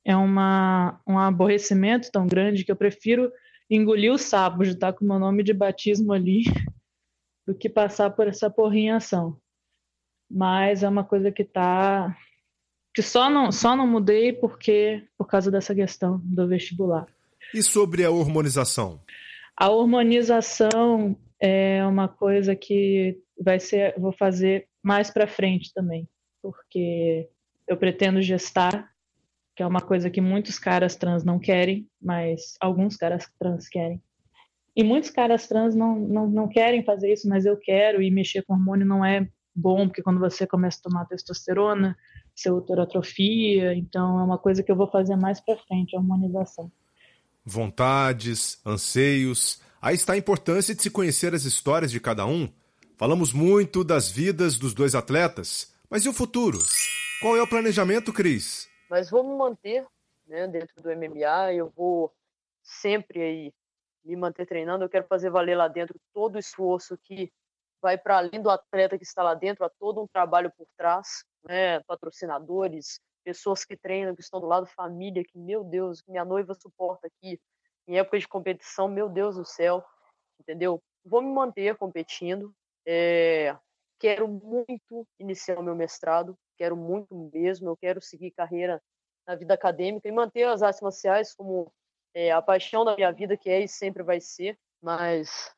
é 0.05 0.14
uma, 0.14 1.01
um 1.07 1.18
aborrecimento 1.18 2.12
tão 2.12 2.26
grande 2.26 2.64
que 2.64 2.70
eu 2.70 2.76
prefiro 2.76 3.33
engolir 3.70 4.12
o 4.12 4.18
sapo 4.18 4.62
de 4.62 4.72
estar 4.72 4.93
com 4.93 5.07
o 5.07 5.09
meu 5.09 5.18
nome 5.18 5.43
de 5.43 5.55
batismo 5.55 6.12
ali 6.12 6.43
do 7.47 7.55
que 7.55 7.66
passar 7.66 8.11
por 8.11 8.29
essa 8.29 8.51
porrinhação. 8.51 9.41
Mas 10.31 10.83
é 10.83 10.89
uma 10.89 11.05
coisa 11.05 11.33
que 11.33 11.45
tá 11.45 12.14
que 12.95 13.01
só 13.01 13.31
não 13.31 13.51
só 13.51 13.74
não 13.74 13.87
mudei 13.87 14.35
porque 14.35 15.03
por 15.16 15.26
causa 15.26 15.51
dessa 15.51 15.74
questão 15.74 16.20
do 16.22 16.47
vestibular. 16.47 17.07
E 17.55 17.62
sobre 17.62 18.05
a 18.05 18.11
hormonização? 18.11 19.01
A 19.57 19.70
hormonização 19.70 21.16
é 21.41 21.84
uma 21.86 22.09
coisa 22.09 22.55
que 22.57 23.20
vai 23.41 23.61
ser, 23.61 23.95
vou 23.99 24.12
fazer 24.12 24.68
mais 24.82 25.11
para 25.11 25.26
frente 25.26 25.72
também, 25.72 26.09
porque 26.43 27.28
eu 27.66 27.76
pretendo 27.76 28.20
gestar, 28.22 28.91
que 29.55 29.62
é 29.62 29.66
uma 29.66 29.80
coisa 29.80 30.11
que 30.11 30.20
muitos 30.20 30.59
caras 30.59 30.97
trans 30.97 31.24
não 31.24 31.39
querem, 31.39 31.89
mas 32.01 32.55
alguns 32.61 32.97
caras 32.97 33.28
trans 33.39 33.68
querem. 33.68 34.03
E 34.74 34.84
muitos 34.84 35.11
caras 35.11 35.47
trans 35.49 35.74
não, 35.74 35.99
não, 35.99 36.30
não 36.30 36.49
querem 36.49 36.84
fazer 36.84 37.12
isso, 37.12 37.28
mas 37.28 37.45
eu 37.45 37.57
quero, 37.57 38.01
e 38.01 38.11
mexer 38.11 38.43
com 38.43 38.55
hormônio 38.55 38.86
não 38.86 39.05
é 39.05 39.28
bom, 39.55 39.89
porque 39.89 40.03
quando 40.03 40.20
você 40.20 40.47
começa 40.47 40.78
a 40.78 40.89
tomar 40.89 41.05
testosterona, 41.07 41.97
seu 42.34 42.57
útero 42.57 42.82
atrofia, 42.82 43.74
então 43.74 44.20
é 44.20 44.22
uma 44.22 44.39
coisa 44.39 44.62
que 44.62 44.70
eu 44.70 44.76
vou 44.76 44.89
fazer 44.89 45.16
mais 45.16 45.41
para 45.41 45.59
frente, 45.59 45.97
a 45.97 45.99
hormonização. 45.99 46.70
Vontades, 47.45 48.61
anseios, 48.64 49.61
Aí 49.81 49.95
está 49.95 50.14
a 50.14 50.16
importância 50.16 50.74
de 50.74 50.83
se 50.83 50.91
conhecer 50.91 51.35
as 51.35 51.45
histórias 51.45 51.93
de 51.93 52.01
cada 52.01 52.26
um. 52.26 52.53
Falamos 52.97 53.33
muito 53.33 53.85
das 53.85 54.11
vidas 54.11 54.59
dos 54.59 54.74
dois 54.74 54.97
atletas, 54.97 55.72
mas 55.89 56.05
e 56.05 56.09
o 56.09 56.12
futuro? 56.12 56.59
Qual 57.22 57.37
é 57.37 57.43
o 57.43 57.49
planejamento, 57.49 58.12
Cris? 58.12 58.68
Mas 58.91 59.09
vou 59.09 59.22
me 59.22 59.37
manter 59.37 59.87
né, 60.26 60.49
dentro 60.49 60.83
do 60.83 60.89
MMA, 60.91 61.53
eu 61.55 61.72
vou 61.76 62.12
sempre 62.61 63.22
aí 63.22 63.55
me 64.05 64.16
manter 64.16 64.47
treinando, 64.47 64.85
eu 64.85 64.89
quero 64.89 65.07
fazer 65.07 65.31
valer 65.31 65.57
lá 65.57 65.68
dentro 65.68 65.95
todo 66.12 66.35
o 66.35 66.41
esforço 66.41 66.99
que 66.99 67.31
vai 67.81 67.97
para 67.97 68.18
além 68.18 68.43
do 68.43 68.51
atleta 68.51 68.99
que 68.99 69.05
está 69.05 69.22
lá 69.22 69.35
dentro, 69.35 69.64
há 69.64 69.70
todo 69.79 70.03
um 70.03 70.09
trabalho 70.09 70.53
por 70.57 70.66
trás, 70.76 71.24
né, 71.45 71.79
patrocinadores, 71.85 73.01
pessoas 73.22 73.64
que 73.64 73.76
treinam, 73.76 74.16
que 74.16 74.22
estão 74.22 74.41
do 74.41 74.47
lado, 74.47 74.66
família, 74.66 75.22
que, 75.22 75.39
meu 75.39 75.62
Deus, 75.62 76.03
minha 76.09 76.24
noiva 76.24 76.55
suporta 76.55 77.07
aqui, 77.07 77.39
em 77.89 77.99
época 77.99 78.18
de 78.18 78.28
competição, 78.28 78.86
meu 78.86 79.09
Deus 79.09 79.36
do 79.36 79.45
céu, 79.45 79.82
entendeu? 80.39 80.80
Vou 81.05 81.22
me 81.22 81.32
manter 81.32 81.74
competindo. 81.76 82.55
É, 82.86 83.57
quero 83.99 84.28
muito 84.28 85.07
iniciar 85.18 85.59
o 85.59 85.62
meu 85.62 85.74
mestrado, 85.74 86.36
quero 86.57 86.76
muito 86.76 87.30
mesmo. 87.32 87.70
Eu 87.70 87.76
quero 87.76 88.03
seguir 88.03 88.30
carreira 88.32 88.80
na 89.26 89.34
vida 89.34 89.55
acadêmica 89.55 90.07
e 90.07 90.12
manter 90.12 90.45
as 90.45 90.62
artes 90.62 90.82
marciais 90.82 91.34
como 91.34 91.72
é, 92.14 92.30
a 92.30 92.43
paixão 92.43 92.84
da 92.84 92.95
minha 92.95 93.11
vida, 93.11 93.36
que 93.36 93.49
é 93.49 93.62
e 93.64 93.68
sempre 93.68 94.03
vai 94.03 94.20
ser. 94.20 94.59
Mas 94.82 95.51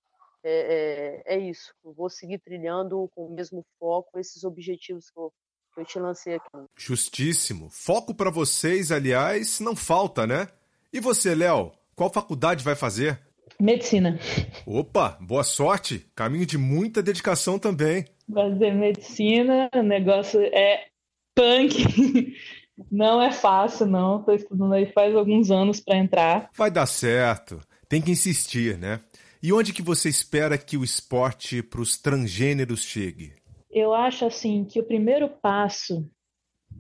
é, 0.45 1.23
é, 1.27 1.35
é 1.35 1.39
isso. 1.39 1.75
Eu 1.85 1.93
vou 1.93 2.09
seguir 2.09 2.39
trilhando 2.39 3.11
com 3.15 3.27
o 3.27 3.35
mesmo 3.35 3.67
foco 3.79 4.19
esses 4.21 4.45
objetivos 4.45 5.11
que 5.11 5.19
eu, 5.19 5.33
eu 5.77 5.85
te 5.85 5.99
lancei 5.99 6.35
aqui. 6.35 6.49
Justíssimo. 6.77 7.69
Foco 7.71 8.15
para 8.15 8.31
vocês, 8.31 8.93
aliás, 8.93 9.59
não 9.59 9.75
falta, 9.75 10.29
né? 10.29 10.49
E 10.93 11.01
você, 11.01 11.35
Léo? 11.35 11.80
Qual 12.01 12.11
faculdade 12.11 12.65
vai 12.65 12.75
fazer? 12.75 13.21
Medicina. 13.61 14.19
Opa, 14.65 15.19
boa 15.21 15.45
sorte. 15.45 16.07
Caminho 16.17 16.47
de 16.47 16.57
muita 16.57 17.03
dedicação 17.03 17.59
também. 17.59 18.07
Fazer 18.33 18.73
medicina, 18.73 19.69
o 19.75 19.83
negócio 19.83 20.41
é 20.41 20.87
punk. 21.35 22.35
Não 22.91 23.21
é 23.21 23.31
fácil, 23.31 23.85
não. 23.85 24.21
Estou 24.21 24.35
estudando 24.35 24.73
aí 24.73 24.91
faz 24.91 25.15
alguns 25.15 25.51
anos 25.51 25.79
para 25.79 25.99
entrar. 25.99 26.49
Vai 26.57 26.71
dar 26.71 26.87
certo. 26.87 27.61
Tem 27.87 28.01
que 28.01 28.11
insistir, 28.11 28.79
né? 28.79 29.01
E 29.43 29.53
onde 29.53 29.75
que 29.75 29.83
você 29.83 30.09
espera 30.09 30.57
que 30.57 30.79
o 30.79 30.83
esporte 30.83 31.63
para 31.63 31.83
os 31.83 31.99
transgêneros 31.99 32.83
chegue? 32.83 33.35
Eu 33.71 33.93
acho 33.93 34.25
assim 34.25 34.65
que 34.65 34.81
o 34.81 34.85
primeiro 34.85 35.29
passo 35.29 36.11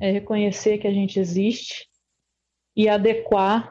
é 0.00 0.10
reconhecer 0.10 0.78
que 0.78 0.86
a 0.86 0.92
gente 0.94 1.20
existe 1.20 1.86
e 2.74 2.88
adequar 2.88 3.70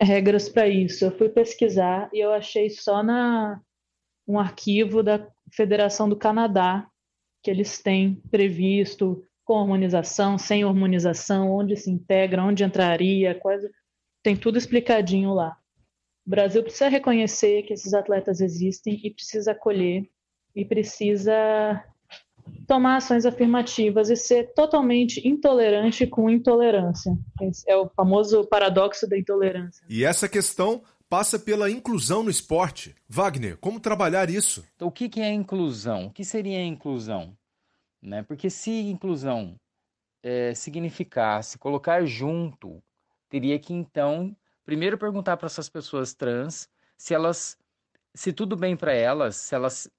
regras 0.00 0.48
para 0.48 0.68
isso. 0.68 1.04
Eu 1.04 1.16
fui 1.16 1.28
pesquisar 1.28 2.08
e 2.12 2.18
eu 2.18 2.32
achei 2.32 2.70
só 2.70 3.02
na 3.02 3.60
um 4.26 4.38
arquivo 4.38 5.02
da 5.02 5.26
Federação 5.52 6.08
do 6.08 6.16
Canadá 6.16 6.88
que 7.42 7.50
eles 7.50 7.82
têm 7.82 8.22
previsto 8.30 9.24
com 9.44 9.58
harmonização, 9.58 10.38
sem 10.38 10.62
harmonização, 10.62 11.50
onde 11.50 11.76
se 11.76 11.90
integra, 11.90 12.44
onde 12.44 12.62
entraria, 12.62 13.40
tem 14.22 14.36
tudo 14.36 14.58
explicadinho 14.58 15.32
lá. 15.32 15.56
O 16.24 16.30
Brasil 16.30 16.62
precisa 16.62 16.88
reconhecer 16.88 17.62
que 17.62 17.72
esses 17.72 17.92
atletas 17.92 18.40
existem 18.40 19.00
e 19.02 19.10
precisa 19.10 19.52
acolher 19.52 20.08
e 20.54 20.64
precisa 20.64 21.84
tomar 22.66 22.96
ações 22.96 23.26
afirmativas 23.26 24.10
e 24.10 24.16
ser 24.16 24.52
totalmente 24.54 25.26
intolerante 25.26 26.06
com 26.06 26.30
intolerância. 26.30 27.16
Esse 27.40 27.68
é 27.70 27.76
o 27.76 27.88
famoso 27.88 28.44
paradoxo 28.46 29.08
da 29.08 29.18
intolerância. 29.18 29.84
E 29.88 30.04
essa 30.04 30.28
questão 30.28 30.82
passa 31.08 31.38
pela 31.38 31.70
inclusão 31.70 32.22
no 32.22 32.30
esporte. 32.30 32.94
Wagner, 33.08 33.56
como 33.58 33.80
trabalhar 33.80 34.30
isso? 34.30 34.64
Então, 34.76 34.88
o 34.88 34.92
que 34.92 35.20
é 35.20 35.32
inclusão? 35.32 36.06
O 36.06 36.10
que 36.10 36.24
seria 36.24 36.64
inclusão? 36.64 37.36
Né? 38.00 38.22
Porque 38.22 38.48
se 38.48 38.70
inclusão 38.70 39.56
é, 40.22 40.54
significasse 40.54 41.58
colocar 41.58 42.04
junto, 42.04 42.82
teria 43.28 43.58
que 43.58 43.74
então 43.74 44.34
primeiro 44.64 44.96
perguntar 44.96 45.36
para 45.36 45.46
essas 45.46 45.68
pessoas 45.68 46.14
trans 46.14 46.68
se 46.96 47.12
elas 47.12 47.56
se 48.14 48.32
tudo 48.32 48.56
bem 48.56 48.76
para 48.76 48.92
elas, 48.92 49.36
se 49.36 49.54
elas, 49.54 49.90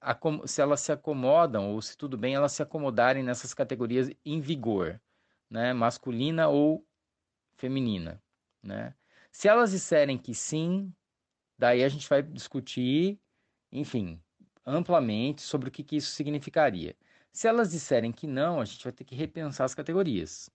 se 0.46 0.60
elas 0.60 0.80
se 0.80 0.92
acomodam, 0.92 1.72
ou 1.72 1.80
se 1.80 1.96
tudo 1.96 2.16
bem 2.16 2.34
elas 2.34 2.52
se 2.52 2.62
acomodarem 2.62 3.22
nessas 3.22 3.54
categorias 3.54 4.10
em 4.24 4.40
vigor, 4.40 5.00
né? 5.50 5.72
masculina 5.72 6.48
ou 6.48 6.86
feminina. 7.56 8.22
Né? 8.62 8.94
Se 9.30 9.48
elas 9.48 9.70
disserem 9.70 10.18
que 10.18 10.34
sim, 10.34 10.92
daí 11.58 11.82
a 11.82 11.88
gente 11.88 12.08
vai 12.08 12.22
discutir, 12.22 13.18
enfim, 13.70 14.20
amplamente 14.64 15.42
sobre 15.42 15.68
o 15.68 15.72
que, 15.72 15.82
que 15.82 15.96
isso 15.96 16.10
significaria. 16.10 16.94
Se 17.32 17.48
elas 17.48 17.70
disserem 17.70 18.12
que 18.12 18.26
não, 18.26 18.60
a 18.60 18.64
gente 18.64 18.84
vai 18.84 18.92
ter 18.92 19.04
que 19.04 19.14
repensar 19.14 19.64
as 19.64 19.74
categorias. 19.74 20.50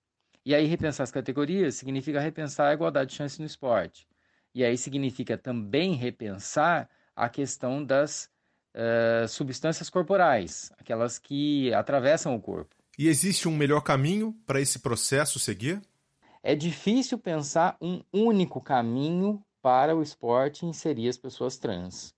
E 0.46 0.56
aí, 0.56 0.66
repensar 0.66 1.04
as 1.04 1.12
categorias 1.12 1.76
significa 1.76 2.22
repensar 2.22 2.70
a 2.70 2.74
igualdade 2.74 3.10
de 3.10 3.18
chance 3.18 3.40
no 3.40 3.46
esporte. 3.46 4.08
E 4.54 4.64
aí 4.64 4.78
significa 4.78 5.38
também 5.38 5.94
repensar 5.96 6.90
a 7.18 7.28
questão 7.28 7.84
das 7.84 8.30
uh, 8.76 9.28
substâncias 9.28 9.90
corporais, 9.90 10.72
aquelas 10.78 11.18
que 11.18 11.74
atravessam 11.74 12.36
o 12.36 12.40
corpo. 12.40 12.76
E 12.98 13.08
existe 13.08 13.48
um 13.48 13.58
melhor 13.58 13.82
caminho 13.82 14.36
para 14.46 14.62
esse 14.62 14.80
processo 14.80 15.40
seguir? 15.40 15.82
É 16.44 16.56
difícil 16.56 17.18
pensar 17.18 17.76
um 17.82 18.02
único 18.14 18.62
caminho 18.62 19.44
para 19.62 19.96
o 19.96 20.04
esporte 20.04 20.66
inserir 20.66 21.10
as 21.10 21.18
pessoas 21.18 21.58
trans. 21.58 22.14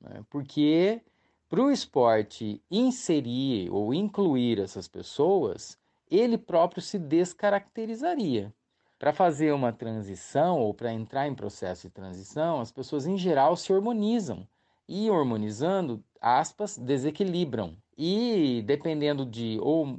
Né? 0.00 0.22
Porque 0.28 1.00
para 1.48 1.62
o 1.62 1.70
esporte 1.70 2.62
inserir 2.70 3.70
ou 3.70 3.94
incluir 3.94 4.58
essas 4.58 4.88
pessoas, 4.88 5.78
ele 6.10 6.36
próprio 6.36 6.82
se 6.82 6.98
descaracterizaria. 6.98 8.52
Para 9.00 9.14
fazer 9.14 9.54
uma 9.54 9.72
transição 9.72 10.60
ou 10.60 10.74
para 10.74 10.92
entrar 10.92 11.26
em 11.26 11.34
processo 11.34 11.88
de 11.88 11.90
transição, 11.94 12.60
as 12.60 12.70
pessoas 12.70 13.06
em 13.06 13.16
geral 13.16 13.56
se 13.56 13.72
hormonizam. 13.72 14.46
E 14.86 15.08
hormonizando, 15.08 16.04
aspas, 16.20 16.76
desequilibram. 16.76 17.74
E 17.96 18.62
dependendo 18.66 19.24
de 19.24 19.58
ou 19.62 19.98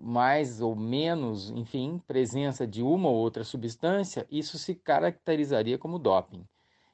mais 0.00 0.62
ou 0.62 0.74
menos, 0.74 1.50
enfim, 1.50 2.02
presença 2.06 2.66
de 2.66 2.82
uma 2.82 3.10
ou 3.10 3.16
outra 3.16 3.44
substância, 3.44 4.26
isso 4.30 4.56
se 4.56 4.74
caracterizaria 4.74 5.76
como 5.76 5.98
doping. 5.98 6.42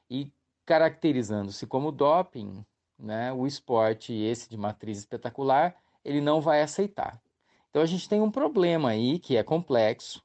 E 0.09 0.29
caracterizando-se 0.65 1.65
como 1.65 1.89
doping, 1.89 2.65
né, 2.99 3.31
o 3.31 3.47
esporte 3.47 4.11
esse 4.11 4.49
de 4.49 4.57
matriz 4.57 4.97
espetacular, 4.97 5.73
ele 6.03 6.19
não 6.19 6.41
vai 6.41 6.61
aceitar. 6.61 7.21
Então 7.69 7.81
a 7.81 7.85
gente 7.85 8.09
tem 8.09 8.19
um 8.19 8.31
problema 8.31 8.89
aí 8.89 9.19
que 9.19 9.37
é 9.37 9.43
complexo 9.43 10.24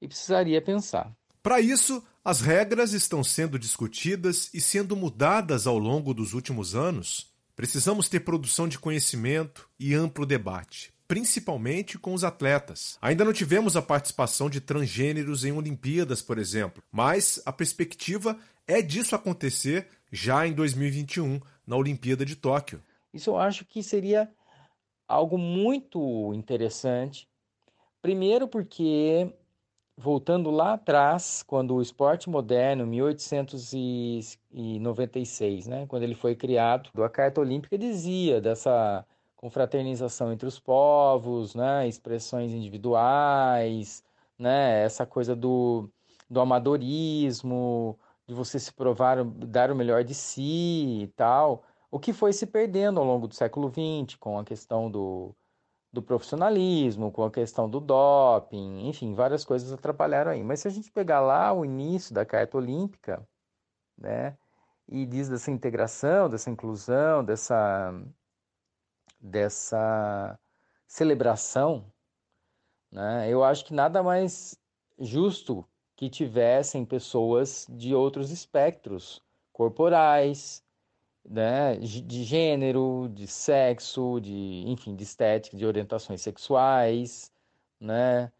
e 0.00 0.08
precisaria 0.08 0.60
pensar. 0.62 1.14
Para 1.42 1.60
isso, 1.60 2.02
as 2.24 2.40
regras 2.40 2.92
estão 2.92 3.24
sendo 3.24 3.58
discutidas 3.58 4.50
e 4.52 4.60
sendo 4.60 4.94
mudadas 4.94 5.66
ao 5.66 5.78
longo 5.78 6.12
dos 6.12 6.34
últimos 6.34 6.74
anos. 6.74 7.30
Precisamos 7.56 8.08
ter 8.08 8.20
produção 8.20 8.68
de 8.68 8.78
conhecimento 8.78 9.68
e 9.78 9.94
amplo 9.94 10.26
debate, 10.26 10.92
principalmente 11.08 11.98
com 11.98 12.14
os 12.14 12.24
atletas. 12.24 12.98
Ainda 13.00 13.24
não 13.24 13.32
tivemos 13.32 13.76
a 13.76 13.82
participação 13.82 14.50
de 14.50 14.60
transgêneros 14.60 15.44
em 15.44 15.52
Olimpíadas, 15.52 16.22
por 16.22 16.38
exemplo, 16.38 16.82
mas 16.90 17.40
a 17.44 17.52
perspectiva 17.52 18.38
é 18.66 18.80
disso 18.80 19.14
acontecer 19.14 19.88
já 20.12 20.46
em 20.46 20.52
2021, 20.52 21.40
na 21.66 21.76
Olimpíada 21.76 22.24
de 22.24 22.36
Tóquio. 22.36 22.82
Isso 23.12 23.30
eu 23.30 23.38
acho 23.38 23.64
que 23.64 23.82
seria 23.82 24.30
algo 25.08 25.36
muito 25.36 26.32
interessante. 26.34 27.28
Primeiro, 28.00 28.48
porque, 28.48 29.32
voltando 30.00 30.50
lá 30.50 30.72
atrás, 30.74 31.42
quando 31.46 31.74
o 31.74 31.82
esporte 31.82 32.30
moderno, 32.30 32.86
1896, 32.86 35.66
né, 35.66 35.86
quando 35.86 36.04
ele 36.04 36.14
foi 36.14 36.34
criado, 36.34 36.90
a 37.02 37.08
Carta 37.08 37.40
Olímpica 37.40 37.78
dizia 37.78 38.40
dessa 38.40 39.04
confraternização 39.36 40.32
entre 40.32 40.48
os 40.48 40.58
povos, 40.58 41.54
né, 41.54 41.86
expressões 41.86 42.52
individuais, 42.52 44.02
né, 44.38 44.82
essa 44.82 45.04
coisa 45.04 45.36
do, 45.36 45.90
do 46.28 46.40
amadorismo, 46.40 47.98
de 48.26 48.34
você 48.34 48.58
se 48.58 48.72
provar, 48.72 49.22
dar 49.24 49.70
o 49.70 49.76
melhor 49.76 50.04
de 50.04 50.14
si 50.14 51.02
e 51.02 51.06
tal 51.14 51.62
o 51.90 51.98
que 51.98 52.12
foi 52.12 52.32
se 52.32 52.46
perdendo 52.46 53.00
ao 53.00 53.06
longo 53.06 53.26
do 53.26 53.34
século 53.34 53.68
XX, 53.68 54.16
com 54.16 54.38
a 54.38 54.44
questão 54.44 54.90
do, 54.90 55.34
do 55.92 56.02
profissionalismo, 56.02 57.10
com 57.10 57.24
a 57.24 57.30
questão 57.30 57.68
do 57.68 57.80
doping, 57.80 58.88
enfim, 58.88 59.12
várias 59.14 59.44
coisas 59.44 59.72
atrapalharam 59.72 60.30
aí. 60.30 60.42
Mas 60.42 60.60
se 60.60 60.68
a 60.68 60.70
gente 60.70 60.90
pegar 60.90 61.20
lá 61.20 61.52
o 61.52 61.64
início 61.64 62.14
da 62.14 62.24
Carta 62.24 62.56
Olímpica, 62.56 63.26
né, 63.98 64.36
e 64.88 65.04
diz 65.06 65.28
dessa 65.28 65.50
integração, 65.50 66.28
dessa 66.28 66.50
inclusão, 66.50 67.24
dessa, 67.24 67.92
dessa 69.20 70.38
celebração, 70.86 71.92
né, 72.90 73.28
eu 73.28 73.42
acho 73.42 73.64
que 73.64 73.74
nada 73.74 74.02
mais 74.02 74.56
justo 74.98 75.64
que 75.96 76.08
tivessem 76.08 76.84
pessoas 76.84 77.66
de 77.68 77.94
outros 77.94 78.30
espectros 78.30 79.22
corporais, 79.52 80.64
né, 81.24 81.76
de 81.76 82.24
gênero, 82.24 83.10
de 83.12 83.26
sexo, 83.26 84.20
de, 84.20 84.64
enfim, 84.66 84.94
de 84.96 85.02
estética, 85.04 85.56
de 85.56 85.66
orientações 85.66 86.22
sexuais, 86.22 87.32
né, 87.78 88.32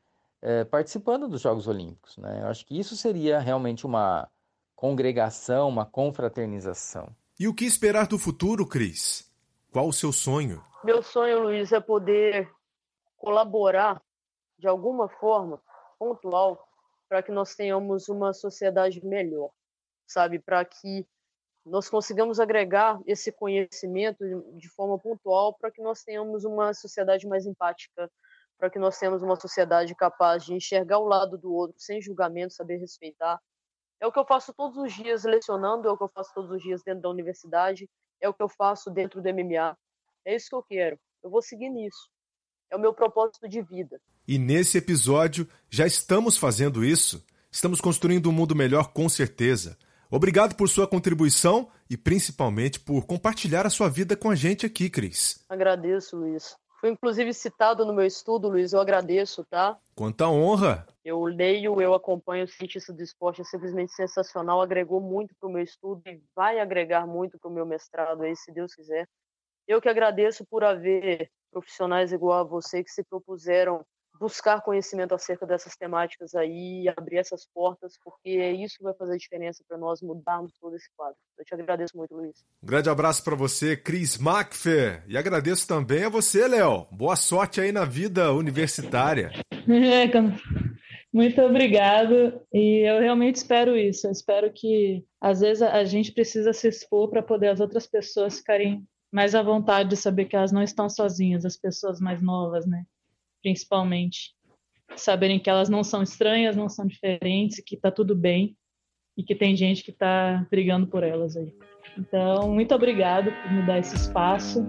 é, 0.43 0.65
participando 0.65 1.29
dos 1.29 1.41
Jogos 1.41 1.67
Olímpicos. 1.67 2.17
Né? 2.17 2.41
Eu 2.43 2.47
acho 2.49 2.65
que 2.67 2.79
isso 2.79 2.97
seria 2.97 3.39
realmente 3.39 3.87
uma 3.87 4.29
congregação, 4.75 5.69
uma 5.69 5.85
confraternização. 5.85 7.15
E 7.39 7.47
o 7.47 7.55
que 7.55 7.65
esperar 7.65 8.07
do 8.07 8.19
futuro, 8.19 8.67
Cris? 8.67 9.31
Qual 9.71 9.89
o 9.89 9.93
seu 9.93 10.13
sonho? 10.13 10.65
Meu 10.83 11.03
sonho, 11.03 11.43
Luiz, 11.43 11.73
é 11.73 11.81
poder 11.81 12.51
colaborar 13.17 14.03
de 14.59 14.67
alguma 14.67 15.09
forma 15.09 15.61
pontual 15.99 16.67
para 17.09 17.23
que 17.23 17.31
nós 17.31 17.55
tenhamos 17.55 18.09
uma 18.09 18.33
sociedade 18.33 19.05
melhor, 19.05 19.51
sabe? 20.07 20.39
Para 20.39 20.65
que 20.65 21.07
nós 21.65 21.89
consigamos 21.89 22.41
agregar 22.41 22.99
esse 23.07 23.31
conhecimento 23.31 24.25
de 24.57 24.69
forma 24.71 24.99
pontual 24.99 25.55
para 25.55 25.71
que 25.71 25.83
nós 25.83 26.03
tenhamos 26.03 26.45
uma 26.45 26.73
sociedade 26.73 27.27
mais 27.27 27.47
empática, 27.47 28.11
para 28.59 28.71
que 28.71 28.79
nós 28.79 28.99
tenhamos 28.99 29.23
uma 29.23 29.37
sociedade 29.37 29.95
capaz 29.95 30.45
de 30.45 30.55
enxergar 30.55 30.99
o 30.99 31.07
lado 31.07 31.37
do 31.39 31.53
outro 31.53 31.77
sem 31.79 32.01
julgamento, 32.01 32.55
saber 32.55 32.79
respeitar. 32.79 33.41
É 34.01 34.07
o 34.07 34.13
que 34.13 34.19
eu 34.19 34.27
faço 34.27 34.53
todos 34.55 34.79
os 34.79 34.93
dias 34.93 35.25
lecionando, 35.25 35.89
é 35.89 35.93
o 35.93 35.97
que 35.97 36.05
eu 36.05 36.09
faço 36.09 36.33
todos 36.35 36.51
os 36.51 36.63
dias 36.63 36.83
dentro 36.83 37.03
da 37.03 37.11
universidade, 37.11 37.89
é 38.21 38.29
o 38.29 38.35
que 38.35 38.43
eu 38.43 38.49
faço 38.49 38.91
dentro 38.91 39.21
do 39.23 39.29
MMA. 39.29 39.77
É 40.25 40.35
isso 40.35 40.49
que 40.49 40.55
eu 40.55 40.63
quero. 40.63 40.99
Eu 41.23 41.31
vou 41.31 41.43
seguir 41.43 41.71
nisso. 41.71 42.09
É 42.71 42.77
o 42.77 42.81
meu 42.81 42.95
propósito 42.95 43.49
de 43.49 43.63
vida. 43.63 44.01
E 44.27 44.39
nesse 44.39 44.79
episódio 44.79 45.49
já 45.69 45.87
estamos 45.87 46.37
fazendo 46.37 46.85
isso. 46.85 47.25
Estamos 47.51 47.81
construindo 47.81 48.29
um 48.29 48.33
mundo 48.33 48.55
melhor 48.55 48.93
com 48.93 49.09
certeza. 49.09 49.77
Obrigado 50.11 50.57
por 50.57 50.69
sua 50.69 50.89
contribuição 50.89 51.71
e 51.89 51.97
principalmente 51.97 52.81
por 52.81 53.07
compartilhar 53.07 53.65
a 53.65 53.71
sua 53.71 53.89
vida 53.89 54.17
com 54.17 54.29
a 54.29 54.35
gente 54.35 54.67
aqui, 54.67 54.91
Cris. 54.91 55.45
Agradeço, 55.49 56.17
Luiz. 56.17 56.57
Foi 56.81 56.91
inclusive 56.91 57.33
citado 57.33 57.85
no 57.85 57.93
meu 57.93 58.05
estudo, 58.05 58.49
Luiz. 58.49 58.73
Eu 58.73 58.81
agradeço, 58.81 59.45
tá? 59.45 59.79
Quanta 59.95 60.27
honra! 60.29 60.87
Eu 61.05 61.23
leio, 61.25 61.81
eu 61.81 61.95
acompanho 61.95 62.45
o 62.45 62.49
Cientista 62.49 62.93
do 62.93 63.03
Esporte, 63.03 63.43
é 63.43 63.45
simplesmente 63.45 63.93
sensacional. 63.93 64.61
Agregou 64.61 65.01
muito 65.01 65.33
para 65.39 65.49
o 65.49 65.53
meu 65.53 65.63
estudo 65.63 66.03
e 66.07 66.21
vai 66.35 66.59
agregar 66.59 67.07
muito 67.07 67.39
para 67.39 67.51
o 67.51 67.55
meu 67.55 67.65
mestrado 67.65 68.23
aí, 68.23 68.35
se 68.35 68.51
Deus 68.51 68.75
quiser. 68.75 69.07
Eu 69.69 69.81
que 69.81 69.89
agradeço 69.89 70.45
por 70.45 70.65
haver 70.65 71.31
profissionais 71.53 72.13
igual 72.13 72.41
a 72.41 72.45
você 72.45 72.83
que 72.83 72.91
se 72.91 73.05
propuseram 73.05 73.85
buscar 74.21 74.61
conhecimento 74.61 75.15
acerca 75.15 75.47
dessas 75.47 75.75
temáticas 75.75 76.35
aí, 76.35 76.87
abrir 76.95 77.17
essas 77.17 77.47
portas, 77.47 77.99
porque 78.05 78.29
é 78.29 78.53
isso 78.53 78.77
que 78.77 78.85
vai 78.85 78.93
fazer 78.93 79.15
a 79.15 79.17
diferença 79.17 79.65
para 79.67 79.79
nós 79.79 80.03
mudarmos 80.03 80.53
todo 80.61 80.77
esse 80.77 80.91
quadro. 80.95 81.17
Eu 81.39 81.45
te 81.45 81.55
agradeço 81.55 81.97
muito, 81.97 82.15
Luiz. 82.15 82.45
Um 82.63 82.67
grande 82.67 82.91
abraço 82.91 83.25
para 83.25 83.35
você, 83.35 83.75
Cris 83.75 84.19
Macfer, 84.19 85.03
e 85.09 85.17
agradeço 85.17 85.67
também 85.67 86.05
a 86.05 86.11
você, 86.11 86.47
Léo. 86.47 86.87
Boa 86.91 87.17
sorte 87.17 87.63
aí 87.63 87.73
na 87.73 87.87
vida 87.87 88.31
universitária. 88.35 89.33
Muito 91.13 91.41
obrigado. 91.41 92.41
E 92.53 92.89
eu 92.89 93.01
realmente 93.01 93.37
espero 93.37 93.77
isso. 93.77 94.07
Eu 94.07 94.13
espero 94.13 94.53
que 94.53 95.03
às 95.21 95.41
vezes 95.41 95.63
a 95.63 95.83
gente 95.85 96.13
precisa 96.13 96.53
se 96.53 96.69
expor 96.69 97.09
para 97.09 97.23
poder 97.23 97.49
as 97.49 97.59
outras 97.59 97.87
pessoas 97.87 98.39
ficarem 98.39 98.87
mais 99.11 99.35
à 99.35 99.43
vontade 99.43 99.89
de 99.89 99.97
saber 99.97 100.27
que 100.27 100.37
elas 100.37 100.53
não 100.53 100.63
estão 100.63 100.89
sozinhas, 100.89 101.45
as 101.45 101.57
pessoas 101.57 102.01
mais 102.01 102.23
novas, 102.23 102.65
né? 102.65 102.85
Principalmente. 103.43 104.35
Saberem 104.97 105.39
que 105.39 105.49
elas 105.49 105.69
não 105.69 105.85
são 105.85 106.03
estranhas, 106.03 106.57
não 106.57 106.69
são 106.69 106.87
diferentes, 106.87 107.63
que 107.65 107.77
tá 107.77 107.91
tudo 107.91 108.15
bem 108.15 108.57
e 109.17 109.23
que 109.23 109.35
tem 109.35 109.55
gente 109.57 109.83
que 109.83 109.93
tá 109.93 110.47
brigando 110.51 110.87
por 110.87 111.03
elas 111.03 111.37
aí. 111.37 111.55
Então, 111.97 112.53
muito 112.53 112.75
obrigado 112.75 113.31
por 113.31 113.53
me 113.53 113.67
dar 113.67 113.79
esse 113.79 113.95
espaço 113.95 114.69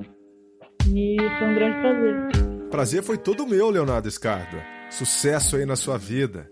e 0.88 1.18
foi 1.18 1.48
um 1.48 1.56
grande 1.56 1.80
prazer. 1.80 2.70
Prazer 2.70 3.04
foi 3.04 3.18
todo 3.18 3.48
meu, 3.48 3.70
Leonardo 3.70 4.08
Escardo. 4.08 4.58
Sucesso 4.90 5.56
aí 5.56 5.66
na 5.66 5.76
sua 5.76 5.98
vida. 5.98 6.50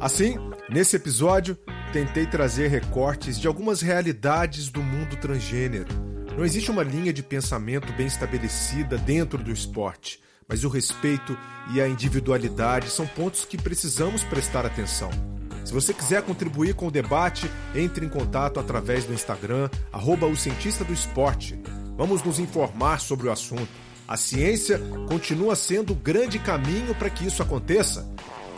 Assim, 0.00 0.36
nesse 0.70 0.96
episódio, 0.96 1.56
tentei 1.92 2.26
trazer 2.26 2.68
recortes 2.68 3.38
de 3.40 3.46
algumas 3.46 3.80
realidades 3.80 4.70
do 4.70 4.82
mundo 4.82 5.16
transgênero 5.16 6.07
não 6.38 6.44
existe 6.44 6.70
uma 6.70 6.84
linha 6.84 7.12
de 7.12 7.20
pensamento 7.20 7.92
bem 7.94 8.06
estabelecida 8.06 8.96
dentro 8.96 9.42
do 9.42 9.50
esporte, 9.50 10.20
mas 10.46 10.62
o 10.62 10.68
respeito 10.68 11.36
e 11.74 11.80
a 11.80 11.88
individualidade 11.88 12.90
são 12.90 13.04
pontos 13.08 13.44
que 13.44 13.60
precisamos 13.60 14.22
prestar 14.22 14.64
atenção. 14.64 15.10
Se 15.64 15.72
você 15.72 15.92
quiser 15.92 16.22
contribuir 16.22 16.74
com 16.74 16.86
o 16.86 16.92
debate, 16.92 17.50
entre 17.74 18.06
em 18.06 18.08
contato 18.08 18.60
através 18.60 19.04
do 19.04 19.12
Instagram, 19.12 19.68
arroba 19.92 20.26
o 20.26 20.36
cientista 20.36 20.84
do 20.84 20.92
esporte. 20.92 21.60
Vamos 21.96 22.22
nos 22.22 22.38
informar 22.38 23.00
sobre 23.00 23.26
o 23.26 23.32
assunto. 23.32 23.68
A 24.06 24.16
ciência 24.16 24.80
continua 25.08 25.56
sendo 25.56 25.92
o 25.92 25.96
grande 25.96 26.38
caminho 26.38 26.94
para 26.94 27.10
que 27.10 27.26
isso 27.26 27.42
aconteça. 27.42 28.08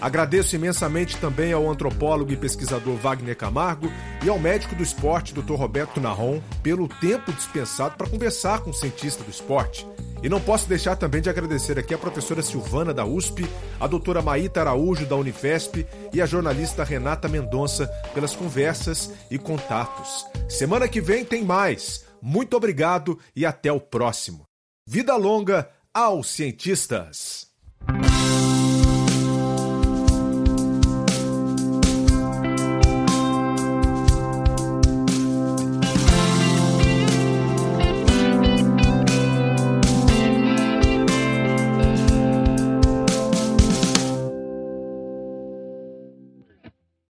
Agradeço 0.00 0.56
imensamente 0.56 1.16
também 1.18 1.52
ao 1.52 1.68
antropólogo 1.68 2.32
e 2.32 2.36
pesquisador 2.36 2.96
Wagner 2.96 3.36
Camargo 3.36 3.92
e 4.24 4.28
ao 4.28 4.38
médico 4.38 4.74
do 4.74 4.82
esporte, 4.82 5.34
Dr. 5.34 5.54
Roberto 5.54 6.00
Narron, 6.00 6.40
pelo 6.62 6.88
tempo 6.88 7.32
dispensado 7.32 7.96
para 7.96 8.08
conversar 8.08 8.60
com 8.60 8.70
o 8.70 8.74
cientista 8.74 9.22
do 9.22 9.30
esporte. 9.30 9.86
E 10.22 10.28
não 10.28 10.40
posso 10.40 10.68
deixar 10.68 10.96
também 10.96 11.20
de 11.20 11.30
agradecer 11.30 11.78
aqui 11.78 11.94
a 11.94 11.98
professora 11.98 12.42
Silvana 12.42 12.92
da 12.92 13.04
USP, 13.04 13.46
a 13.78 13.86
doutora 13.86 14.20
Maíta 14.20 14.60
Araújo 14.60 15.06
da 15.06 15.16
Unifesp 15.16 15.86
e 16.12 16.20
a 16.20 16.26
jornalista 16.26 16.84
Renata 16.84 17.28
Mendonça 17.28 17.86
pelas 18.14 18.36
conversas 18.36 19.12
e 19.30 19.38
contatos. 19.38 20.26
Semana 20.48 20.88
que 20.88 21.00
vem 21.00 21.24
tem 21.24 21.44
mais. 21.44 22.04
Muito 22.20 22.56
obrigado 22.56 23.18
e 23.34 23.46
até 23.46 23.72
o 23.72 23.80
próximo. 23.80 24.44
Vida 24.86 25.16
longa 25.16 25.70
aos 25.92 26.28
cientistas! 26.28 27.48